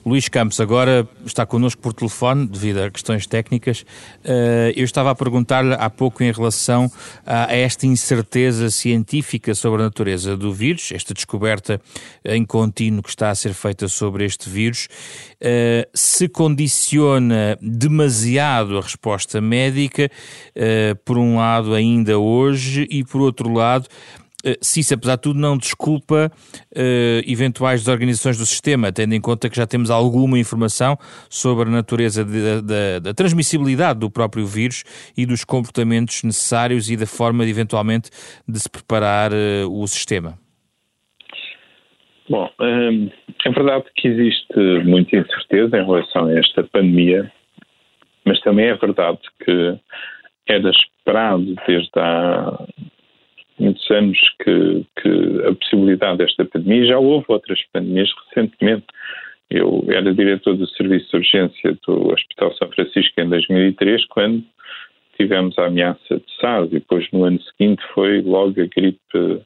Luís 0.05 0.27
Campos 0.29 0.59
agora 0.59 1.07
está 1.25 1.45
connosco 1.45 1.81
por 1.81 1.93
telefone 1.93 2.47
devido 2.47 2.79
a 2.79 2.89
questões 2.89 3.27
técnicas. 3.27 3.81
Uh, 4.23 4.71
eu 4.75 4.85
estava 4.85 5.11
a 5.11 5.15
perguntar-lhe 5.15 5.73
há 5.73 5.89
pouco 5.89 6.23
em 6.23 6.31
relação 6.31 6.91
a, 7.25 7.53
esta 7.53 7.85
incerteza 7.85 8.69
científica 8.69 9.53
sobre 9.53 9.81
a 9.81 9.85
natureza 9.85 10.37
do 10.37 10.53
vírus, 10.53 10.91
esta 10.91 11.13
descoberta 11.13 11.81
em 12.23 12.45
contínuo 12.45 13.03
que 13.03 13.09
está 13.09 13.29
a 13.29 13.35
ser 13.35 13.53
feita 13.53 13.87
sobre 13.87 14.25
este 14.25 14.49
vírus, 14.49 14.87
uh, 15.41 15.87
se 15.93 16.27
condiciona 16.27 17.57
demasiado 17.61 18.77
a 18.77 18.81
resposta 18.81 19.41
médica, 19.41 20.09
uh, 20.55 20.95
por 21.03 21.17
um 21.17 21.37
lado 21.37 21.73
ainda 21.73 22.17
hoje 22.17 22.87
e 22.89 23.03
por 23.03 23.21
outro 23.21 23.51
lado 23.51 23.87
eh, 23.87 24.26
se 24.61 24.79
isso, 24.79 24.93
apesar 24.93 25.15
de 25.15 25.21
tudo, 25.21 25.39
não 25.39 25.57
desculpa 25.57 26.31
uh, 26.31 27.31
eventuais 27.31 27.81
desorganizações 27.81 28.37
do 28.37 28.45
sistema, 28.45 28.91
tendo 28.91 29.13
em 29.13 29.21
conta 29.21 29.49
que 29.49 29.57
já 29.57 29.65
temos 29.65 29.89
alguma 29.89 30.37
informação 30.39 30.97
sobre 31.29 31.67
a 31.67 31.71
natureza 31.71 32.25
da 33.01 33.13
transmissibilidade 33.13 33.99
do 33.99 34.09
próprio 34.09 34.45
vírus 34.45 34.83
e 35.17 35.25
dos 35.25 35.43
comportamentos 35.43 36.23
necessários 36.23 36.89
e 36.89 36.97
da 36.97 37.05
forma, 37.05 37.43
de, 37.43 37.51
eventualmente, 37.51 38.09
de 38.47 38.59
se 38.59 38.69
preparar 38.69 39.31
uh, 39.31 39.69
o 39.69 39.87
sistema. 39.87 40.37
Bom, 42.29 42.49
hum, 42.59 43.09
é 43.45 43.51
verdade 43.51 43.85
que 43.95 44.07
existe 44.07 44.83
muita 44.83 45.15
incerteza 45.15 45.77
em 45.77 45.85
relação 45.85 46.25
a 46.25 46.37
esta 46.37 46.63
pandemia, 46.63 47.31
mas 48.25 48.39
também 48.41 48.65
é 48.65 48.75
verdade 48.75 49.19
que 49.45 49.79
era 50.49 50.69
esperado 50.69 51.55
desde 51.65 51.89
há 51.95 52.67
muitos 53.59 53.89
anos 53.91 54.17
que, 54.43 54.85
que 55.01 55.47
a 55.47 55.53
possibilidade 55.53 56.19
desta 56.19 56.45
pandemia, 56.45 56.87
já 56.87 56.99
houve 56.99 57.25
outras 57.27 57.59
pandemias 57.73 58.09
recentemente. 58.27 58.85
Eu 59.49 59.85
era 59.89 60.13
diretor 60.13 60.55
do 60.55 60.67
Serviço 60.67 61.09
de 61.11 61.17
Urgência 61.17 61.77
do 61.87 62.11
Hospital 62.11 62.53
São 62.55 62.69
Francisco 62.69 63.21
em 63.21 63.29
2003, 63.29 64.05
quando 64.07 64.43
tivemos 65.15 65.57
a 65.57 65.65
ameaça 65.65 66.17
de 66.17 66.25
SARS, 66.39 66.67
e 66.67 66.79
depois 66.79 67.07
no 67.11 67.23
ano 67.23 67.41
seguinte 67.41 67.81
foi 67.93 68.21
logo 68.21 68.61
a 68.61 68.65
gripe 68.65 69.41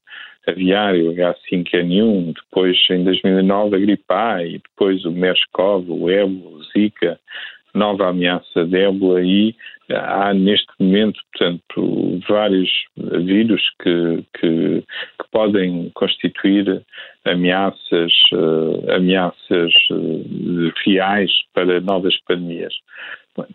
aviária, 0.47 1.03
o 1.03 1.13
H5N1, 1.13 2.33
depois 2.33 2.77
em 2.89 3.03
2009 3.03 3.75
a 3.75 3.79
gripe 3.79 4.03
A, 4.09 4.43
e 4.43 4.59
depois 4.59 5.05
o 5.05 5.11
MERS-CoV, 5.11 5.85
o 5.89 6.09
Ebola, 6.09 6.57
o 6.57 6.63
Zika, 6.63 7.19
nova 7.73 8.09
ameaça 8.09 8.65
de 8.65 8.77
ébola 8.77 9.21
e 9.21 9.55
há 9.89 10.33
neste 10.33 10.67
momento, 10.79 11.19
portanto, 11.31 12.19
vários 12.27 12.69
vírus 12.97 13.61
que, 13.81 14.23
que, 14.39 14.83
que 15.19 15.31
podem 15.31 15.91
constituir 15.93 16.83
ameaças, 17.25 18.11
uh, 18.33 18.91
ameaças 18.95 19.73
uh, 19.91 20.73
reais 20.85 21.31
para 21.53 21.79
novas 21.81 22.17
pandemias. 22.27 22.73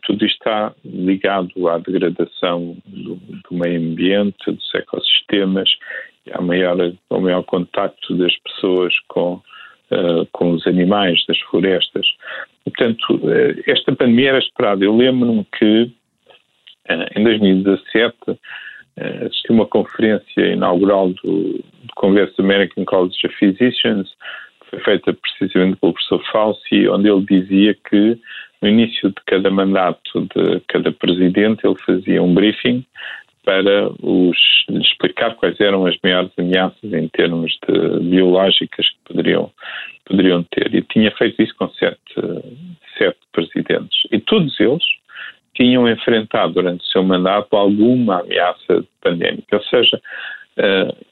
Tudo 0.04 0.24
isto 0.24 0.38
está 0.38 0.74
ligado 0.84 1.68
à 1.68 1.78
degradação 1.78 2.76
do, 2.86 3.16
do 3.16 3.50
meio 3.50 3.78
ambiente, 3.78 4.50
dos 4.50 4.74
ecossistemas, 4.74 5.68
ao 6.32 6.42
maior, 6.42 6.76
ao 7.10 7.20
maior 7.20 7.42
contacto 7.42 8.16
das 8.16 8.34
pessoas 8.38 8.92
com 9.08 9.40
uh, 9.90 10.26
com 10.32 10.52
os 10.52 10.66
animais 10.66 11.24
das 11.26 11.38
florestas. 11.50 12.06
Portanto, 12.66 13.14
uh, 13.14 13.62
esta 13.66 13.94
pandemia 13.94 14.30
era 14.30 14.38
esperada. 14.38 14.84
Eu 14.84 14.96
lembro-me 14.96 15.46
que 15.58 15.82
uh, 16.90 17.18
em 17.18 17.24
2017 17.24 18.16
assisti 19.26 19.52
uma 19.52 19.66
conferência 19.66 20.40
inaugural 20.52 21.10
do, 21.10 21.52
do 21.52 21.94
Congresso 21.96 22.40
American 22.40 22.82
College 22.86 23.26
of 23.26 23.36
Physicians, 23.36 24.08
que 24.60 24.70
foi 24.70 24.80
feita 24.80 25.12
precisamente 25.12 25.76
pelo 25.76 25.92
professor 25.92 26.24
Fauci, 26.32 26.88
onde 26.88 27.06
ele 27.06 27.24
dizia 27.28 27.74
que 27.74 28.18
no 28.62 28.68
início 28.68 29.10
de 29.10 29.16
cada 29.26 29.50
mandato 29.50 30.26
de 30.34 30.60
cada 30.68 30.90
presidente 30.92 31.66
ele 31.66 31.76
fazia 31.84 32.22
um 32.22 32.32
briefing 32.34 32.84
para 33.44 33.90
os, 34.02 34.36
explicar 34.68 35.36
quais 35.36 35.58
eram 35.60 35.86
as 35.86 35.96
maiores 36.02 36.32
ameaças 36.36 36.92
em 36.92 37.08
termos 37.08 37.56
de 37.68 38.00
biológicas 38.00 38.88
que 38.88 38.96
poderiam, 39.04 39.52
poderiam 40.06 40.42
ter. 40.44 40.74
E 40.74 40.82
tinha 40.82 41.10
feito 41.12 41.42
isso 41.42 41.54
com 41.56 41.68
sete, 41.70 41.98
sete 42.96 43.18
presidentes. 43.32 43.98
E 44.10 44.18
todos 44.20 44.58
eles 44.60 44.84
tinham 45.54 45.88
enfrentado 45.88 46.54
durante 46.54 46.84
o 46.84 46.88
seu 46.88 47.02
mandato 47.02 47.56
alguma 47.56 48.20
ameaça 48.20 48.84
pandémica. 49.00 49.56
Ou 49.56 49.62
seja, 49.64 50.00
uh, 50.58 51.06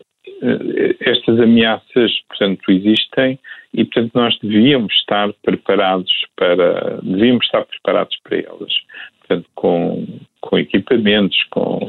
estas 1.01 1.41
ameaças, 1.41 2.13
portanto, 2.29 2.71
existem 2.71 3.39
e, 3.73 3.85
portanto, 3.85 4.13
nós 4.15 4.39
devíamos 4.43 4.93
estar 4.95 5.33
preparados 5.43 6.13
para, 6.37 6.99
devíamos 7.03 7.45
estar 7.47 7.65
preparados 7.65 8.17
para 8.23 8.39
elas. 8.39 8.73
Portanto, 9.21 9.49
com, 9.55 10.07
com 10.41 10.59
equipamentos, 10.59 11.43
com 11.51 11.81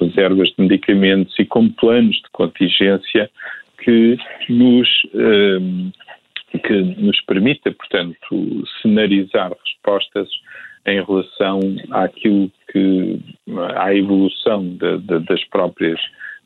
reservas 0.00 0.48
de 0.48 0.54
medicamentos 0.58 1.34
e 1.38 1.44
com 1.44 1.68
planos 1.70 2.16
de 2.16 2.30
contingência 2.32 3.30
que 3.82 4.16
nos, 4.48 4.88
ehm, 5.14 5.90
que 6.56 6.80
nos 6.98 7.20
permita, 7.22 7.70
portanto, 7.72 8.64
cenarizar 8.80 9.52
respostas 9.52 10.28
em 10.86 11.04
relação 11.04 11.60
àquilo 11.90 12.50
que 12.72 13.20
à 13.76 13.94
evolução 13.94 14.62
de, 14.64 14.98
de, 14.98 15.18
das 15.26 15.44
próprias 15.44 16.00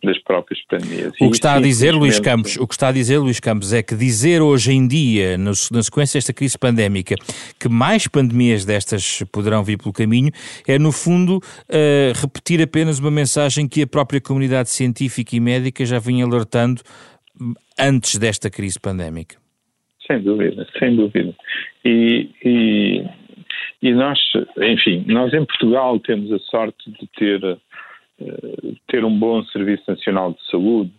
das 0.05 0.19
próprias 0.19 0.61
pandemias. 0.67 1.13
O 1.21 1.31
que 1.31 1.37
está 1.37 1.55
a 1.55 1.61
dizer, 1.61 1.95
Luís 1.95 2.19
Campos, 2.19 2.57
o 2.57 2.67
que 2.67 2.75
está 2.75 2.89
a 2.89 2.93
dizer, 2.93 3.19
Luís 3.19 3.39
Campos, 3.39 3.73
é 3.73 3.83
que 3.83 3.95
dizer 3.95 4.43
hoje 4.43 4.73
em 4.73 4.87
dia, 4.87 5.39
na 5.39 5.55
sequência 5.55 6.19
desta 6.19 6.33
crise 6.33 6.59
pandémica, 6.59 7.15
que 7.59 7.69
mais 7.69 8.09
pandemias 8.09 8.65
destas 8.65 9.23
poderão 9.31 9.63
vir 9.63 9.79
pelo 9.79 9.93
caminho, 9.93 10.33
é 10.67 10.79
no 10.79 10.91
fundo 10.91 11.37
uh, 11.37 12.21
repetir 12.21 12.61
apenas 12.61 12.99
uma 12.99 13.13
mensagem 13.13 13.69
que 13.69 13.83
a 13.83 13.87
própria 13.87 14.21
comunidade 14.21 14.71
científica 14.71 15.37
e 15.37 15.41
médica 15.41 15.85
já 15.87 16.01
vinha 16.01 16.25
alertando 16.25 16.83
antes 17.79 18.17
desta 18.19 18.51
crise 18.51 18.81
pandémica. 18.81 19.42
Sem 20.07 20.21
dúvida, 20.21 20.67
sem 20.79 20.97
dúvida. 20.97 21.35
E, 21.85 22.29
e, 22.45 23.05
e 23.83 23.93
nós, 23.93 24.19
enfim, 24.59 25.05
nós 25.07 25.33
em 25.33 25.45
Portugal 25.45 25.99
temos 26.01 26.33
a 26.33 26.39
sorte 26.41 26.91
de 26.91 27.07
ter 27.17 27.59
eh, 28.23 28.75
ter 28.89 29.05
um 29.05 29.19
bom 29.19 29.43
Serviço 29.47 29.85
Nacional 29.89 30.33
de 30.33 30.51
Saúde. 30.51 30.93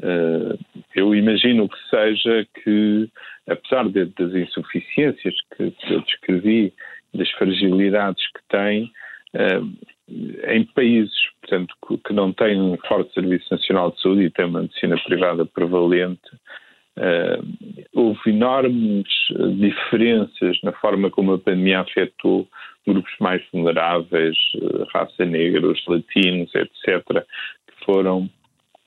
Uh, 0.00 0.58
eu 0.96 1.14
imagino 1.14 1.68
que 1.68 1.78
seja 1.88 2.44
que, 2.62 3.08
apesar 3.48 3.88
de, 3.88 4.06
das 4.06 4.34
insuficiências 4.34 5.34
que, 5.56 5.70
que, 5.70 5.94
eu 5.94 6.00
descrevi, 6.00 6.72
das 7.14 7.30
fragilidades 7.32 8.26
que 8.32 8.40
tem, 8.48 8.90
uh, 9.34 9.72
em 10.48 10.64
países 10.74 11.14
portanto, 11.40 11.74
que 12.04 12.12
não 12.12 12.32
têm 12.32 12.60
um 12.60 12.76
forte 12.88 13.14
Serviço 13.14 13.46
Nacional 13.52 13.92
de 13.92 14.02
Saúde 14.02 14.22
e 14.24 14.30
têm 14.30 14.46
uma 14.46 14.62
medicina 14.62 14.96
privada 15.04 15.46
prevalente, 15.46 16.20
houve 17.92 18.30
enormes 18.30 19.08
diferenças 19.58 20.58
na 20.62 20.72
forma 20.72 21.10
como 21.10 21.32
a 21.32 21.38
pandemia 21.38 21.80
afetou 21.80 22.48
grupos 22.86 23.12
mais 23.20 23.42
vulneráveis, 23.52 24.36
eh, 24.56 24.84
raça 24.92 25.24
negra, 25.24 25.66
os 25.66 25.84
latinos, 25.86 26.54
etc., 26.54 27.02
que 27.66 27.84
foram 27.84 28.28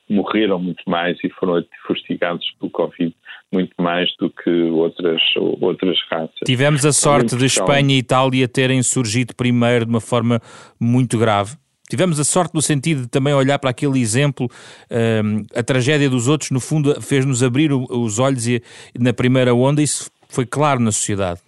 morreram 0.09 0.57
muito 0.57 0.83
mais 0.87 1.17
e 1.21 1.29
foram 1.31 1.61
fustigados 1.85 2.49
pelo 2.57 2.71
Covid 2.71 3.13
muito 3.51 3.73
mais 3.79 4.09
do 4.17 4.29
que 4.29 4.49
outras, 4.49 5.21
outras 5.59 5.97
raças. 6.09 6.39
Tivemos 6.45 6.85
a 6.85 6.91
sorte 6.91 7.35
de 7.35 7.45
Espanha 7.45 7.93
e 7.93 7.99
Itália 7.99 8.47
terem 8.47 8.81
surgido 8.83 9.35
primeiro 9.35 9.85
de 9.85 9.91
uma 9.91 10.01
forma 10.01 10.39
muito 10.79 11.17
grave. 11.17 11.57
Tivemos 11.89 12.19
a 12.19 12.23
sorte 12.23 12.53
no 12.53 12.61
sentido 12.61 13.03
de 13.03 13.09
também 13.09 13.33
olhar 13.33 13.57
para 13.59 13.69
aquele 13.69 13.99
exemplo, 13.99 14.47
um, 14.91 15.45
a 15.57 15.63
tragédia 15.63 16.09
dos 16.09 16.27
outros, 16.27 16.51
no 16.51 16.59
fundo, 16.59 17.01
fez-nos 17.01 17.41
abrir 17.41 17.71
os 17.71 18.19
olhos 18.19 18.47
e, 18.47 18.61
na 18.99 19.13
primeira 19.13 19.53
onda 19.53 19.81
isso 19.81 20.11
foi 20.27 20.45
claro 20.45 20.79
na 20.79 20.91
sociedade. 20.91 21.39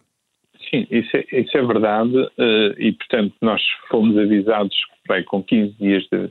Sim, 0.69 0.87
isso 0.89 1.17
é, 1.17 1.25
isso 1.31 1.57
é 1.57 1.65
verdade 1.65 2.15
uh, 2.17 2.75
e, 2.77 2.91
portanto, 2.93 3.33
nós 3.41 3.61
fomos 3.89 4.17
avisados 4.17 4.75
bem, 5.07 5.23
com 5.23 5.43
15 5.43 5.73
dias 5.79 6.03
de, 6.11 6.29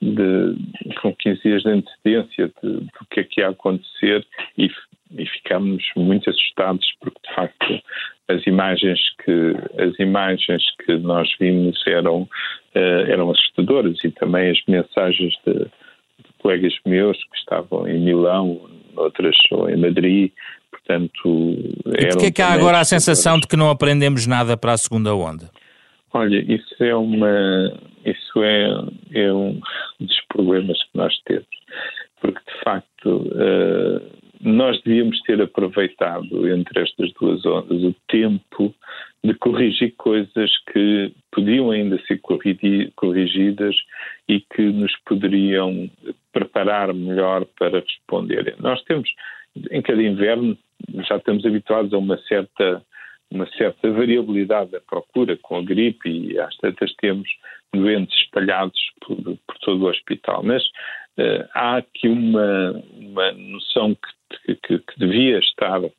de, 0.00 0.94
com 1.02 1.14
15 1.14 1.42
dias 1.42 1.62
de 1.62 1.70
antecedência 1.70 2.52
do 2.62 2.88
que 3.10 3.20
é 3.20 3.24
que 3.24 3.40
ia 3.40 3.48
acontecer 3.48 4.24
e, 4.56 4.70
e 5.10 5.26
ficámos 5.26 5.82
muito 5.96 6.30
assustados 6.30 6.86
porque, 7.00 7.18
de 7.28 7.34
facto, 7.34 7.82
as 8.30 8.46
imagens 8.46 8.98
que, 9.24 9.54
as 9.82 9.98
imagens 9.98 10.62
que 10.84 10.96
nós 10.98 11.28
vimos 11.40 11.80
eram, 11.86 12.22
uh, 12.22 13.08
eram 13.08 13.30
assustadoras 13.30 13.96
e 14.04 14.10
também 14.10 14.50
as 14.50 14.58
mensagens 14.66 15.34
de, 15.46 15.54
de 15.54 16.32
colegas 16.38 16.74
meus 16.86 17.16
que 17.16 17.38
estavam 17.38 17.86
em 17.86 18.00
Milão, 18.00 18.60
outras 18.96 19.36
ou 19.50 19.68
em 19.68 19.76
Madrid, 19.76 20.32
Portanto, 20.90 21.56
e 21.86 22.06
porquê 22.08 22.26
é 22.26 22.30
que 22.30 22.42
há 22.42 22.52
agora 22.52 22.80
a 22.80 22.84
sensação 22.84 23.38
de 23.38 23.46
que 23.46 23.56
não 23.56 23.70
aprendemos 23.70 24.26
nada 24.26 24.56
para 24.56 24.72
a 24.72 24.76
segunda 24.76 25.14
onda? 25.14 25.48
Olha, 26.12 26.38
isso 26.52 26.82
é 26.82 26.94
uma 26.94 27.78
isso 28.04 28.42
é, 28.42 28.66
é 29.12 29.32
um 29.32 29.60
dos 30.00 30.20
problemas 30.28 30.78
que 30.78 30.90
nós 30.98 31.14
temos, 31.26 31.46
porque 32.20 32.40
de 32.40 32.64
facto 32.64 33.08
uh, 33.08 34.19
nós 34.40 34.80
devíamos 34.82 35.20
ter 35.22 35.40
aproveitado 35.40 36.48
entre 36.48 36.82
estas 36.82 37.12
duas 37.12 37.44
ondas 37.44 37.82
o 37.82 37.94
tempo 38.08 38.74
de 39.22 39.34
corrigir 39.34 39.94
coisas 39.96 40.50
que 40.72 41.12
podiam 41.30 41.70
ainda 41.70 42.00
ser 42.06 42.20
corrigidas 42.96 43.76
e 44.26 44.40
que 44.40 44.62
nos 44.62 44.92
poderiam 45.04 45.90
preparar 46.32 46.94
melhor 46.94 47.44
para 47.58 47.80
responder. 47.80 48.56
Nós 48.58 48.82
temos, 48.84 49.10
em 49.70 49.82
cada 49.82 50.02
inverno, 50.02 50.56
já 51.06 51.16
estamos 51.16 51.44
habituados 51.44 51.92
a 51.92 51.98
uma 51.98 52.16
certa 52.22 52.82
uma 53.32 53.46
certa 53.50 53.88
variabilidade 53.92 54.72
da 54.72 54.80
procura 54.80 55.36
com 55.36 55.56
a 55.56 55.62
gripe 55.62 56.10
e 56.10 56.38
às 56.40 56.56
tantas 56.56 56.92
temos 56.96 57.28
doentes 57.72 58.12
espalhados 58.22 58.80
por, 59.00 59.16
por 59.16 59.58
todo 59.60 59.84
o 59.84 59.88
hospital. 59.88 60.42
Mas 60.42 60.62
uh, 60.64 61.48
há 61.54 61.76
aqui 61.76 62.08
uma, 62.08 62.82
uma 62.92 63.32
noção 63.32 63.94
que, 63.94 64.19
que, 64.44 64.78
que 64.78 64.98
devia 64.98 65.38
estar 65.38 65.80
uh, 65.80 65.92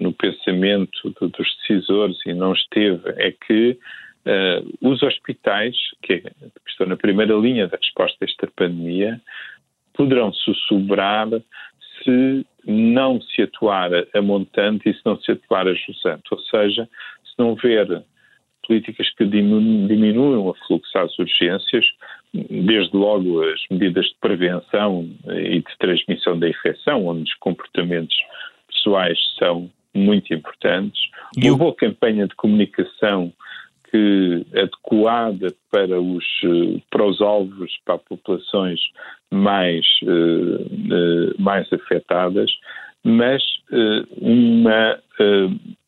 no 0.00 0.12
pensamento 0.12 1.10
do, 1.20 1.28
dos 1.28 1.56
decisores 1.60 2.16
e 2.26 2.32
não 2.32 2.52
esteve, 2.52 3.02
é 3.16 3.32
que 3.32 3.78
uh, 4.26 4.78
os 4.80 5.02
hospitais, 5.02 5.76
que, 6.02 6.20
que 6.20 6.30
estão 6.68 6.86
na 6.86 6.96
primeira 6.96 7.34
linha 7.34 7.68
da 7.68 7.76
resposta 7.76 8.16
a 8.20 8.24
esta 8.24 8.46
pandemia, 8.56 9.20
poderão 9.94 10.32
sussurrar 10.32 11.28
se 12.02 12.46
não 12.64 13.20
se 13.20 13.42
atuar 13.42 13.90
a 14.14 14.22
montante 14.22 14.88
e 14.88 14.94
se 14.94 15.00
não 15.04 15.20
se 15.20 15.32
atuar 15.32 15.68
a 15.68 15.74
jusante. 15.74 16.24
Ou 16.30 16.38
seja, 16.40 16.88
se 17.24 17.34
não 17.38 17.50
houver 17.50 18.04
políticas 18.66 19.08
que 19.14 19.24
diminuam 19.24 20.46
o 20.46 20.54
fluxo 20.66 20.98
às 20.98 21.18
urgências, 21.18 21.84
desde 22.32 22.96
logo 22.96 23.42
as 23.42 23.60
medidas 23.70 24.06
de 24.06 24.16
prevenção 24.20 25.08
e 25.28 25.58
de 25.58 25.78
transmissão 25.78 26.38
da 26.38 26.48
infecção, 26.48 27.06
onde 27.06 27.24
os 27.24 27.34
comportamentos 27.34 28.16
pessoais 28.68 29.18
são 29.38 29.70
muito 29.94 30.32
importantes, 30.32 31.00
e 31.36 31.50
uma 31.50 31.58
boa 31.58 31.74
campanha 31.74 32.26
de 32.26 32.34
comunicação 32.34 33.32
que 33.90 34.46
adequada 34.54 35.54
para 35.70 36.00
os, 36.00 36.24
para 36.90 37.04
os 37.04 37.20
alvos, 37.20 37.70
para 37.84 37.98
populações 37.98 38.80
mais, 39.30 39.84
uh, 40.04 41.34
mais 41.38 41.70
afetadas, 41.70 42.50
mas 43.04 43.42
uh, 43.70 44.06
uma, 44.16 44.98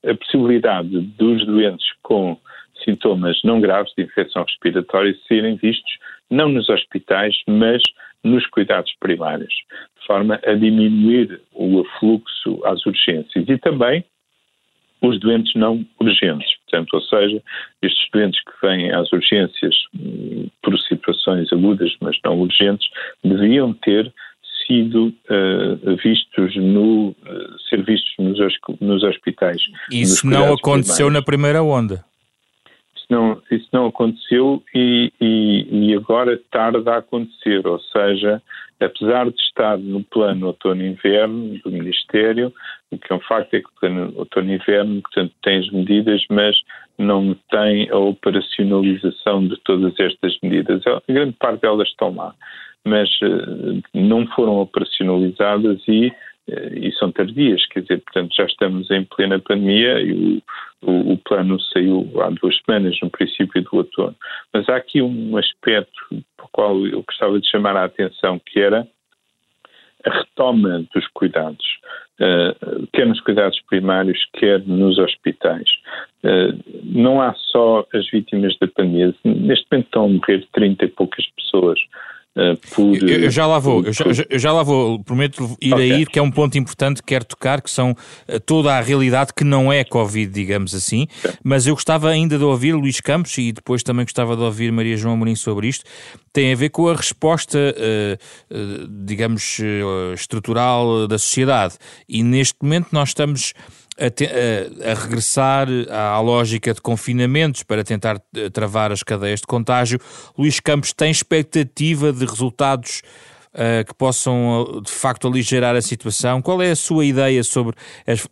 a 0.05 0.15
possibilidade 0.17 1.01
dos 1.01 1.47
doentes 1.47 1.87
com 2.03 2.37
sintomas 2.85 3.41
não 3.45 3.61
graves 3.61 3.93
de 3.97 4.05
infecção 4.05 4.45
respiratória 4.45 5.15
serem 5.27 5.57
vistos 5.57 5.99
não 6.31 6.49
nos 6.49 6.69
hospitais, 6.69 7.35
mas 7.47 7.83
nos 8.23 8.47
cuidados 8.47 8.93
primários, 8.99 9.53
de 10.01 10.07
forma 10.07 10.41
a 10.45 10.55
diminuir 10.55 11.41
o 11.53 11.81
afluxo 11.81 12.61
às 12.65 12.85
urgências 12.87 13.45
e 13.49 13.59
também 13.59 14.05
os 15.03 15.21
doentes 15.21 15.55
não 15.55 15.85
urgentes. 16.01 16.49
Portanto, 16.63 16.95
ou 16.95 17.03
seja, 17.03 17.43
estes 17.83 18.09
doentes 18.11 18.41
que 18.43 18.67
vêm 18.67 18.91
às 18.93 19.13
urgências 19.13 19.75
hum, 19.95 20.49
por 20.63 20.79
situações 20.81 21.53
agudas, 21.53 21.95
mas 22.01 22.17
não 22.25 22.41
urgentes, 22.41 22.89
deviam 23.23 23.75
ter 23.75 24.13
sido 24.67 25.09
uh, 25.09 25.97
vistos 26.03 26.57
no 26.57 27.09
uh, 27.11 27.59
ser 27.69 27.85
vistos 27.85 28.15
nos, 28.19 28.39
nos 28.81 29.03
hospitais. 29.03 29.61
Isso 29.91 30.27
não 30.27 30.55
aconteceu 30.55 31.07
primários. 31.07 31.13
na 31.13 31.23
primeira 31.23 31.63
onda. 31.63 32.05
Não, 33.15 33.41
isso 33.49 33.69
não 33.73 33.87
aconteceu 33.87 34.61
e, 34.75 35.13
e, 35.21 35.69
e 35.71 35.95
agora 35.95 36.37
tarda 36.51 36.95
a 36.95 36.99
acontecer, 36.99 37.65
ou 37.65 37.79
seja, 37.79 38.43
apesar 38.81 39.31
de 39.31 39.41
estar 39.41 39.79
no 39.79 40.03
plano 40.03 40.49
outono-inverno 40.49 41.57
do 41.63 41.71
Ministério, 41.71 42.53
o 42.91 42.99
que 42.99 43.13
é 43.13 43.15
um 43.15 43.21
facto 43.21 43.55
é 43.55 43.61
que 43.61 43.69
o 43.69 43.81
plano 43.81 44.13
outono-inverno, 44.17 45.01
portanto, 45.01 45.33
tem 45.45 45.61
as 45.61 45.71
medidas, 45.71 46.25
mas 46.29 46.57
não 46.99 47.37
tem 47.53 47.89
a 47.89 47.99
operacionalização 47.99 49.47
de 49.47 49.61
todas 49.61 49.95
estas 50.01 50.37
medidas. 50.43 50.85
A 50.85 51.01
grande 51.09 51.37
parte 51.39 51.61
delas 51.61 51.87
estão 51.87 52.13
lá, 52.17 52.35
mas 52.85 53.09
uh, 53.23 53.81
não 53.95 54.27
foram 54.35 54.59
operacionalizadas 54.59 55.81
e 55.87 56.07
eh, 56.09 56.13
e 56.47 56.93
são 56.93 57.11
tardias, 57.11 57.65
quer 57.67 57.81
dizer, 57.81 58.03
portanto 58.03 58.35
já 58.37 58.45
estamos 58.45 58.91
em 58.91 59.05
plena 59.05 59.39
pandemia 59.39 60.01
e 60.01 60.13
o, 60.83 60.91
o, 60.91 61.13
o, 61.13 61.19
plano 61.19 61.59
saiu 61.61 62.11
há 62.21 62.29
duas 62.31 62.57
semanas, 62.61 62.99
no 63.03 63.09
princípio 63.09 63.63
do 63.63 63.77
outono. 63.77 64.15
Mas 64.53 64.69
há 64.69 64.77
aqui 64.77 65.01
um 65.01 65.37
aspecto 65.39 65.91
para 66.37 66.47
o 66.47 66.49
qual 66.53 66.87
eu 66.87 67.03
gostava 67.03 67.41
de 67.41 67.49
chamar 67.49 67.77
a 67.77 67.85
atenção, 67.85 68.39
que 68.39 68.61
era 68.61 68.87
a 70.05 70.19
retoma 70.19 70.85
dos 70.95 71.07
cuidados, 71.15 71.65
uh, 72.21 72.87
quer 72.93 73.07
nos 73.07 73.21
cuidados 73.23 73.59
primários, 73.63 74.19
quer 74.35 74.61
nos 74.67 74.99
hospitais. 74.99 75.69
Uh, 76.23 76.61
não 76.85 77.23
há 77.23 77.33
só 77.35 77.87
as 77.95 78.11
vítimas 78.11 78.55
da 78.59 78.69
pandemia, 78.69 79.15
neste 79.25 79.67
momento 79.71 79.87
estão 79.87 80.05
a 80.05 80.09
morrer 80.09 80.47
30 80.53 80.85
e 80.85 80.89
poucas 80.89 81.27
pessoas 81.31 81.81
por, 82.75 82.97
eu, 82.97 83.09
eu, 83.09 83.31
já 83.31 83.47
lá 83.47 83.61
vou, 83.61 83.83
por, 83.83 83.89
eu, 83.89 83.93
já, 83.93 84.05
eu, 84.29 84.39
já, 84.39 84.53
lá 84.53 84.65
vou, 84.65 85.03
prometo 85.05 85.57
ir 85.61 85.73
okay. 85.73 85.93
aí, 85.93 86.07
que 86.07 86.19
é 86.19 86.23
um 86.23 86.31
ponto 86.31 86.59
importante 86.59 87.01
que 87.01 87.07
quero 87.07 87.25
tocar, 87.25 87.63
que 87.63 87.71
são 87.71 87.93
uh, 87.93 88.41
toda 88.41 88.75
a 88.75 88.81
realidade 88.81 89.33
que 89.33 89.45
não 89.45 89.73
é 89.73 89.85
Covid, 89.85 90.33
digamos 90.33 90.75
assim, 90.75 91.07
okay. 91.21 91.39
mas 91.45 91.67
eu 91.67 91.75
gostava 91.75 92.09
ainda 92.09 92.37
de 92.37 92.43
ouvir 92.43 92.75
Luís 92.75 93.01
Campos 93.01 93.39
e 93.39 93.53
depois 93.53 93.85
também 93.85 94.05
gostava 94.05 94.37
de 94.37 94.43
ouvir 94.43 94.73
Maria 94.73 94.97
João 94.97 95.15
Amorim 95.15 95.37
sobre 95.37 95.69
isto, 95.69 95.85
tem 96.33 96.53
a 96.53 96.57
ver 96.57 96.71
com 96.71 96.89
a 96.89 96.97
resposta, 96.97 97.59
uh, 97.59 98.89
digamos, 99.05 99.61
estrutural 100.15 101.07
da 101.07 101.19
sociedade, 101.19 101.75
e 102.09 102.25
neste 102.25 102.57
momento 102.61 102.89
nós 102.91 103.11
estamos 103.11 103.55
a, 103.99 104.11
te, 104.11 104.25
a, 104.25 104.91
a, 104.91 104.95
regressar 104.95 105.69
à 105.91 106.21
lógica 106.21 106.73
de 106.75 106.81
confinamentos 106.81 107.63
para 107.63 107.85
tentar 107.85 108.21
eh, 108.37 108.51
travar 108.51 108.93
as 108.93 109.03
cadeias 109.03 109.41
de 109.41 109.47
contágio. 109.47 109.99
Luís 110.37 110.61
Campos 110.61 110.93
tem 110.93 111.11
expectativa 111.11 112.13
de 112.13 112.25
resultados 112.25 113.03
uh, 113.55 113.85
que 113.87 113.95
possam 113.95 114.79
eh, 114.79 114.81
de 114.83 114.91
facto 114.91 115.29
aligerar 115.29 115.77
a 115.77 115.81
situação? 115.81 116.43
Qual 116.43 116.61
é 116.61 116.71
a 116.71 116.77
sua 116.77 117.05
ideia 117.05 117.43
sobre 117.43 117.77
as, 118.07 118.29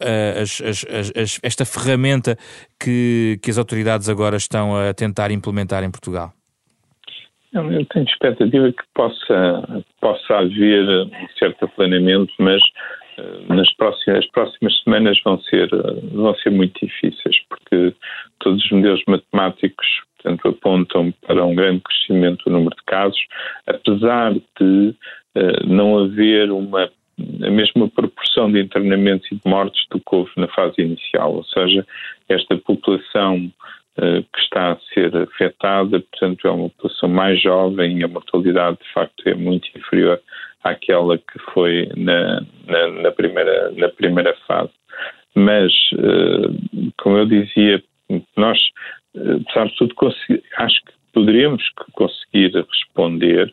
as, 0.61 0.85
as, 1.17 1.41
esta 1.43 1.65
ferramenta 1.65 2.37
que, 2.79 3.39
que 3.43 3.51
as 3.51 3.59
autoridades 3.59 4.09
agora 4.09 4.37
estão 4.37 4.77
a 4.77 4.93
tentar 4.93 5.31
implementar 5.31 5.83
em 5.85 5.91
Portugal? 5.91 6.33
Eu 7.53 7.85
tenho 7.87 8.07
expectativa 8.07 8.73
que 8.73 8.83
possa, 8.95 9.85
possa 10.01 10.35
haver 10.39 10.89
um 10.89 11.29
certo 11.39 11.67
aplanamento, 11.67 12.33
mas 12.39 12.63
nas 13.49 13.73
próximas, 13.75 14.25
as 14.25 14.31
próximas 14.31 14.83
semanas 14.83 15.21
vão 15.25 15.41
ser, 15.43 15.69
vão 16.13 16.35
ser 16.37 16.51
muito 16.51 16.85
difíceis, 16.85 17.37
porque 17.49 17.95
todos 18.39 18.65
os 18.65 18.71
modelos 18.71 19.03
matemáticos 19.07 19.87
portanto, 20.23 20.49
apontam 20.49 21.13
para 21.27 21.45
um 21.45 21.55
grande 21.55 21.81
crescimento 21.81 22.45
do 22.45 22.53
número 22.53 22.77
de 22.77 22.83
casos, 22.85 23.21
apesar 23.67 24.33
de 24.35 24.95
uh, 25.37 25.67
não 25.67 25.99
haver 25.99 26.51
uma 26.51 26.91
a 27.43 27.51
mesma 27.51 27.89
proporção 27.89 28.51
de 28.51 28.61
internamentos 28.61 29.31
e 29.31 29.37
de 29.37 29.43
mortes 29.45 29.87
do 29.91 30.01
que 30.01 30.15
houve 30.15 30.31
na 30.37 30.49
fase 30.49 30.81
inicial, 30.81 31.35
ou 31.35 31.45
seja, 31.45 31.87
esta 32.29 32.57
população 32.57 33.53
uh, 33.99 34.23
que 34.33 34.41
está 34.41 34.73
a 34.73 34.79
ser 34.93 35.15
afetada, 35.17 36.01
portanto, 36.01 36.49
é 36.49 36.51
uma 36.51 36.71
população 36.71 37.09
mais 37.09 37.41
jovem 37.41 37.99
e 37.99 38.05
a 38.05 38.09
mortalidade 38.09 38.79
de 38.79 38.93
facto 38.93 39.29
é 39.29 39.35
muito 39.35 39.69
inferior 39.77 40.21
àquela 40.65 41.19
que 41.19 41.39
foi 41.53 41.89
na, 41.97 42.41
na, 42.67 42.89
na 43.03 43.13
primeira, 43.13 43.71
na 43.73 43.89
primeira 43.89 44.35
fase. 44.47 44.73
Mas, 45.35 45.73
uh, 45.95 46.93
como 46.99 47.17
eu 47.19 47.27
dizia, 47.27 47.83
nós, 48.37 48.59
apesar 49.17 49.67
de 49.67 49.77
tudo, 49.77 49.95
acho 50.57 50.85
que 50.85 50.93
poderíamos 51.13 51.63
conseguir 51.93 52.53
responder 52.55 53.53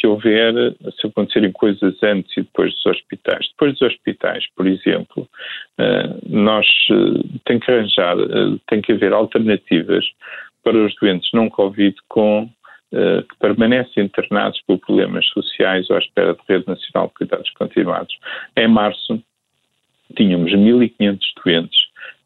se 0.00 0.06
houver, 0.06 0.52
se 1.00 1.06
acontecerem 1.06 1.52
coisas 1.52 1.94
antes 2.02 2.36
e 2.36 2.42
depois 2.42 2.74
dos 2.74 2.86
hospitais. 2.86 3.48
Depois 3.50 3.72
dos 3.74 3.82
hospitais, 3.82 4.44
por 4.56 4.66
exemplo, 4.66 5.28
uh, 5.78 6.18
nós 6.28 6.66
tem 7.44 7.60
que 7.60 7.70
arranjar, 7.70 8.16
tem 8.68 8.80
que 8.80 8.92
haver 8.92 9.12
alternativas 9.12 10.04
para 10.64 10.76
os 10.76 10.94
doentes 10.96 11.28
não 11.32 11.48
Covid 11.48 11.94
com 12.08 12.48
eh, 12.92 13.22
que 13.22 13.36
permanecem 13.38 14.04
internados 14.04 14.60
por 14.66 14.78
problemas 14.78 15.26
sociais 15.28 15.88
ou 15.88 15.96
à 15.96 15.98
espera 15.98 16.34
de 16.34 16.40
rede 16.48 16.68
nacional 16.68 17.08
de 17.08 17.14
cuidados 17.14 17.50
continuados. 17.50 18.14
Em 18.56 18.68
março, 18.68 19.22
tínhamos 20.16 20.52
1.500 20.52 21.18
doentes 21.44 21.78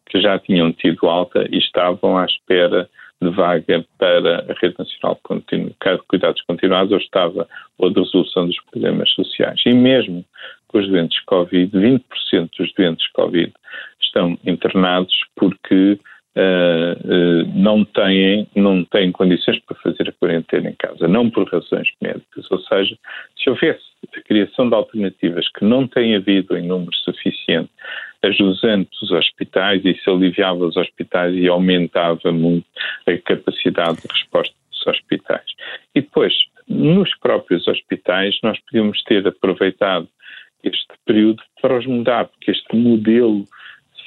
que 0.07 0.21
já 0.21 0.39
tinham 0.39 0.73
tido 0.73 1.09
alta 1.09 1.47
e 1.51 1.59
estavam 1.59 2.19
à 2.19 2.25
espera 2.25 2.89
de 3.21 3.31
vaga 3.31 3.85
para 3.99 4.41
a 4.41 4.55
Rede 4.61 4.75
Nacional 4.79 5.21
de 5.31 6.03
Cuidados 6.09 6.43
Continuados 6.43 6.93
ou 6.93 6.99
estava 6.99 7.49
ou 7.79 7.91
de 7.91 8.01
resolução 8.01 8.47
dos 8.47 8.61
problemas 8.71 9.11
sociais. 9.11 9.61
E 9.65 9.73
mesmo 9.73 10.25
com 10.69 10.79
os 10.79 10.89
doentes 10.89 11.21
Covid, 11.25 11.71
20% 11.77 12.51
dos 12.59 12.73
doentes 12.75 13.07
Covid 13.13 13.53
estão 14.03 14.39
internados 14.45 15.15
porque 15.35 15.99
uh, 16.37 17.49
não, 17.55 17.85
têm, 17.85 18.47
não 18.55 18.85
têm 18.85 19.11
condições 19.11 19.59
para 19.61 19.77
fazer 19.79 20.09
a 20.09 20.13
quarentena 20.13 20.71
em 20.71 20.75
casa, 20.75 21.09
não 21.09 21.31
por 21.31 21.49
razões 21.49 21.89
médicas. 22.01 22.51
Ou 22.51 22.61
seja, 22.61 22.97
se 23.37 23.49
houvesse 23.49 23.85
a 24.15 24.21
criação 24.21 24.69
de 24.69 24.75
alternativas 24.75 25.49
que 25.53 25.65
não 25.65 25.87
têm 25.87 26.15
havido 26.15 26.57
em 26.57 26.67
número 26.67 26.95
suficiente, 26.95 27.71
ajudando 28.23 28.89
os 29.03 29.11
hospitais, 29.11 29.85
isso 29.85 30.11
aliviava 30.11 30.67
os 30.67 30.77
hospitais 30.77 31.35
e 31.35 31.49
aumentava 31.49 32.33
muito 32.33 32.67
a 33.07 33.17
capacidade 33.19 34.03
de 34.03 34.09
resposta 34.13 34.55
dos 34.71 34.87
hospitais. 34.87 35.47
E 35.95 36.01
depois, 36.01 36.35
nos 36.69 37.15
próprios 37.19 37.67
hospitais, 37.67 38.37
nós 38.43 38.59
podíamos 38.61 39.03
ter 39.05 39.27
aproveitado 39.27 40.09
este 40.63 40.89
período 41.05 41.43
para 41.63 41.79
os 41.79 41.87
mudar, 41.87 42.27
porque 42.27 42.51
este 42.51 42.75
modelo 42.75 43.45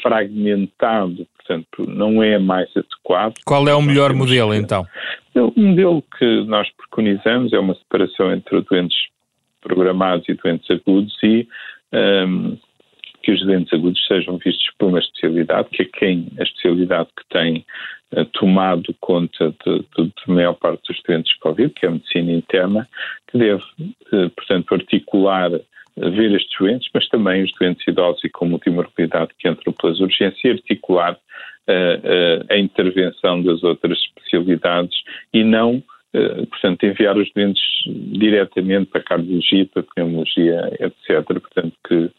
fragmentado, 0.02 1.28
portanto, 1.38 1.86
não 1.88 2.22
é 2.22 2.38
mais 2.38 2.70
adequado. 2.76 3.36
Qual 3.46 3.68
é 3.68 3.76
o 3.76 3.82
melhor 3.82 4.14
modelo, 4.14 4.54
então? 4.54 4.86
O 5.36 5.60
modelo 5.60 6.04
que 6.18 6.44
nós 6.46 6.68
preconizamos 6.78 7.54
é 7.54 7.60
uma 7.60 7.76
separação 7.76 8.34
entre 8.34 8.62
doentes 8.62 8.98
programados 9.62 10.28
e 10.30 10.34
doentes 10.34 10.70
agudos 10.72 11.16
e 11.24 11.48
um, 11.94 12.58
que 13.22 13.32
os 13.32 13.46
doentes 13.46 13.74
agudos 13.74 14.06
sejam 14.08 14.38
vistos 14.38 14.70
por 14.78 14.90
uma 14.90 15.00
especialidade, 15.00 15.70
que 15.70 15.84
é 15.84 15.86
quem 15.86 16.28
a 16.40 16.44
especialidade 16.44 17.10
que 17.18 17.28
tem 17.30 17.66
uh, 18.14 18.26
tomado 18.26 18.96
conta 19.02 19.54
de, 19.66 19.80
de, 19.80 20.06
de, 20.06 20.34
maior 20.34 20.54
parte 20.54 20.82
dos 20.88 21.02
doentes 21.04 21.34
Covid, 21.40 21.74
que 21.74 21.86
é 21.86 21.90
a 21.90 21.92
medicina 21.92 22.32
interna, 22.32 22.90
que 23.30 23.38
deve, 23.38 23.64
uh, 24.14 24.30
portanto, 24.36 24.74
articular 24.74 25.52
ver 26.12 26.32
estes 26.34 26.58
doentes, 26.58 26.90
mas 26.94 27.08
também 27.10 27.44
os 27.44 27.52
doentes 27.60 27.86
idosos 27.88 28.24
e 28.24 28.30
com 28.30 28.46
multimorbilidade 28.46 29.32
que 29.38 29.50
entram 29.50 29.74
pelas 29.74 30.00
urgências 30.00 30.40
e 30.44 30.50
articular 30.50 31.14
uh, 31.14 31.72
uh, 31.72 32.46
a 32.50 32.58
intervenção 32.58 33.42
das 33.42 33.64
outras 33.64 33.98
especialidades 34.00 34.96
e 35.34 35.44
não, 35.44 35.84
uh, 36.16 36.48
portanto, 36.48 36.84
enviar 36.86 37.18
os 37.18 37.32
doentes 37.34 37.64
diretamente 37.86 38.88
para 38.92 39.02
a 39.02 39.04
cardiologia, 39.04 39.66
para 39.66 39.82
a 39.82 39.86
pneumologia, 39.94 40.72
etc. 40.80 41.24
Portanto, 41.26 41.74
que 41.88 42.12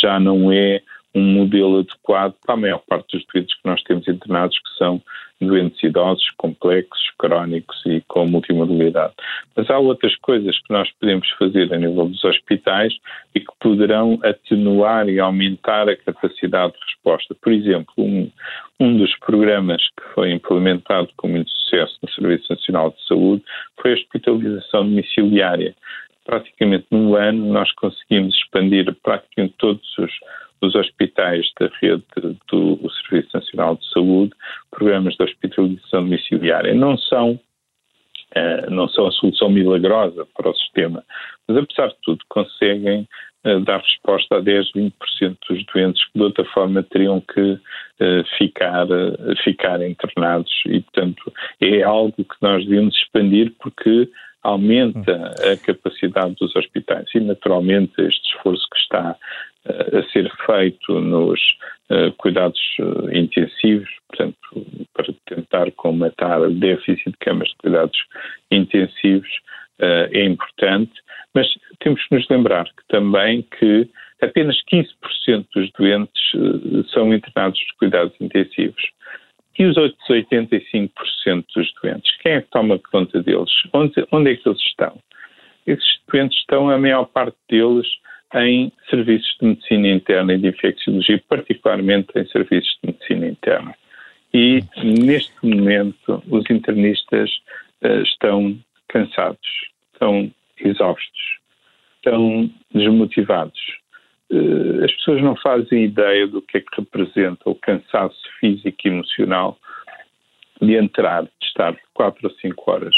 já 0.00 0.20
não 0.20 0.52
é 0.52 0.80
um 1.14 1.22
modelo 1.22 1.78
adequado 1.78 2.34
para 2.44 2.54
a 2.54 2.58
maior 2.58 2.82
parte 2.86 3.16
dos 3.16 3.26
doentes 3.32 3.54
que 3.54 3.68
nós 3.68 3.82
temos 3.82 4.06
internados, 4.06 4.56
que 4.58 4.78
são 4.78 5.02
doentes 5.40 5.82
idosos, 5.82 6.28
complexos, 6.36 7.10
crónicos 7.18 7.80
e 7.86 8.02
com 8.08 8.26
multimodalidade. 8.26 9.14
Mas 9.56 9.68
há 9.70 9.78
outras 9.78 10.14
coisas 10.16 10.58
que 10.58 10.72
nós 10.72 10.90
podemos 11.00 11.28
fazer 11.38 11.72
a 11.72 11.78
nível 11.78 12.08
dos 12.08 12.24
hospitais 12.24 12.94
e 13.34 13.40
que 13.40 13.52
poderão 13.60 14.18
atenuar 14.22 15.08
e 15.08 15.20
aumentar 15.20 15.88
a 15.88 15.96
capacidade 15.96 16.72
de 16.72 16.78
resposta. 16.86 17.34
Por 17.40 17.52
exemplo, 17.52 17.92
um, 17.98 18.30
um 18.80 18.96
dos 18.96 19.16
programas 19.18 19.82
que 19.96 20.14
foi 20.14 20.32
implementado 20.32 21.08
com 21.16 21.28
muito 21.28 21.50
sucesso 21.50 21.98
no 22.02 22.10
Serviço 22.10 22.46
Nacional 22.50 22.90
de 22.90 23.06
Saúde 23.06 23.42
foi 23.80 23.92
a 23.92 23.94
hospitalização 23.94 24.84
domiciliária. 24.84 25.74
Praticamente 26.24 26.86
num 26.90 27.14
ano 27.14 27.52
nós 27.52 27.72
conseguimos 27.72 28.34
expandir 28.34 28.94
praticamente 29.02 29.54
todos 29.58 29.98
os 29.98 30.10
dos 30.60 30.74
hospitais 30.74 31.46
da 31.58 31.68
rede 31.80 32.04
do 32.50 32.90
Serviço 32.90 33.30
Nacional 33.34 33.76
de 33.76 33.88
Saúde, 33.90 34.32
programas 34.70 35.14
de 35.16 35.24
hospitalização 35.24 36.04
domiciliária. 36.04 36.74
Não 36.74 36.96
são, 36.98 37.32
uh, 37.32 38.70
não 38.70 38.88
são 38.88 39.06
a 39.06 39.12
solução 39.12 39.50
milagrosa 39.50 40.26
para 40.36 40.50
o 40.50 40.54
sistema, 40.54 41.04
mas 41.46 41.56
apesar 41.56 41.88
de 41.88 41.96
tudo 42.02 42.24
conseguem 42.28 43.06
uh, 43.44 43.60
dar 43.60 43.80
resposta 43.80 44.36
a 44.36 44.40
10, 44.40 44.72
20% 44.72 44.92
dos 45.48 45.64
doentes 45.72 46.04
que 46.06 46.18
de 46.18 46.22
outra 46.24 46.44
forma 46.46 46.82
teriam 46.82 47.20
que 47.20 47.52
uh, 47.52 48.24
ficar, 48.36 48.86
ficar 49.44 49.80
internados 49.82 50.52
e, 50.66 50.80
portanto, 50.80 51.32
é 51.60 51.82
algo 51.82 52.12
que 52.16 52.36
nós 52.42 52.64
devemos 52.64 52.94
expandir 52.96 53.52
porque 53.60 54.10
aumenta 54.48 55.34
a 55.52 55.56
capacidade 55.56 56.34
dos 56.36 56.54
hospitais 56.56 57.06
e, 57.14 57.20
naturalmente, 57.20 57.92
este 57.98 58.34
esforço 58.34 58.66
que 58.72 58.78
está 58.78 59.16
a 59.68 60.02
ser 60.12 60.30
feito 60.46 61.00
nos 61.00 61.40
uh, 61.90 62.12
cuidados 62.16 62.60
uh, 62.80 63.14
intensivos, 63.14 63.88
portanto, 64.08 64.38
para 64.94 65.12
tentar 65.26 65.70
comatar 65.72 66.40
o 66.40 66.50
déficit 66.50 67.10
de 67.10 67.16
camas 67.18 67.48
de 67.48 67.56
cuidados 67.56 67.98
intensivos 68.50 69.28
é 69.80 70.24
importante, 70.24 70.90
mas 71.32 71.46
temos 71.78 72.04
que 72.04 72.16
nos 72.16 72.28
lembrar 72.28 72.64
que 72.64 72.82
também 72.88 73.46
que 73.60 73.88
apenas 74.20 74.56
15% 74.72 75.46
dos 75.54 75.70
doentes 75.78 76.90
são 76.92 77.14
internados 77.14 77.60
nos 77.60 77.70
cuidados 77.78 78.12
intensivos. 78.20 78.82
E 79.58 79.66
os 79.66 79.76
outros 79.76 80.06
85% 80.08 81.44
dos 81.54 81.72
doentes, 81.82 82.16
quem 82.18 82.32
é 82.32 82.40
que 82.40 82.50
toma 82.50 82.78
conta 82.78 83.20
deles? 83.22 83.50
Onde, 83.72 84.06
onde 84.12 84.30
é 84.30 84.36
que 84.36 84.48
eles 84.48 84.60
estão? 84.60 84.96
Esses 85.66 85.98
doentes 86.10 86.38
estão, 86.38 86.70
a 86.70 86.78
maior 86.78 87.06
parte 87.06 87.36
deles, 87.50 87.86
em 88.34 88.70
serviços 88.88 89.36
de 89.40 89.48
medicina 89.48 89.88
interna 89.88 90.34
e 90.34 90.38
de 90.38 90.48
infecciologia, 90.48 91.22
particularmente 91.28 92.08
em 92.14 92.26
serviços 92.28 92.78
de 92.82 92.92
medicina 92.92 93.26
interna. 93.26 93.74
E, 94.32 94.62
neste 94.76 95.34
momento, 95.42 96.22
os 96.28 96.48
internistas 96.50 97.30
uh, 97.82 98.02
estão 98.02 98.56
cansados, 98.88 99.48
estão 99.92 100.30
exaustos, 100.60 101.38
estão 101.96 102.50
desmotivados. 102.72 103.60
Uh, 104.30 104.84
as 104.84 104.92
pessoas 104.92 105.22
não 105.22 105.36
fazem 105.36 105.84
ideia 105.84 106.26
do 106.26 106.42
que 106.42 106.58
é 106.58 106.60
que 106.60 106.76
representa 106.76 107.48
o 107.48 107.54
cansaço 107.54 108.20
físico 108.38 108.76
e 108.84 108.88
emocional 108.88 109.58
de 110.60 110.74
entrar, 110.74 111.22
de 111.22 111.46
estar 111.46 111.76
quatro 111.94 112.28
ou 112.28 112.34
cinco 112.34 112.70
horas 112.70 112.94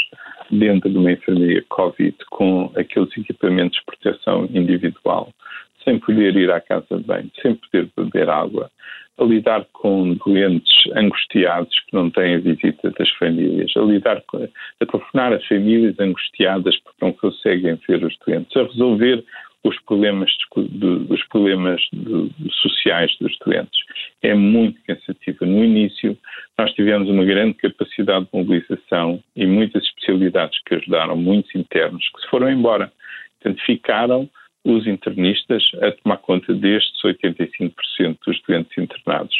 dentro 0.49 0.89
de 0.89 0.97
uma 0.97 1.11
enfermaria 1.11 1.63
Covid 1.69 2.15
com 2.31 2.71
aqueles 2.75 3.15
equipamentos 3.17 3.79
de 3.79 3.85
proteção 3.85 4.45
individual, 4.45 5.31
sem 5.83 5.99
poder 5.99 6.35
ir 6.35 6.51
à 6.51 6.59
casa 6.59 6.97
de 6.97 7.03
banho, 7.03 7.31
sem 7.41 7.55
poder 7.55 7.89
beber 7.95 8.29
água, 8.29 8.69
a 9.17 9.23
lidar 9.23 9.65
com 9.73 10.15
doentes 10.15 10.73
angustiados 10.95 11.79
que 11.81 11.95
não 11.95 12.09
têm 12.09 12.35
a 12.35 12.39
visita 12.39 12.91
das 12.97 13.09
famílias, 13.11 13.71
a 13.75 13.81
lidar 13.81 14.21
com, 14.27 14.37
a 14.43 14.85
telefonar 14.85 15.33
a 15.33 15.39
famílias 15.41 15.99
angustiadas 15.99 16.77
porque 16.79 17.05
não 17.05 17.13
conseguem 17.13 17.79
ver 17.87 18.03
os 18.03 18.17
doentes, 18.25 18.55
a 18.57 18.63
resolver 18.63 19.23
os 19.63 19.79
problemas, 19.81 20.31
de, 20.57 20.87
os 21.09 21.23
problemas 21.27 21.81
de, 21.93 22.31
sociais 22.61 23.15
dos 23.19 23.37
doentes. 23.45 23.79
É 24.21 24.33
muito 24.33 24.79
cansativa. 24.87 25.45
No 25.45 25.63
início, 25.63 26.17
nós 26.57 26.71
tivemos 26.73 27.09
uma 27.09 27.23
grande 27.23 27.53
capacidade 27.55 28.25
de 28.25 28.31
mobilização 28.33 29.23
e 29.35 29.45
muitas 29.45 29.83
especialidades 29.83 30.59
que 30.65 30.75
ajudaram, 30.75 31.15
muitos 31.15 31.53
internos 31.55 32.03
que 32.09 32.21
se 32.21 32.27
foram 32.29 32.49
embora. 32.49 32.91
Portanto, 33.39 33.63
ficaram 33.65 34.29
os 34.63 34.85
internistas 34.85 35.63
a 35.81 35.91
tomar 35.91 36.17
conta 36.17 36.53
destes 36.53 37.01
85% 37.03 38.17
dos 38.25 38.41
doentes 38.47 38.77
internados 38.77 39.35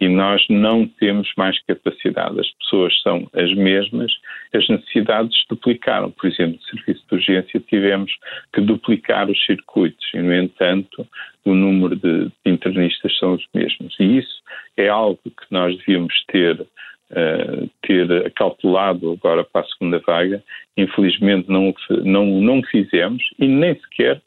e 0.00 0.08
nós 0.08 0.44
não 0.48 0.86
temos 0.86 1.28
mais 1.36 1.60
capacidade. 1.64 2.38
As 2.38 2.50
pessoas 2.52 3.00
são 3.02 3.28
as 3.32 3.52
mesmas, 3.54 4.12
as 4.54 4.68
necessidades 4.68 5.44
duplicaram. 5.48 6.10
Por 6.10 6.28
exemplo, 6.28 6.56
no 6.56 6.62
serviço 6.62 7.04
de 7.08 7.14
urgência 7.14 7.60
tivemos 7.68 8.12
que 8.52 8.60
duplicar 8.60 9.28
os 9.28 9.44
circuitos 9.44 10.06
e, 10.14 10.18
no 10.18 10.34
entanto, 10.34 11.06
o 11.44 11.54
número 11.54 11.96
de 11.96 12.30
internistas 12.46 13.16
são 13.18 13.34
os 13.34 13.44
mesmos. 13.52 13.96
E 13.98 14.18
isso 14.18 14.40
é 14.76 14.88
algo 14.88 15.20
que 15.24 15.46
nós 15.50 15.76
devíamos 15.78 16.14
ter 16.28 16.66
Uh, 17.10 17.70
ter 17.80 18.30
calculado 18.32 19.12
agora 19.12 19.42
para 19.42 19.62
a 19.62 19.68
segunda 19.68 19.98
vaga. 20.00 20.44
Infelizmente 20.76 21.48
não, 21.48 21.74
não, 22.04 22.26
não 22.26 22.62
fizemos 22.64 23.24
e 23.38 23.48
nem 23.48 23.74
sequer 23.80 24.20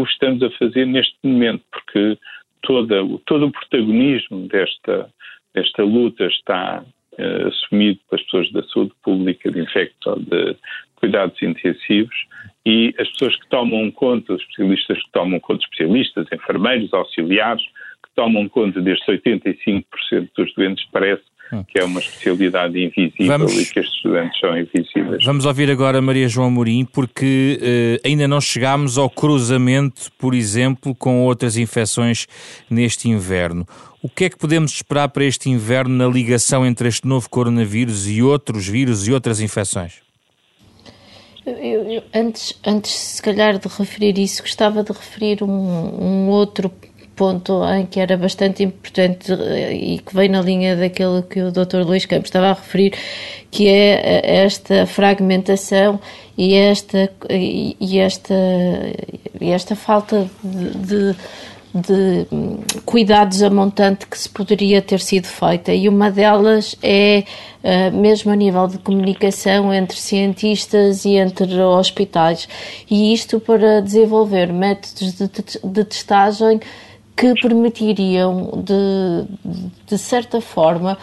o 0.00 0.04
estamos 0.04 0.42
a 0.42 0.50
fazer 0.50 0.86
neste 0.86 1.16
momento, 1.22 1.64
porque 1.70 2.18
toda, 2.62 2.96
todo 3.26 3.46
o 3.46 3.52
protagonismo 3.52 4.48
desta, 4.48 5.10
desta 5.54 5.82
luta 5.82 6.24
está 6.26 6.84
uh, 7.18 7.48
assumido 7.48 7.98
pelas 8.08 8.24
pessoas 8.24 8.52
da 8.52 8.62
saúde 8.64 8.92
pública, 9.02 9.50
de 9.50 9.60
infecto, 9.60 10.16
de 10.20 10.56
cuidados 10.96 11.40
intensivos, 11.42 12.14
e 12.64 12.94
as 12.98 13.08
pessoas 13.12 13.36
que 13.36 13.48
tomam 13.48 13.90
conta, 13.90 14.34
os 14.34 14.42
especialistas 14.42 14.98
que 14.98 15.12
tomam 15.12 15.40
conta, 15.40 15.62
especialistas, 15.62 16.26
enfermeiros, 16.32 16.92
auxiliares, 16.92 17.62
que 17.62 18.10
tomam 18.14 18.48
conta 18.48 18.80
destes 18.80 19.06
85% 19.06 19.84
dos 20.36 20.54
doentes, 20.54 20.84
parece 20.90 21.22
Hum. 21.52 21.62
que 21.62 21.78
é 21.78 21.84
uma 21.84 22.00
especialidade 22.00 22.76
invisível 22.76 23.38
vamos, 23.38 23.52
e 23.52 23.72
que 23.72 23.78
estes 23.78 23.94
estudantes 23.94 24.40
são 24.40 24.58
invisíveis. 24.58 25.24
Vamos 25.24 25.44
ouvir 25.44 25.70
agora 25.70 26.02
Maria 26.02 26.28
João 26.28 26.48
Amorim, 26.48 26.84
porque 26.84 27.60
uh, 27.62 28.06
ainda 28.06 28.26
não 28.26 28.40
chegámos 28.40 28.98
ao 28.98 29.08
cruzamento, 29.08 30.10
por 30.18 30.34
exemplo, 30.34 30.92
com 30.92 31.22
outras 31.24 31.56
infecções 31.56 32.26
neste 32.68 33.08
inverno. 33.08 33.64
O 34.02 34.08
que 34.08 34.24
é 34.24 34.30
que 34.30 34.36
podemos 34.36 34.72
esperar 34.72 35.08
para 35.08 35.24
este 35.24 35.48
inverno 35.48 35.94
na 35.94 36.12
ligação 36.12 36.66
entre 36.66 36.88
este 36.88 37.06
novo 37.06 37.30
coronavírus 37.30 38.08
e 38.08 38.22
outros 38.22 38.66
vírus 38.66 39.06
e 39.06 39.12
outras 39.12 39.40
infecções? 39.40 40.00
Eu, 41.46 41.54
eu, 41.88 42.02
antes, 42.12 42.58
antes, 42.66 42.90
se 42.90 43.22
calhar, 43.22 43.56
de 43.56 43.68
referir 43.68 44.18
isso, 44.18 44.42
gostava 44.42 44.82
de 44.82 44.92
referir 44.92 45.44
um, 45.44 45.48
um 45.48 46.28
outro 46.28 46.72
ponto 47.16 47.64
em 47.64 47.86
que 47.86 47.98
era 47.98 48.16
bastante 48.16 48.62
importante 48.62 49.32
e 49.32 49.98
que 49.98 50.14
vem 50.14 50.28
na 50.28 50.42
linha 50.42 50.76
daquilo 50.76 51.22
que 51.22 51.40
o 51.40 51.50
Dr. 51.50 51.78
Luís 51.84 52.04
Campos 52.04 52.28
estava 52.28 52.50
a 52.50 52.52
referir, 52.52 52.92
que 53.50 53.66
é 53.66 54.44
esta 54.44 54.86
fragmentação 54.86 55.98
e 56.36 56.54
esta, 56.54 57.10
e 57.30 57.98
esta, 57.98 58.34
e 59.40 59.50
esta 59.50 59.74
falta 59.74 60.30
de, 60.44 61.12
de 61.12 61.16
de 61.76 62.26
hum, 62.32 62.60
cuidados 62.84 63.42
a 63.42 63.50
montante 63.50 64.06
que 64.06 64.18
se 64.18 64.28
poderia 64.28 64.80
ter 64.80 65.00
sido 65.00 65.26
feita 65.26 65.72
e 65.72 65.88
uma 65.88 66.10
delas 66.10 66.74
é 66.82 67.24
uh, 67.62 67.94
mesmo 67.94 68.32
a 68.32 68.36
nível 68.36 68.66
de 68.66 68.78
comunicação 68.78 69.72
entre 69.72 69.98
cientistas 69.98 71.04
e 71.04 71.16
entre 71.16 71.60
hospitais 71.60 72.48
e 72.90 73.12
isto 73.12 73.38
para 73.38 73.82
desenvolver 73.82 74.52
métodos 74.52 75.14
de, 75.14 75.28
de 75.62 75.84
testagem 75.84 76.60
que 77.16 77.34
permitiriam 77.40 78.62
de, 78.62 79.24
de 79.86 79.98
certa 79.98 80.40
forma 80.40 80.98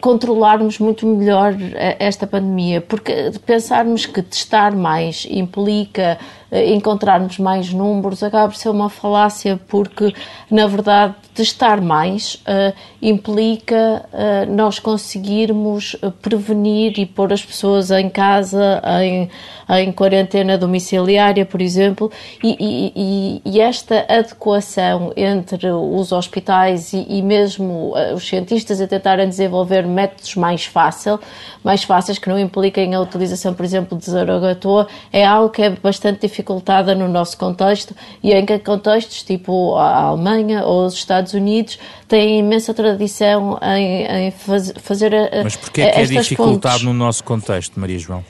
controlarmos 0.00 0.78
muito 0.78 1.06
melhor 1.06 1.56
eh, 1.60 1.96
esta 1.98 2.26
pandemia, 2.26 2.80
porque 2.80 3.32
pensarmos 3.44 4.06
que 4.06 4.22
testar 4.22 4.74
mais 4.74 5.26
implica 5.28 6.02
eh, 6.02 6.18
encontrarmos 6.52 7.38
mais 7.38 7.72
números 7.72 8.22
acaba 8.22 8.48
por 8.48 8.56
ser 8.56 8.68
uma 8.68 8.88
falácia, 8.88 9.58
porque 9.68 10.14
na 10.50 10.66
verdade 10.66 11.14
testar 11.34 11.80
mais 11.80 12.34
uh, 12.46 12.72
implica 13.02 14.04
uh, 14.12 14.52
nós 14.52 14.78
conseguirmos 14.78 15.96
prevenir 16.22 16.98
e 16.98 17.04
pôr 17.04 17.32
as 17.32 17.44
pessoas 17.44 17.90
em 17.90 18.08
casa, 18.08 18.80
em, 19.02 19.28
em 19.68 19.92
quarentena 19.92 20.56
domiciliária, 20.56 21.44
por 21.44 21.60
exemplo, 21.60 22.10
e, 22.42 22.56
e, 22.94 23.42
e 23.44 23.60
esta 23.60 24.06
adequação 24.08 25.12
entre 25.16 25.68
os 25.70 26.12
hospitais 26.12 26.92
e, 26.92 27.04
e 27.08 27.20
mesmo 27.20 27.92
os 28.14 28.26
cientistas 28.26 28.80
a 28.80 28.86
tentarem 28.86 29.28
desenvolver 29.28 29.84
métodos 29.84 30.36
mais 30.36 30.64
fácil, 30.64 31.18
mais 31.64 31.82
fáceis 31.82 32.18
que 32.18 32.28
não 32.28 32.38
impliquem 32.38 32.94
a 32.94 33.00
utilização, 33.00 33.54
por 33.54 33.64
exemplo, 33.64 33.98
de 33.98 34.08
zaragatoa, 34.08 34.86
é 35.12 35.24
algo 35.24 35.50
que 35.50 35.62
é 35.62 35.70
bastante 35.70 36.20
dificultada 36.34 36.94
no 36.94 37.06
nosso 37.06 37.38
contexto 37.38 37.94
e 38.22 38.32
em 38.32 38.44
que 38.44 38.58
contextos, 38.58 39.22
tipo 39.22 39.76
a 39.76 40.02
Alemanha 40.02 40.64
ou 40.64 40.86
os 40.86 40.94
Estados 40.94 41.32
Unidos, 41.32 41.78
têm 42.08 42.40
imensa 42.40 42.74
tradição 42.74 43.58
em, 43.62 44.26
em 44.26 44.30
faz, 44.32 44.72
fazer 44.78 45.12
Mas 45.42 45.54
porquê 45.56 45.82
é 45.82 45.90
que 45.90 46.00
é 46.00 46.04
dificultado 46.04 46.84
no 46.84 46.92
nosso 46.92 47.22
contexto, 47.22 47.78
Maria 47.78 47.98
João? 47.98 48.24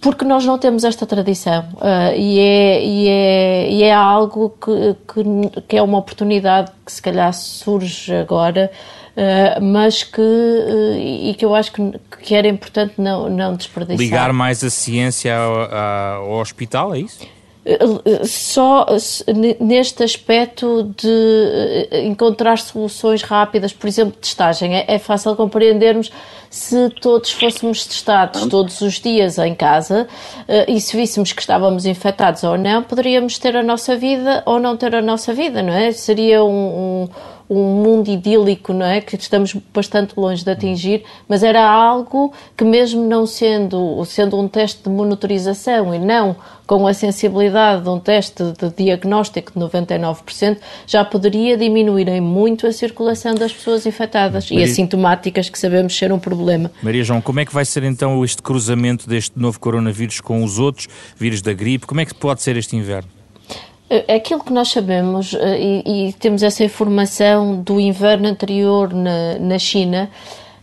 porque 0.00 0.22
nós 0.22 0.44
não 0.44 0.58
temos 0.58 0.84
esta 0.84 1.06
tradição 1.06 1.66
uh, 1.76 2.14
e, 2.14 2.38
é, 2.38 2.84
e, 2.84 3.08
é, 3.08 3.70
e 3.70 3.82
é 3.84 3.94
algo 3.94 4.50
que, 4.50 4.94
que, 5.08 5.62
que, 5.66 5.76
é 5.78 5.82
uma 5.82 5.96
oportunidade 5.96 6.70
que 6.84 6.92
se 6.92 7.00
calhar 7.00 7.32
surge 7.32 8.14
agora, 8.14 8.70
mas 9.62 10.02
que, 10.02 10.20
uh, 10.20 10.96
e 10.98 11.34
que 11.38 11.44
eu 11.44 11.54
acho 11.54 11.72
que, 11.72 12.00
que 12.20 12.34
era 12.34 12.48
importante 12.48 12.94
não, 12.98 13.28
não 13.28 13.54
desperdiçar. 13.54 13.98
Ligar 13.98 14.32
mais 14.32 14.64
a 14.64 14.70
ciência 14.70 15.36
ao, 15.36 16.32
ao 16.32 16.40
hospital, 16.40 16.94
é 16.94 17.00
isso? 17.00 17.26
só 18.24 18.86
neste 19.58 20.02
aspecto 20.02 20.94
de 20.96 21.88
eh, 21.90 22.04
encontrar 22.04 22.58
soluções 22.58 23.22
rápidas, 23.22 23.72
por 23.72 23.86
exemplo, 23.86 24.12
testagem. 24.20 24.76
É, 24.76 24.84
é, 24.86 24.98
fácil 24.98 25.34
compreendermos 25.34 26.12
se 26.50 26.90
todos 27.00 27.32
fôssemos 27.32 27.86
testados 27.86 28.46
todos 28.46 28.80
os 28.82 29.00
dias 29.00 29.38
em 29.38 29.54
casa 29.54 30.06
eh, 30.46 30.72
e 30.72 30.80
se 30.80 30.94
víssemos 30.94 31.32
que 31.32 31.40
estávamos 31.40 31.86
infectados 31.86 32.44
ou 32.44 32.58
não, 32.58 32.82
poderíamos 32.82 33.38
ter 33.38 33.56
a 33.56 33.62
nossa 33.62 33.96
vida 33.96 34.42
ou 34.44 34.60
não 34.60 34.76
ter 34.76 34.94
a 34.94 35.00
nossa 35.00 35.32
vida, 35.32 35.62
não 35.62 35.72
é? 35.72 35.90
Seria 35.92 36.44
um, 36.44 36.50
um 37.04 37.08
um 37.48 37.82
mundo 37.82 38.08
idílico, 38.08 38.72
não 38.72 38.86
é? 38.86 39.00
Que 39.00 39.16
estamos 39.16 39.54
bastante 39.72 40.14
longe 40.16 40.44
de 40.44 40.50
atingir, 40.50 41.04
mas 41.28 41.42
era 41.42 41.62
algo 41.62 42.32
que 42.56 42.64
mesmo 42.64 43.06
não 43.06 43.26
sendo, 43.26 44.04
sendo 44.04 44.38
um 44.38 44.48
teste 44.48 44.82
de 44.84 44.90
monitorização 44.90 45.94
e 45.94 45.98
não 45.98 46.36
com 46.66 46.86
a 46.86 46.94
sensibilidade 46.94 47.82
de 47.82 47.88
um 47.90 48.00
teste 48.00 48.42
de 48.58 48.70
diagnóstico 48.84 49.52
de 49.52 49.58
99%, 49.58 50.58
já 50.86 51.04
poderia 51.04 51.56
diminuir 51.56 52.08
em 52.08 52.20
muito 52.20 52.66
a 52.66 52.72
circulação 52.72 53.34
das 53.34 53.52
pessoas 53.52 53.84
infectadas 53.84 54.50
Maria... 54.50 54.66
e 54.66 54.70
assintomáticas, 54.70 55.48
que 55.48 55.58
sabemos 55.58 55.96
ser 55.96 56.10
um 56.12 56.18
problema. 56.18 56.70
Maria 56.82 57.04
João, 57.04 57.20
como 57.20 57.40
é 57.40 57.44
que 57.44 57.52
vai 57.52 57.64
ser 57.64 57.82
então 57.84 58.24
este 58.24 58.42
cruzamento 58.42 59.08
deste 59.08 59.38
novo 59.38 59.60
coronavírus 59.60 60.20
com 60.20 60.42
os 60.42 60.58
outros 60.58 60.88
vírus 61.16 61.42
da 61.42 61.52
gripe? 61.52 61.86
Como 61.86 62.00
é 62.00 62.06
que 62.06 62.14
pode 62.14 62.42
ser 62.42 62.56
este 62.56 62.76
inverno? 62.76 63.13
É 63.88 64.14
aquilo 64.14 64.42
que 64.42 64.52
nós 64.52 64.68
sabemos, 64.68 65.34
eh, 65.34 65.60
e, 65.60 66.08
e, 66.08 66.12
temos 66.14 66.42
essa 66.42 66.64
informação 66.64 67.60
do 67.62 67.78
inverno 67.78 68.26
anterior 68.26 68.94
na, 68.94 69.38
na 69.38 69.58
China, 69.58 70.10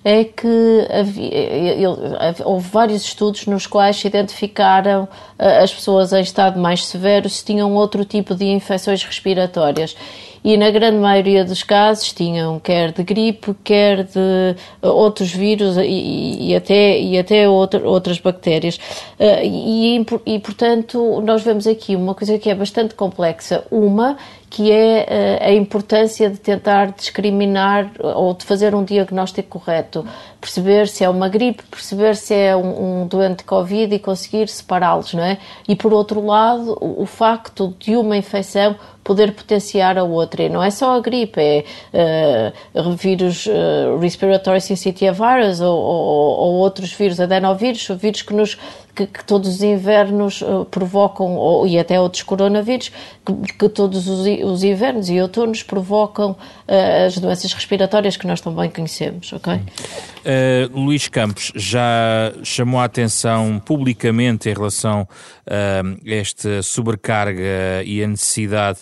é 0.04 0.24
que 0.24 0.88
havia, 0.90 1.30
eh, 1.32 2.36
houve 2.44 2.68
vários 2.68 3.04
estudos 3.04 3.46
nos 3.46 3.68
quais 3.68 3.98
se 3.98 4.08
identificaram 4.08 5.08
eh, 5.38 5.60
as 5.62 5.72
pessoas 5.72 6.12
em 6.12 6.22
estado 6.22 6.60
mais 6.60 6.86
severo 6.86 7.30
se 7.30 7.46
tinham 7.46 7.76
outro 7.76 8.04
tipo 8.04 8.34
de 8.34 8.46
infecções 8.46 9.04
respiratórias 9.04 9.96
e 10.44 10.58
na 10.58 10.72
grande 10.72 10.98
maioria 10.98 11.46
dos 11.46 11.64
casos 11.64 12.12
tinham 12.14 12.60
quer 12.60 12.92
de 12.92 13.04
gripe, 13.04 13.56
quer 13.64 14.04
de 14.04 14.56
uh, 14.82 14.88
outros 14.88 15.32
vírus 15.32 15.78
e, 15.78 16.50
e 16.50 16.56
até, 16.56 17.00
e 17.00 17.18
até 17.18 17.48
outra, 17.48 17.88
outras 17.88 18.20
bactérias. 18.20 18.78
Uh, 19.20 19.44
e, 19.44 20.06
e, 20.26 20.40
portanto, 20.40 21.22
nós 21.22 21.44
vemos 21.44 21.68
aqui 21.68 21.96
uma 21.96 22.16
coisa 22.16 22.38
que 22.40 22.50
é 22.50 22.56
bastante 22.56 22.96
complexa. 22.96 23.64
Uma, 23.70 24.18
que 24.52 24.70
é 24.70 25.40
uh, 25.42 25.48
a 25.48 25.54
importância 25.54 26.30
de 26.30 26.38
tentar 26.38 26.92
discriminar 26.92 27.90
ou 27.98 28.34
de 28.34 28.44
fazer 28.44 28.76
um 28.76 28.84
diagnóstico 28.84 29.60
correto, 29.60 30.06
perceber 30.42 30.90
se 30.90 31.06
é 31.06 31.10
uma 31.10 31.30
gripe, 31.30 31.64
perceber 31.64 32.18
se 32.18 32.34
é 32.34 32.54
um, 32.54 33.04
um 33.04 33.08
doente 33.08 33.46
Covid 33.46 33.96
e 33.96 33.98
conseguir 33.98 34.50
separá-los, 34.50 35.14
não 35.14 35.24
é? 35.24 35.38
E 35.70 35.74
por 35.74 35.94
outro 35.94 36.26
lado, 36.26 36.78
o, 36.82 37.04
o 37.04 37.06
facto 37.06 37.74
de 37.80 37.96
uma 37.96 38.18
infecção 38.18 38.76
poder 39.06 39.34
potenciar 39.34 39.98
a 39.98 40.04
outra. 40.04 40.44
E 40.44 40.50
não 40.50 40.62
é 40.62 40.70
só 40.70 40.98
a 40.98 41.00
gripe, 41.00 41.40
é 41.40 42.54
uh, 42.74 42.92
vírus 42.94 43.46
uh, 43.46 43.98
respiratory 44.00 44.60
syncytial 44.60 45.14
virus 45.14 45.62
ou, 45.62 45.80
ou, 45.80 46.40
ou, 46.40 46.54
outros 46.56 46.92
vírus, 46.92 47.22
adenovírus, 47.22 47.88
vírus 47.98 48.22
que 48.22 48.34
nos 48.34 48.58
que, 48.96 49.06
que, 49.08 49.24
todos 49.24 49.50
os 49.50 49.64
invernos 49.64 50.42
uh, 50.42 50.66
provocam, 50.66 51.36
ou, 51.36 51.66
e 51.66 51.80
até 51.80 52.00
outros 52.00 52.24
coronavírus, 52.24 52.92
que, 53.26 53.54
que 53.54 53.70
todos 53.70 54.08
os, 54.08 54.26
os, 54.44 54.64
invernos 54.64 55.10
e 55.10 55.20
outonos 55.22 55.64
provocam 55.64 56.32
uh, 56.32 57.06
as 57.06 57.18
doenças 57.18 57.54
respiratórias 57.54 58.18
que 58.18 58.28
nós 58.28 58.42
também 58.42 58.70
conhecemos, 58.70 59.32
ok? 59.34 59.54
Uh, 59.54 60.80
Luís 60.80 61.08
Campos 61.08 61.52
já 61.56 62.34
chamou 62.44 62.80
a 62.80 62.86
atenção 62.86 63.62
publicamente 63.64 64.50
em 64.50 64.54
relação 64.54 65.08
a 65.48 65.82
esta 66.10 66.62
sobrecarga 66.62 67.84
e 67.84 68.04
a 68.04 68.08
necessidade 68.08 68.80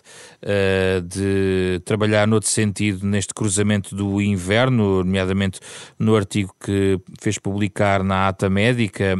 de 1.06 1.82
trabalhar 1.84 2.28
noutro 2.28 2.50
sentido 2.50 3.06
neste 3.06 3.34
cruzamento 3.34 3.96
do 3.96 4.22
inverno, 4.22 5.04
nomeadamente 5.04 5.60
no 5.98 6.16
artigo 6.16 6.54
que 6.60 7.00
fez 7.20 7.38
publicar 7.38 8.04
na 8.04 8.28
Ata 8.30 8.50
Médica, 8.50 9.16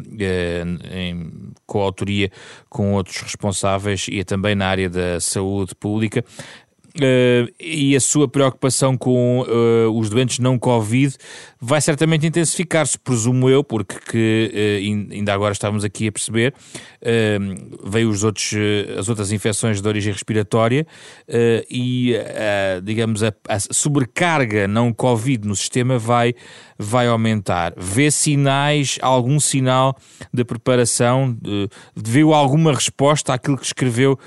em 0.92 1.32
coautoria 1.66 2.32
com 2.70 2.94
outros 2.94 3.18
responsáveis 3.22 4.08
e 4.10 4.24
também 4.24 4.56
na 4.56 4.68
área 4.68 4.90
da 4.90 5.20
saúde 5.20 5.76
pública. 5.76 6.24
Uh, 7.00 7.50
e 7.58 7.96
a 7.96 8.00
sua 8.00 8.28
preocupação 8.28 8.98
com 8.98 9.42
uh, 9.42 9.98
os 9.98 10.10
doentes 10.10 10.40
não 10.40 10.60
Covid 10.60 11.16
vai 11.58 11.80
certamente 11.80 12.28
intensificar-se, 12.28 13.00
presumo 13.00 13.50
eu, 13.50 13.64
porque 13.64 13.96
que, 14.00 14.52
uh, 14.54 15.14
ainda 15.14 15.34
agora 15.34 15.54
estávamos 15.54 15.86
aqui 15.86 16.08
a 16.08 16.12
perceber, 16.12 16.54
veio 17.86 18.10
os 18.10 18.24
outros, 18.24 18.54
as 18.98 19.08
outras 19.08 19.32
infecções 19.32 19.82
de 19.82 19.88
origem 19.88 20.12
respiratória 20.12 20.86
e, 21.70 22.14
digamos, 22.84 23.24
a, 23.24 23.34
a, 23.48 23.60
sobrecarga 23.60 24.68
não 24.68 24.94
Covid 24.94 25.48
no 25.48 25.56
sistema 25.56 25.98
vai, 25.98 26.34
vai 26.78 27.08
aumentar. 27.08 27.74
Vê 27.78 28.12
sinais, 28.12 28.98
algum 29.02 29.40
sinal 29.40 29.96
de 30.34 30.44
preparação? 30.44 31.38
Viu 31.96 32.34
alguma 32.34 32.74
resposta 32.74 33.34
àquilo 33.34 33.58
que 33.58 33.66
escreveu 33.66 34.18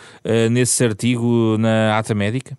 nesse 0.51 0.83
artigo 0.85 1.57
na 1.59 1.99
Ata 1.99 2.15
Médica? 2.15 2.57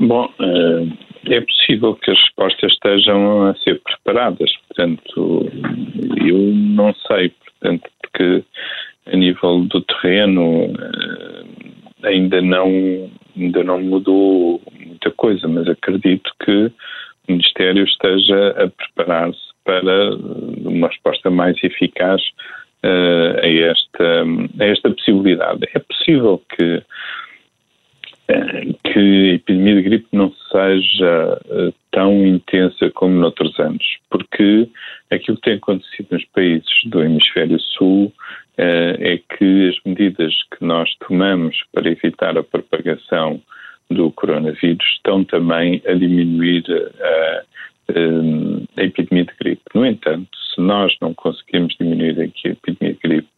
Bom, 0.00 0.30
eh, 0.40 1.36
é 1.36 1.40
possível 1.40 1.94
que 1.94 2.10
as 2.10 2.18
respostas 2.20 2.72
estejam 2.72 3.48
a 3.48 3.54
ser 3.56 3.80
preparadas, 3.80 4.50
portanto, 4.68 5.50
eu 6.24 6.38
não 6.54 6.94
sei, 7.06 7.30
portanto, 7.30 7.90
porque 8.02 8.44
a 9.06 9.16
nível 9.16 9.60
do 9.64 9.80
terreno 9.82 10.72
eh, 10.78 12.08
ainda 12.08 12.40
não, 12.42 13.10
ainda 13.36 13.64
não 13.64 13.80
mudou 13.80 14.60
muita 14.78 15.10
coisa, 15.12 15.48
mas 15.48 15.68
acredito 15.68 16.30
que 16.44 16.66
o 17.28 17.32
Ministério 17.32 17.84
esteja 17.84 18.50
a 18.50 18.68
preparar-se 18.68 19.46
para 19.64 20.14
uma 20.64 20.88
resposta 20.88 21.28
mais 21.28 21.56
eficaz 21.62 22.22
uh, 22.84 23.40
a, 23.42 23.46
esta, 23.46 24.24
a 24.60 24.64
esta 24.64 24.90
possibilidade. 24.90 25.68
É 25.74 25.78
possível 25.80 26.40
que 26.56 26.62
eh, 26.62 26.82
que 28.26 29.30
a 29.30 29.34
epidemia 29.34 29.76
de 29.76 29.82
gripe 29.82 30.08
não 30.12 30.32
seja 30.50 31.40
uh, 31.46 31.74
tão 31.92 32.26
intensa 32.26 32.90
como 32.90 33.14
noutros 33.14 33.58
anos, 33.60 33.84
porque 34.10 34.68
aquilo 35.10 35.36
que 35.36 35.42
tem 35.42 35.54
acontecido 35.54 36.08
nos 36.10 36.24
países 36.26 36.68
do 36.86 37.02
hemisfério 37.02 37.58
sul 37.60 38.06
uh, 38.06 38.12
é 38.58 39.18
que 39.18 39.68
as 39.68 39.76
medidas 39.84 40.34
que 40.56 40.64
nós 40.64 40.90
tomamos 41.06 41.56
para 41.72 41.88
evitar 41.88 42.36
a 42.36 42.42
propagação 42.42 43.40
do 43.88 44.10
coronavírus 44.10 44.84
estão 44.96 45.22
também 45.24 45.80
a 45.86 45.92
diminuir 45.92 46.64
a, 47.00 47.42
a 48.76 48.82
epidemia 48.82 49.24
de 49.24 49.32
gripe. 49.38 49.62
No 49.74 49.86
entanto, 49.86 50.28
se 50.54 50.60
nós 50.60 50.96
não 51.00 51.14
conseguimos 51.14 51.76
diminuir 51.78 52.20
aqui 52.20 52.48
a 52.48 52.52
epidemia 52.52 52.94
de 52.94 53.00
gripe 53.00 53.28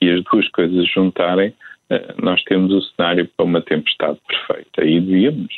e 0.00 0.10
as 0.10 0.24
duas 0.24 0.48
coisas 0.48 0.88
juntarem, 0.88 1.48
eh, 1.48 1.67
nós 2.22 2.42
temos 2.44 2.72
o 2.72 2.82
cenário 2.82 3.28
para 3.36 3.46
uma 3.46 3.62
tempestade 3.62 4.18
perfeita. 4.26 4.84
E 4.84 5.00
devíamos 5.00 5.52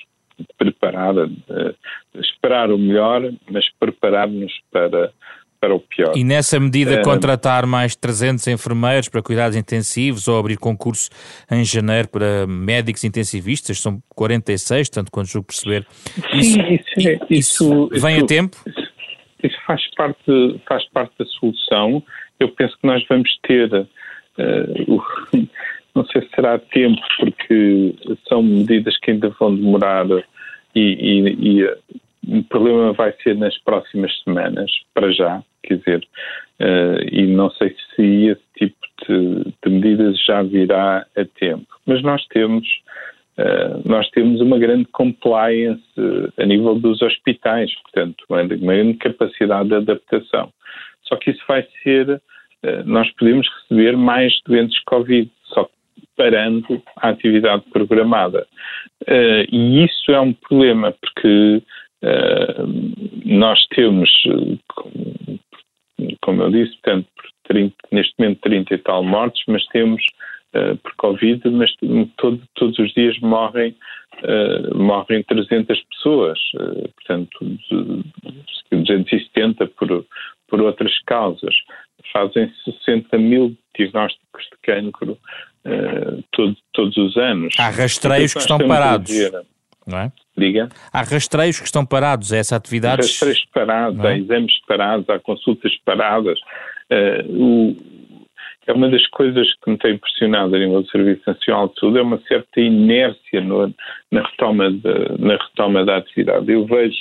preparar, 0.57 1.15
eh, 1.19 1.75
esperar 2.15 2.71
o 2.71 2.79
melhor, 2.79 3.31
mas 3.51 3.65
preparar-nos 3.79 4.53
para, 4.71 5.13
para 5.61 5.75
o 5.75 5.81
pior. 5.81 6.17
E 6.17 6.25
nessa 6.25 6.59
medida, 6.59 6.95
é... 6.95 7.03
contratar 7.03 7.67
mais 7.67 7.95
300 7.95 8.47
enfermeiros 8.49 9.09
para 9.09 9.23
cuidados 9.23 9.57
intensivos 9.57 10.29
ou 10.29 10.39
abrir 10.39 10.57
concurso 10.57 11.11
em 11.51 11.65
janeiro 11.65 12.09
para 12.09 12.47
médicos 12.47 13.05
intensivistas, 13.05 13.81
são 13.81 14.01
46, 14.15 14.89
tanto 14.89 15.11
quanto 15.11 15.29
julgo 15.29 15.49
perceber. 15.49 15.87
Isso, 16.33 16.55
Sim, 16.55 16.75
isso, 16.75 17.09
é, 17.09 17.19
isso, 17.29 17.89
isso 17.93 18.01
vem 18.01 18.19
a 18.19 18.27
tempo? 18.27 18.57
Isso 19.43 19.57
faz 19.67 19.83
parte, 19.95 20.61
faz 20.67 20.89
parte 20.91 21.13
da 21.19 21.25
solução. 21.27 22.03
Eu 22.39 22.49
penso 22.51 22.77
que 22.79 22.87
nós 22.87 23.05
vamos 23.09 23.31
ter. 23.43 23.87
Uh, 24.39 25.49
não 25.95 26.05
sei 26.07 26.23
se 26.23 26.29
será 26.35 26.59
tempo, 26.59 27.01
porque 27.19 27.95
são 28.29 28.43
medidas 28.43 28.97
que 28.99 29.11
ainda 29.11 29.29
vão 29.39 29.55
demorar 29.55 30.07
e, 30.75 30.81
e, 30.81 31.61
e 31.61 31.77
o 32.29 32.45
problema 32.45 32.93
vai 32.93 33.13
ser 33.23 33.37
nas 33.37 33.57
próximas 33.59 34.13
semanas, 34.23 34.71
para 34.95 35.11
já, 35.13 35.43
quer 35.63 35.79
dizer, 35.79 36.09
uh, 36.61 37.03
e 37.11 37.27
não 37.27 37.51
sei 37.51 37.75
se 37.95 38.27
esse 38.27 38.43
tipo 38.57 38.77
de, 39.09 39.55
de, 39.65 39.71
medidas 39.71 40.23
já 40.25 40.43
virá 40.43 41.07
a 41.17 41.25
tempo. 41.39 41.67
Mas 41.87 42.03
nós 42.03 42.25
temos, 42.27 42.67
uh, 43.39 43.89
nós 43.89 44.09
temos 44.11 44.41
uma 44.41 44.59
grande 44.59 44.85
compliance 44.87 45.83
a 46.39 46.45
nível 46.45 46.77
dos 46.77 47.01
hospitais, 47.03 47.75
portanto, 47.83 48.25
uma, 48.29 48.43
uma 48.43 48.75
grande 48.75 48.95
capacidade 48.95 49.69
de 49.69 49.75
adaptação. 49.77 50.53
Só 51.05 51.17
que 51.17 51.31
isso 51.31 51.43
vai 51.49 51.67
ser, 51.83 52.11
uh, 52.11 52.85
nós 52.85 53.11
podemos 53.13 53.49
receber 53.63 53.97
mais 53.97 54.33
doentes 54.47 54.79
Covid, 54.85 55.31
parando 56.23 56.83
a 56.97 57.09
atividade 57.09 57.63
programada. 57.73 58.47
e 59.51 59.85
isso 59.85 60.13
é 60.13 60.21
um 60.21 60.33
problema, 60.33 60.93
porque 61.01 61.63
Uh, 62.03 62.65
nós 63.27 63.67
temos, 63.75 64.11
como 66.23 66.43
eu 66.43 66.51
disse, 66.51 66.73
portanto, 66.79 67.09
30, 67.45 67.75
neste 67.93 68.15
momento 68.19 68.41
30 68.41 68.75
e 68.75 68.79
tal 68.79 69.05
mortes, 69.05 69.43
mas 69.47 69.65
temos 69.67 70.03
uh, 70.55 70.77
por 70.79 70.95
Covid, 70.97 71.47
mas 71.51 71.71
todo, 72.17 72.41
todos 72.55 72.79
os 72.79 72.93
dias 72.95 73.19
morrem, 73.21 73.77
uh, 74.23 74.77
morrem 74.77 75.23
300 75.25 75.79
pessoas, 75.91 76.39
portanto, 76.97 77.39
270 78.71 79.67
por, 79.67 80.07
por 80.49 80.63
outras 80.63 80.99
causas. 81.03 81.55
Fazem 82.15 82.51
60 82.65 83.19
mil 83.19 83.55
diagnósticos 83.77 84.45
de 84.45 84.57
cancro 84.63 85.19
todo, 86.33 86.57
todos 86.73 86.97
os 86.97 87.17
anos. 87.17 87.55
Há 87.59 87.71
rastreios 87.71 88.33
que 88.33 88.41
estão 88.41 88.59
parados. 88.59 89.13
Não 89.87 89.99
é? 89.99 90.13
Diga. 90.37 90.69
Há 90.93 91.03
rastreios 91.03 91.59
que 91.59 91.67
estão 91.67 91.85
parados 91.85 92.33
a 92.33 92.37
essa 92.39 92.57
atividade? 92.57 93.03
Há 93.03 93.05
rastreios 93.05 93.45
parados, 93.53 94.05
é? 94.05 94.09
há 94.09 94.17
exames 94.17 94.53
parados, 94.67 95.11
há 95.11 95.19
consultas 95.19 95.77
paradas. 95.85 96.39
Uh, 96.91 97.43
o, 97.43 97.77
é 98.67 98.73
uma 98.73 98.89
das 98.89 99.07
coisas 99.09 99.47
que 99.63 99.71
me 99.71 99.77
tem 99.77 99.95
impressionado 99.95 100.55
a 100.55 100.59
nível 100.59 100.83
do 100.83 100.91
Serviço 100.91 101.23
Nacional 101.27 101.69
de 101.69 101.81
Saúde, 101.81 101.99
é 101.99 102.03
uma 102.03 102.21
certa 102.29 102.61
inércia 102.61 103.41
no, 103.41 103.75
na, 104.11 104.23
retoma 104.23 104.71
de, 104.71 105.19
na 105.19 105.37
retoma 105.37 105.85
da 105.85 105.97
atividade. 105.97 106.51
Eu 106.51 106.65
vejo 106.67 106.99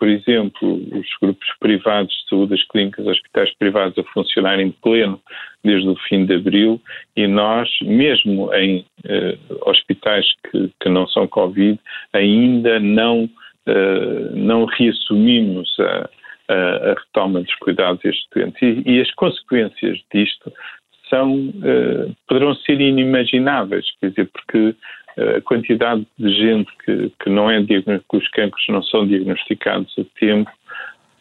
por 0.00 0.08
exemplo, 0.08 0.80
os 0.98 1.06
grupos 1.20 1.46
privados 1.60 2.10
de 2.10 2.28
saúde, 2.30 2.54
as 2.54 2.66
clínicas, 2.68 3.04
os 3.04 3.12
hospitais 3.12 3.54
privados 3.58 3.98
a 3.98 4.02
funcionarem 4.14 4.70
de 4.70 4.76
pleno 4.82 5.20
desde 5.62 5.86
o 5.86 5.96
fim 6.08 6.24
de 6.24 6.36
abril 6.36 6.80
e 7.14 7.26
nós, 7.26 7.68
mesmo 7.82 8.52
em 8.54 8.82
eh, 9.04 9.36
hospitais 9.66 10.24
que, 10.50 10.70
que, 10.80 10.88
não 10.88 11.06
são 11.06 11.28
Covid, 11.28 11.78
ainda 12.14 12.80
não, 12.80 13.28
eh, 13.66 14.30
não 14.32 14.64
reassumimos 14.64 15.68
a, 15.78 16.08
a, 16.48 16.54
a, 16.54 16.94
retoma 16.94 17.42
dos 17.42 17.54
cuidados 17.56 18.02
a 18.02 18.08
estes 18.08 18.26
doentes. 18.34 18.62
E, 18.62 18.82
e 18.90 19.00
as 19.02 19.10
consequências 19.12 20.00
disto 20.10 20.50
são, 21.10 21.52
eh, 21.62 22.10
poderão 22.26 22.54
ser 22.54 22.80
inimagináveis, 22.80 23.84
quer 24.00 24.08
dizer, 24.08 24.30
porque 24.32 24.74
a 25.16 25.40
quantidade 25.40 26.06
de 26.18 26.30
gente 26.34 26.70
que, 26.84 27.12
que 27.22 27.30
não 27.30 27.50
é 27.50 27.62
que 27.64 28.16
os 28.16 28.28
cancros 28.30 28.64
não 28.68 28.82
são 28.82 29.06
diagnosticados 29.06 29.94
a 29.98 30.04
tempo 30.18 30.50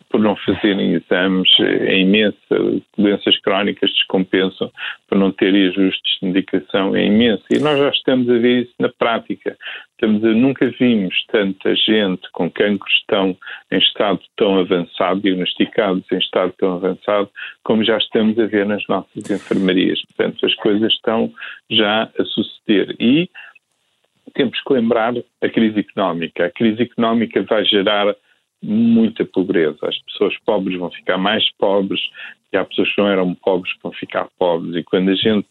por 0.09 0.19
não 0.19 0.35
fazerem 0.35 0.93
exames 0.93 1.49
é 1.59 1.99
imensa. 1.99 2.37
Doenças 2.97 3.37
crónicas 3.41 3.91
descompensam 3.91 4.71
por 5.07 5.17
não 5.17 5.31
terem 5.31 5.67
ajustes 5.67 6.19
de 6.19 6.27
medicação 6.27 6.95
é 6.95 7.05
imensa. 7.05 7.43
E 7.51 7.59
nós 7.59 7.77
já 7.77 7.89
estamos 7.89 8.27
a 8.29 8.33
ver 8.33 8.63
isso 8.63 8.73
na 8.79 8.89
prática. 8.89 9.55
Estamos 9.91 10.23
a, 10.23 10.29
nunca 10.29 10.67
vimos 10.79 11.13
tanta 11.31 11.75
gente 11.75 12.27
com 12.31 12.49
cancros 12.49 13.03
tão 13.07 13.37
em 13.71 13.77
estado 13.77 14.19
tão 14.35 14.59
avançado, 14.59 15.21
diagnosticados 15.21 16.03
em 16.11 16.17
estado 16.17 16.53
tão 16.57 16.75
avançado, 16.75 17.29
como 17.63 17.83
já 17.83 17.97
estamos 17.97 18.39
a 18.39 18.45
ver 18.45 18.65
nas 18.65 18.85
nossas 18.87 19.29
enfermarias. 19.29 20.01
Portanto, 20.07 20.45
as 20.45 20.55
coisas 20.55 20.91
estão 20.91 21.31
já 21.69 22.09
a 22.17 22.23
suceder. 22.25 22.95
E 22.99 23.29
temos 24.39 24.57
que 24.63 24.73
lembrar 24.73 25.13
a 25.41 25.49
crise 25.49 25.81
económica. 25.81 26.45
A 26.45 26.49
crise 26.49 26.83
económica 26.83 27.43
vai 27.43 27.65
gerar 27.65 28.15
muita 28.63 29.25
pobreza. 29.25 29.77
As 29.83 30.01
pessoas 30.03 30.33
pobres 30.45 30.79
vão 30.79 30.89
ficar 30.89 31.17
mais 31.17 31.43
pobres 31.57 31.99
e 32.53 32.55
há 32.55 32.63
pessoas 32.63 32.95
que 32.95 33.01
não 33.01 33.09
eram 33.09 33.35
pobres 33.35 33.73
que 33.73 33.83
vão 33.83 33.91
ficar 33.91 34.29
pobres. 34.39 34.77
E 34.77 34.83
quando 34.83 35.09
a 35.09 35.15
gente, 35.15 35.45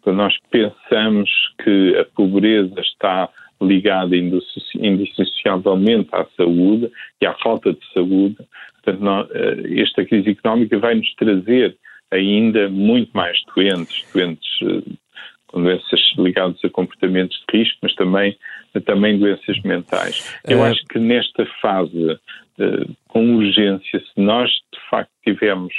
quando 0.00 0.16
nós 0.16 0.34
pensamos 0.50 1.30
que 1.62 1.94
a 1.98 2.06
pobreza 2.16 2.80
está 2.80 3.28
ligada 3.60 4.16
indissociavelmente 4.16 6.08
à 6.12 6.24
saúde 6.38 6.90
e 7.20 7.26
à 7.26 7.34
falta 7.34 7.74
de 7.74 7.92
saúde, 7.92 8.38
portanto, 8.82 9.30
eh, 9.34 9.82
esta 9.82 10.06
crise 10.06 10.30
económica 10.30 10.78
vai 10.78 10.94
nos 10.94 11.14
trazer 11.16 11.76
ainda 12.10 12.70
muito 12.70 13.10
mais 13.14 13.38
doentes, 13.54 14.10
doentes 14.10 14.48
eh, 14.62 14.82
doenças 15.52 16.00
ligadas 16.18 16.58
a 16.64 16.68
comportamentos 16.68 17.36
de 17.48 17.58
risco, 17.58 17.78
mas 17.82 17.94
também, 17.94 18.36
também 18.84 19.18
doenças 19.18 19.60
mentais. 19.62 20.38
Eu 20.46 20.64
é... 20.64 20.70
acho 20.70 20.84
que 20.86 20.98
nesta 20.98 21.46
fase, 21.60 22.12
uh, 22.12 22.96
com 23.08 23.36
urgência, 23.36 24.00
se 24.00 24.20
nós 24.20 24.50
de 24.50 24.80
facto 24.90 25.10
tivermos 25.24 25.72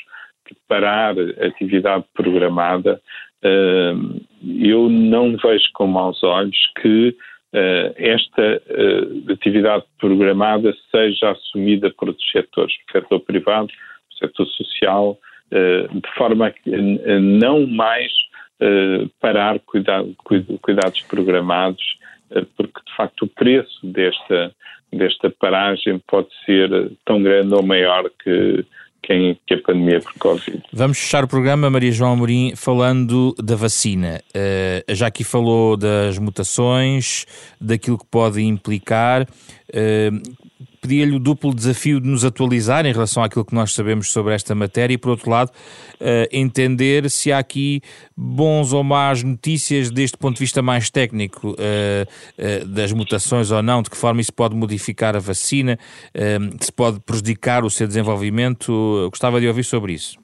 que 0.46 0.56
parar 0.68 1.16
a 1.20 1.48
atividade 1.48 2.06
programada, 2.14 3.02
uh, 3.44 4.22
eu 4.44 4.90
não 4.90 5.36
vejo 5.38 5.66
com 5.74 5.88
maus 5.88 6.24
olhos 6.24 6.58
que 6.82 7.16
esta 7.96 8.62
atividade 9.32 9.84
programada 10.00 10.76
seja 10.92 11.32
assumida 11.32 11.90
por 11.90 12.10
outros 12.10 12.30
setores, 12.30 12.76
o 12.76 12.92
setor 12.92 13.20
privado, 13.22 13.70
o 14.12 14.16
setor 14.16 14.46
social, 14.48 15.18
de 15.50 16.16
forma 16.16 16.48
a 16.48 17.20
não 17.20 17.66
mais 17.66 18.12
uh, 18.62 19.10
parar 19.20 19.60
cuidado, 19.60 20.16
cuidados 20.62 21.02
programados, 21.02 21.84
uh, 22.32 22.46
porque 22.56 22.80
de 22.86 22.96
facto 22.96 23.24
o 23.24 23.28
preço 23.28 23.86
desta, 23.86 24.52
desta 24.92 25.30
paragem 25.30 26.02
pode 26.08 26.28
ser 26.46 26.92
tão 27.06 27.22
grande 27.22 27.54
ou 27.54 27.64
maior 27.64 28.10
que, 28.24 28.66
que 29.02 29.54
a 29.54 29.62
pandemia 29.62 30.02
por 30.02 30.14
Covid. 30.16 30.62
Vamos 30.74 30.98
fechar 30.98 31.24
o 31.24 31.28
programa, 31.28 31.70
Maria 31.70 31.92
João 31.92 32.14
Amorim, 32.14 32.56
falando 32.56 33.34
da 33.42 33.56
vacina. 33.56 34.22
Já 34.90 35.08
aqui 35.08 35.24
falou 35.24 35.78
das 35.78 36.20
mutações, 36.20 37.26
daquilo 37.62 37.98
que 37.98 38.06
pode 38.06 38.42
implicar. 38.42 39.26
Pedia-lhe 40.82 41.16
o 41.16 41.20
duplo 41.20 41.54
desafio 41.54 42.00
de 42.00 42.08
nos 42.08 42.24
atualizar 42.24 42.86
em 42.86 42.94
relação 42.94 43.24
àquilo 43.24 43.46
que 43.46 43.54
nós 43.54 43.74
sabemos 43.74 44.12
sobre 44.12 44.34
esta 44.34 44.54
matéria 44.56 44.94
e, 44.94 44.98
por 44.98 45.10
outro 45.10 45.30
lado, 45.30 45.50
uh, 45.50 46.28
entender 46.32 47.10
se 47.10 47.32
há 47.32 47.40
aqui 47.40 47.82
bons 48.16 48.74
ou 48.74 48.84
más 48.84 49.24
notícias 49.24 49.92
deste 49.92 50.18
ponto 50.18 50.36
de 50.36 50.42
vista 50.42 50.62
mais 50.62 50.90
técnico 50.90 51.50
uh, 51.50 51.54
uh, 51.54 52.66
das 52.66 52.92
mutações 52.92 53.52
ou 53.52 53.62
não, 53.62 53.82
de 53.82 53.90
que 53.90 53.98
forma 53.98 54.22
isso 54.22 54.34
pode 54.34 54.56
modificar 54.56 55.16
a 55.16 55.20
vacina, 55.20 55.78
se 56.60 56.72
pode 56.72 57.00
prejudicar 57.00 57.64
o 57.64 57.70
seu 57.70 57.88
desenvolvimento. 57.88 58.72
Eu 59.04 59.10
gostava 59.10 59.40
de 59.40 59.48
ouvir 59.48 59.64
sobre 59.64 59.94
isso. 59.94 60.18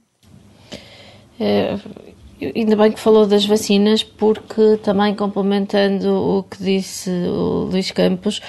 ainda 2.56 2.76
bem 2.76 2.92
que 2.92 3.00
falou 3.00 3.26
das 3.26 3.46
vacinas, 3.46 4.04
porque 4.04 4.78
também 4.84 5.16
complementando 5.16 6.14
o 6.14 6.44
que 6.44 6.64
disse 6.64 7.10
o 7.10 7.70
Luís 7.72 7.92
Campos, 7.92 8.42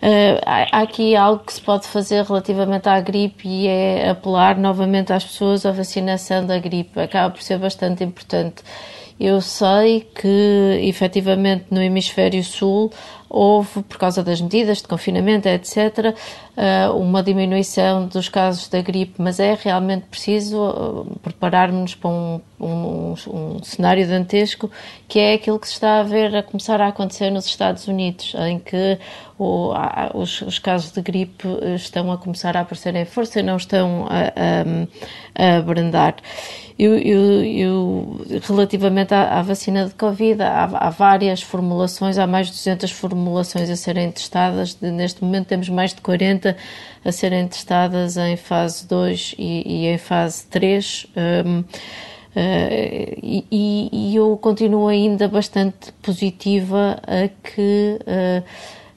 Uh, 0.00 0.38
há 0.46 0.80
aqui 0.80 1.16
algo 1.16 1.42
que 1.44 1.52
se 1.52 1.60
pode 1.60 1.86
fazer 1.88 2.24
relativamente 2.24 2.88
à 2.88 3.00
gripe 3.00 3.48
e 3.48 3.66
é 3.66 4.10
apelar 4.10 4.56
novamente 4.56 5.12
às 5.12 5.24
pessoas 5.24 5.66
à 5.66 5.72
vacinação 5.72 6.46
da 6.46 6.58
gripe. 6.58 7.00
Acaba 7.00 7.30
por 7.30 7.42
ser 7.42 7.58
bastante 7.58 8.04
importante. 8.04 8.62
Eu 9.18 9.40
sei 9.40 10.00
que, 10.14 10.78
efetivamente, 10.82 11.66
no 11.70 11.82
hemisfério 11.82 12.42
sul 12.44 12.92
houve, 13.28 13.82
por 13.82 13.98
causa 13.98 14.22
das 14.22 14.40
medidas 14.40 14.78
de 14.78 14.86
confinamento, 14.86 15.48
etc., 15.48 16.16
eh, 16.56 16.88
uma 16.90 17.22
diminuição 17.22 18.06
dos 18.06 18.28
casos 18.28 18.68
da 18.68 18.80
gripe, 18.80 19.14
mas 19.18 19.40
é 19.40 19.58
realmente 19.60 20.06
preciso 20.06 20.56
eh, 21.10 21.18
prepararmos 21.20 21.96
para 21.96 22.10
um, 22.10 22.40
um, 22.60 23.14
um, 23.28 23.62
cenário 23.62 24.06
dantesco 24.06 24.70
que 25.06 25.18
é 25.18 25.34
aquilo 25.34 25.58
que 25.58 25.66
se 25.66 25.74
está 25.74 26.00
a 26.00 26.02
ver 26.02 26.34
a 26.34 26.42
começar 26.42 26.80
a 26.80 26.88
acontecer 26.88 27.30
nos 27.30 27.46
Estados 27.46 27.86
Unidos, 27.86 28.34
em 28.46 28.58
que 28.58 28.98
o, 29.38 29.72
os, 30.14 30.42
os, 30.42 30.58
casos 30.58 30.90
de 30.90 31.00
gripe 31.00 31.46
estão 31.74 32.10
a 32.10 32.18
começar 32.18 32.56
a 32.56 32.60
aparecer 32.60 32.94
em 32.96 33.04
força 33.04 33.40
e 33.40 33.42
não 33.42 33.56
estão 33.56 34.06
a, 34.08 34.32
a, 35.36 35.58
a. 35.58 36.14
Eu, 36.78 36.96
eu, 36.96 37.44
eu, 37.44 38.20
relativamente 38.46 39.12
à, 39.12 39.40
à, 39.40 39.42
vacina 39.42 39.86
de 39.86 39.94
Covid, 39.94 40.40
há, 40.40 40.62
há, 40.62 40.90
várias 40.90 41.42
formulações, 41.42 42.18
há 42.18 42.26
mais 42.26 42.46
de 42.46 42.52
200 42.52 42.92
formulações 42.92 43.68
a 43.68 43.74
serem 43.74 44.12
testadas. 44.12 44.78
Neste 44.80 45.24
momento 45.24 45.48
temos 45.48 45.68
mais 45.68 45.92
de 45.92 46.00
40 46.00 46.56
a 47.04 47.10
serem 47.10 47.48
testadas 47.48 48.16
em 48.16 48.36
fase 48.36 48.86
2 48.86 49.34
e, 49.36 49.62
e 49.66 49.86
em 49.88 49.98
fase 49.98 50.46
3. 50.46 51.08
Um, 51.16 51.64
Uh, 52.36 53.18
e, 53.22 53.88
e, 53.90 54.16
eu 54.16 54.36
continuo 54.36 54.86
ainda 54.86 55.26
bastante 55.26 55.92
positiva 56.02 57.00
a 57.02 57.28
que, 57.28 57.98
uh, 58.02 58.44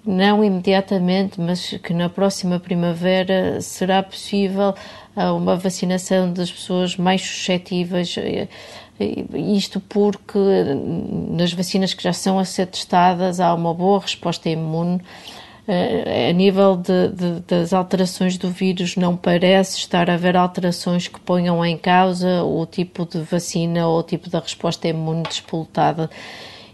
não 0.05 0.43
imediatamente, 0.43 1.39
mas 1.39 1.77
que 1.83 1.93
na 1.93 2.09
próxima 2.09 2.59
primavera 2.59 3.59
será 3.61 4.03
possível 4.03 4.73
uma 5.15 5.55
vacinação 5.57 6.31
das 6.31 6.51
pessoas 6.51 6.95
mais 6.95 7.21
suscetíveis. 7.21 8.15
Isto 9.33 9.79
porque 9.81 10.39
nas 11.29 11.51
vacinas 11.51 11.93
que 11.93 12.01
já 12.01 12.13
são 12.13 12.39
a 12.39 12.45
ser 12.45 12.67
testadas 12.67 13.39
há 13.39 13.53
uma 13.53 13.73
boa 13.73 13.99
resposta 13.99 14.49
imune. 14.49 15.01
A 15.67 16.33
nível 16.33 16.75
de, 16.75 17.09
de, 17.09 17.39
das 17.41 17.71
alterações 17.71 18.37
do 18.37 18.49
vírus, 18.49 18.95
não 18.95 19.15
parece 19.15 19.77
estar 19.77 20.09
a 20.09 20.15
haver 20.15 20.35
alterações 20.35 21.07
que 21.07 21.19
ponham 21.19 21.63
em 21.63 21.77
causa 21.77 22.43
o 22.43 22.65
tipo 22.65 23.05
de 23.05 23.19
vacina 23.19 23.87
ou 23.87 23.99
o 23.99 24.03
tipo 24.03 24.29
da 24.29 24.39
resposta 24.39 24.87
imune 24.87 25.23
disputada 25.23 26.09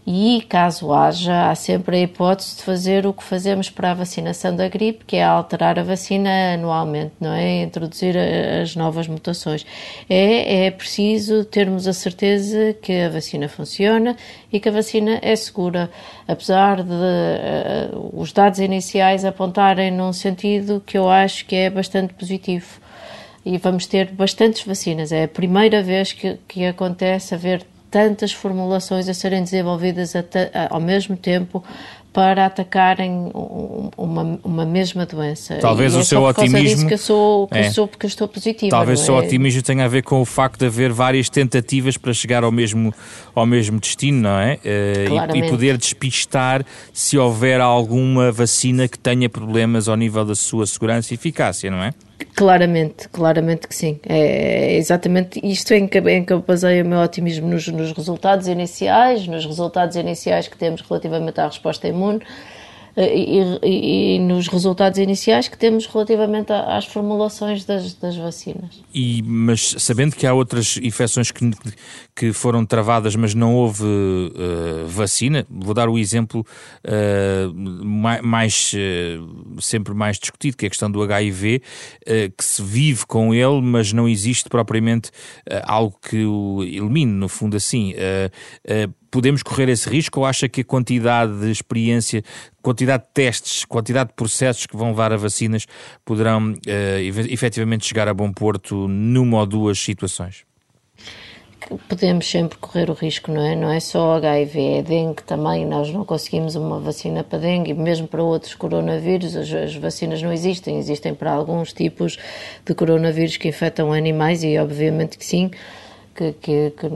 e, 0.10 0.42
caso 0.48 0.94
haja, 0.94 1.50
há 1.52 1.56
sempre 1.56 1.98
a 1.98 2.00
hipótese 2.00 2.56
de 2.56 2.64
fazer 2.64 3.06
o 3.06 3.12
que 3.12 3.22
fazemos 3.22 3.70
para 3.70 3.92
a 3.92 3.94
vacinação 3.94 4.56
da 4.56 4.70
gripe, 4.70 5.04
que 5.04 5.18
é 5.18 5.24
alterar 5.26 5.78
a 5.78 5.84
vacina 5.84 6.54
anualmente, 6.54 7.12
não 7.20 7.34
é? 7.34 7.64
Introduzir 7.64 8.16
as 8.18 8.74
novas 8.74 9.06
mutações. 9.10 9.66
É, 10.10 10.68
é 10.68 10.72
preciso 10.72 11.44
termos 11.44 11.90
a 11.90 11.92
certeza 11.92 12.74
que 12.82 13.02
a 13.02 13.10
vacina 13.10 13.50
funciona 13.50 14.16
e 14.50 14.62
que 14.62 14.70
a 14.70 14.72
vacina 14.72 15.20
é 15.22 15.36
segura, 15.36 15.92
apesar 16.26 16.84
de 16.84 16.94
uh, 16.94 18.10
os 18.14 18.32
dados 18.32 18.60
iniciais 18.60 19.26
apontarem 19.26 19.92
num 19.92 20.14
sentido 20.14 20.82
que 20.86 20.98
eu 20.98 21.10
acho 21.10 21.46
que 21.46 21.56
é 21.58 21.70
bastante 21.70 22.14
positivo. 22.14 22.80
E 23.46 23.58
vamos 23.58 23.86
ter 23.86 24.10
bastantes 24.12 24.64
vacinas. 24.66 25.12
É 25.12 25.26
a 25.26 25.28
primeira 25.28 25.84
vez 25.84 26.14
que, 26.14 26.38
que 26.48 26.66
acontece 26.66 27.36
haver 27.36 27.66
tantas 27.90 28.32
formulações 28.32 29.08
a 29.08 29.14
serem 29.14 29.44
desenvolvidas 29.44 30.14
ao 30.70 30.80
mesmo 30.80 31.16
tempo 31.16 31.64
para 32.18 32.48
atacarem 32.48 33.32
uma, 33.96 34.40
uma 34.44 34.66
mesma 34.66 35.06
doença. 35.06 35.60
Talvez 35.62 35.94
e 35.94 35.98
o 35.98 36.00
é 36.00 36.04
seu 36.04 36.24
otimismo. 36.24 36.88
que 36.88 36.96
eu 36.96 36.98
sou, 36.98 37.48
que 37.48 37.58
é. 37.60 37.68
eu 37.68 37.72
sou 37.72 37.88
porque 37.88 38.08
eu 38.08 38.08
estou 38.08 38.28
positiva. 38.28 38.72
Talvez 38.72 39.02
o 39.02 39.06
seu 39.06 39.16
é? 39.16 39.20
otimismo 39.20 39.62
tenha 39.62 39.86
a 39.86 39.88
ver 39.88 40.02
com 40.02 40.20
o 40.20 40.26
facto 40.26 40.58
de 40.58 40.66
haver 40.66 40.92
várias 40.92 41.30
tentativas 41.30 41.96
para 41.96 42.12
chegar 42.14 42.44
ao 42.44 42.52
mesmo, 42.52 42.92
ao 43.36 43.46
mesmo 43.46 43.80
destino, 43.80 44.22
não 44.22 44.40
é? 44.40 44.56
Uh, 44.56 45.36
e, 45.36 45.40
e, 45.42 45.50
poder 45.50 45.78
despistar 45.78 46.66
se 46.92 47.20
houver 47.20 47.62
alguma 47.62 48.32
vacina 48.32 48.88
que 48.88 48.98
tenha 48.98 49.30
problemas 49.30 49.88
ao 49.88 49.96
nível 49.96 50.26
da 50.26 50.34
sua 50.34 50.66
segurança 50.66 51.14
e 51.14 51.16
eficácia, 51.16 51.70
não 51.70 51.84
é? 51.84 51.94
Claramente, 52.36 53.08
claramente 53.10 53.68
que 53.68 53.76
sim. 53.76 54.00
É, 54.08 54.74
é 54.74 54.78
exatamente 54.78 55.40
isto 55.44 55.74
em 55.74 55.88
que, 55.88 56.00
em 56.00 56.26
que 56.26 56.34
eu 56.34 56.42
baseio 56.42 56.84
o 56.84 56.88
meu 56.88 57.00
otimismo 57.00 57.48
nos, 57.48 57.68
nos 57.68 57.92
resultados 57.92 58.48
iniciais, 58.48 59.28
nos 59.28 59.46
resultados 59.46 59.96
iniciais 59.96 60.48
que 60.48 60.58
temos 60.58 60.82
relativamente 60.82 61.40
à 61.40 61.46
resposta 61.46 61.88
imune 61.88 62.22
e, 62.98 63.60
e, 63.64 64.16
e, 64.16 64.20
nos 64.20 64.48
resultados 64.48 64.98
iniciais 64.98 65.48
que 65.48 65.58
temos 65.58 65.86
relativamente 65.86 66.52
às 66.52 66.86
formulações 66.86 67.64
das, 67.64 67.94
das 67.94 68.16
vacinas. 68.16 68.84
E, 68.94 69.22
mas 69.22 69.76
sabendo 69.78 70.16
que 70.16 70.26
há 70.26 70.34
outras 70.34 70.78
infecções 70.82 71.30
que, 71.30 71.52
que 72.16 72.34
foram 72.34 72.66
travadas, 72.66 73.16
mas 73.16 73.36
não 73.36 73.56
houve 73.56 73.84
uh, 73.84 74.88
vacina, 74.88 75.46
vou 75.50 75.76
dar 75.76 75.90
o 75.90 75.98
exemplo 75.98 76.44
uh, 76.84 78.24
mais, 78.24 78.74
uh, 78.74 79.62
sempre 79.62 79.94
mais 79.94 80.18
discutido, 80.18 80.58
que 80.58 80.66
é 80.66 80.68
a 80.68 80.70
questão 80.70 80.90
do 80.90 81.02
HIV, 81.04 81.62
que 82.38 82.44
se 82.44 82.64
vive 82.64 83.06
com 83.06 83.34
ele, 83.34 83.62
mas 83.62 83.94
não 83.94 84.08
existe 84.08 84.50
propriamente 84.50 85.12
algo 85.64 85.98
que 86.02 86.26
o 86.26 86.64
elimine, 86.64 87.12
no 87.12 87.28
fundo 87.28 87.58
assim 87.58 87.94
podemos 89.10 89.44
correr 89.44 89.70
esse 89.70 89.90
risco 89.90 90.20
ou 90.20 90.26
acha 90.26 90.48
que 90.48 90.62
a 90.62 90.64
quantidade 90.64 91.40
de 91.40 91.52
experiência, 91.52 92.24
quantidade 92.62 93.04
de 93.04 93.10
testes, 93.14 93.66
quantidade 93.66 94.10
de 94.10 94.16
processos 94.16 94.66
que 94.66 94.76
vão 94.76 94.90
levar 94.90 95.12
a 95.12 95.18
vacinas 95.18 95.66
poderão 96.06 96.52
uh, 96.52 97.30
efetivamente 97.30 97.86
chegar 97.86 98.08
a 98.08 98.14
bom 98.14 98.32
porto 98.32 98.88
numa 98.88 99.40
ou 99.40 99.46
duas 99.46 99.80
situações? 99.80 100.46
Podemos 101.90 102.30
sempre 102.30 102.58
correr 102.60 102.90
o 102.90 102.94
risco, 102.94 103.30
não 103.32 103.42
é? 103.42 103.56
Não 103.56 103.70
é 103.70 103.80
só 103.80 104.16
HIV, 104.16 104.78
é 104.78 104.82
dengue 104.82 105.22
também. 105.24 105.66
Nós 105.66 105.92
não 105.92 106.06
conseguimos 106.06 106.56
uma 106.56 106.80
vacina 106.80 107.24
para 107.24 107.40
dengue, 107.40 107.74
mesmo 107.74 108.08
para 108.08 108.24
outros 108.24 108.56
coronavírus. 108.56 109.36
As, 109.36 109.52
as 109.52 109.76
vacinas 109.76 110.22
não 110.22 110.32
existem, 110.32 110.78
existem 110.78 111.14
para 111.14 111.32
alguns 111.32 111.74
tipos 111.74 112.18
de 112.64 112.74
coronavírus 112.74 113.36
que 113.36 113.50
infectam 113.50 113.92
animais 113.92 114.44
e, 114.44 114.58
obviamente, 114.58 115.18
que 115.18 115.26
sim 115.26 115.52
que, 116.18 116.34
que, 116.34 116.72
que 116.72 116.88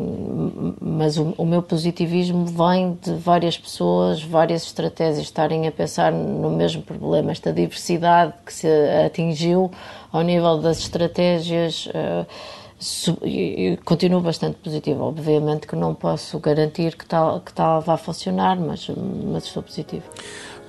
mas 0.81 1.17
o, 1.17 1.35
o, 1.37 1.45
meu 1.45 1.61
positivismo 1.61 2.45
vem 2.45 2.97
de 2.99 3.13
várias 3.13 3.55
pessoas, 3.55 4.23
várias 4.23 4.63
estratégias 4.63 5.19
estarem 5.19 5.67
a 5.67 5.71
pensar 5.71 6.11
no 6.11 6.49
mesmo 6.49 6.81
problema, 6.81 7.31
esta 7.31 7.53
diversidade 7.53 8.33
que 8.43 8.51
se 8.51 8.67
atingiu 9.05 9.69
ao 10.11 10.23
nível 10.23 10.57
das 10.59 10.79
estratégias. 10.79 11.85
Uh, 11.85 12.25
continuo 13.85 14.21
bastante 14.21 14.57
positivo. 14.57 15.03
Obviamente 15.03 15.67
que 15.67 15.75
não 15.75 15.93
posso 15.93 16.39
garantir 16.39 16.97
que 16.97 17.05
tal, 17.05 17.39
que 17.39 17.53
tal 17.53 17.79
vá 17.79 17.95
funcionar, 17.95 18.59
mas, 18.59 18.89
mas 18.89 19.45
estou 19.45 19.61
positivo. 19.61 20.03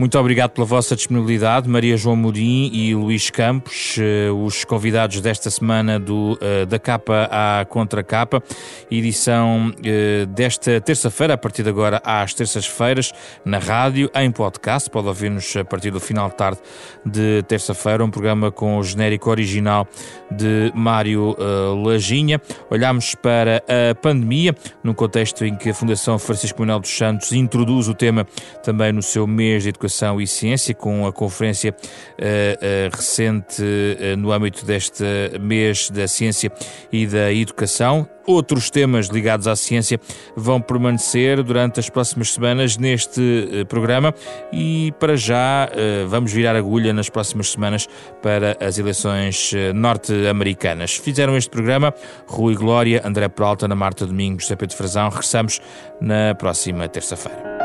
Muito 0.02 0.18
obrigado 0.18 0.50
pela 0.50 0.66
vossa 0.66 0.96
disponibilidade, 0.96 1.68
Maria 1.68 1.96
João 1.96 2.16
Murim 2.16 2.72
e 2.72 2.92
Luís 2.92 3.30
Campos, 3.30 3.96
eh, 4.00 4.32
os 4.32 4.64
convidados 4.64 5.20
desta 5.20 5.48
semana 5.48 5.96
do, 5.96 6.36
eh, 6.40 6.66
da 6.66 6.76
capa 6.76 7.28
à 7.30 7.64
contra 7.64 8.02
capa, 8.02 8.42
edição 8.90 9.72
eh, 9.84 10.26
desta 10.26 10.80
terça-feira, 10.80 11.34
a 11.34 11.38
partir 11.38 11.62
de 11.62 11.68
agora 11.68 12.02
às 12.04 12.34
terças-feiras, 12.34 13.12
na 13.44 13.58
rádio, 13.60 14.10
em 14.16 14.28
podcast. 14.32 14.90
Pode 14.90 15.06
ouvir-nos 15.06 15.56
a 15.56 15.64
partir 15.64 15.92
do 15.92 16.00
final 16.00 16.28
de 16.30 16.34
tarde 16.34 16.58
de 17.06 17.44
terça-feira, 17.46 18.04
um 18.04 18.10
programa 18.10 18.50
com 18.50 18.78
o 18.78 18.82
genérico 18.82 19.30
original 19.30 19.86
de 20.28 20.72
Mário 20.74 21.36
Lajinha. 21.84 22.40
Olhamos 22.68 23.14
para 23.14 23.62
a 23.68 23.94
pandemia, 23.94 24.52
num 24.82 24.94
contexto 24.94 25.44
em 25.44 25.54
que 25.54 25.70
a 25.70 25.74
Fundação 25.74 26.18
Francisco 26.18 26.58
Manuel 26.58 26.80
dos 26.80 26.90
Santos 26.90 27.30
introduz 27.30 27.86
o 27.86 27.94
tema 27.94 28.26
também 28.64 28.90
no 28.90 29.02
seu 29.02 29.28
mês 29.28 29.62
de 29.62 29.68
educação 29.68 29.91
E 30.20 30.26
Ciência, 30.26 30.74
com 30.74 31.06
a 31.06 31.12
conferência 31.12 31.70
uh, 31.72 31.74
uh, 31.74 32.96
recente 32.96 33.62
uh, 33.62 34.16
no 34.16 34.32
âmbito 34.32 34.64
deste 34.64 35.04
mês 35.40 35.90
da 35.90 36.08
Ciência 36.08 36.50
e 36.90 37.06
da 37.06 37.32
Educação. 37.32 38.08
Outros 38.24 38.70
temas 38.70 39.08
ligados 39.08 39.48
à 39.48 39.56
ciência 39.56 39.98
vão 40.36 40.60
permanecer 40.60 41.42
durante 41.42 41.80
as 41.80 41.90
próximas 41.90 42.32
semanas 42.32 42.76
neste 42.76 43.66
programa 43.68 44.14
e, 44.52 44.94
para 45.00 45.16
já, 45.16 45.68
vamos 46.06 46.32
virar 46.32 46.54
agulha 46.54 46.92
nas 46.92 47.10
próximas 47.10 47.50
semanas 47.50 47.88
para 48.22 48.56
as 48.64 48.78
eleições 48.78 49.50
norte-americanas. 49.74 50.94
Fizeram 50.94 51.36
este 51.36 51.50
programa 51.50 51.92
Rui 52.28 52.54
Glória, 52.54 53.02
André 53.04 53.28
Peralta, 53.28 53.66
Ana 53.66 53.74
Marta 53.74 54.06
Domingos, 54.06 54.44
José 54.44 54.54
Pedro 54.54 54.76
Frazão. 54.76 55.08
Regressamos 55.08 55.60
na 56.00 56.32
próxima 56.36 56.88
terça-feira. 56.88 57.61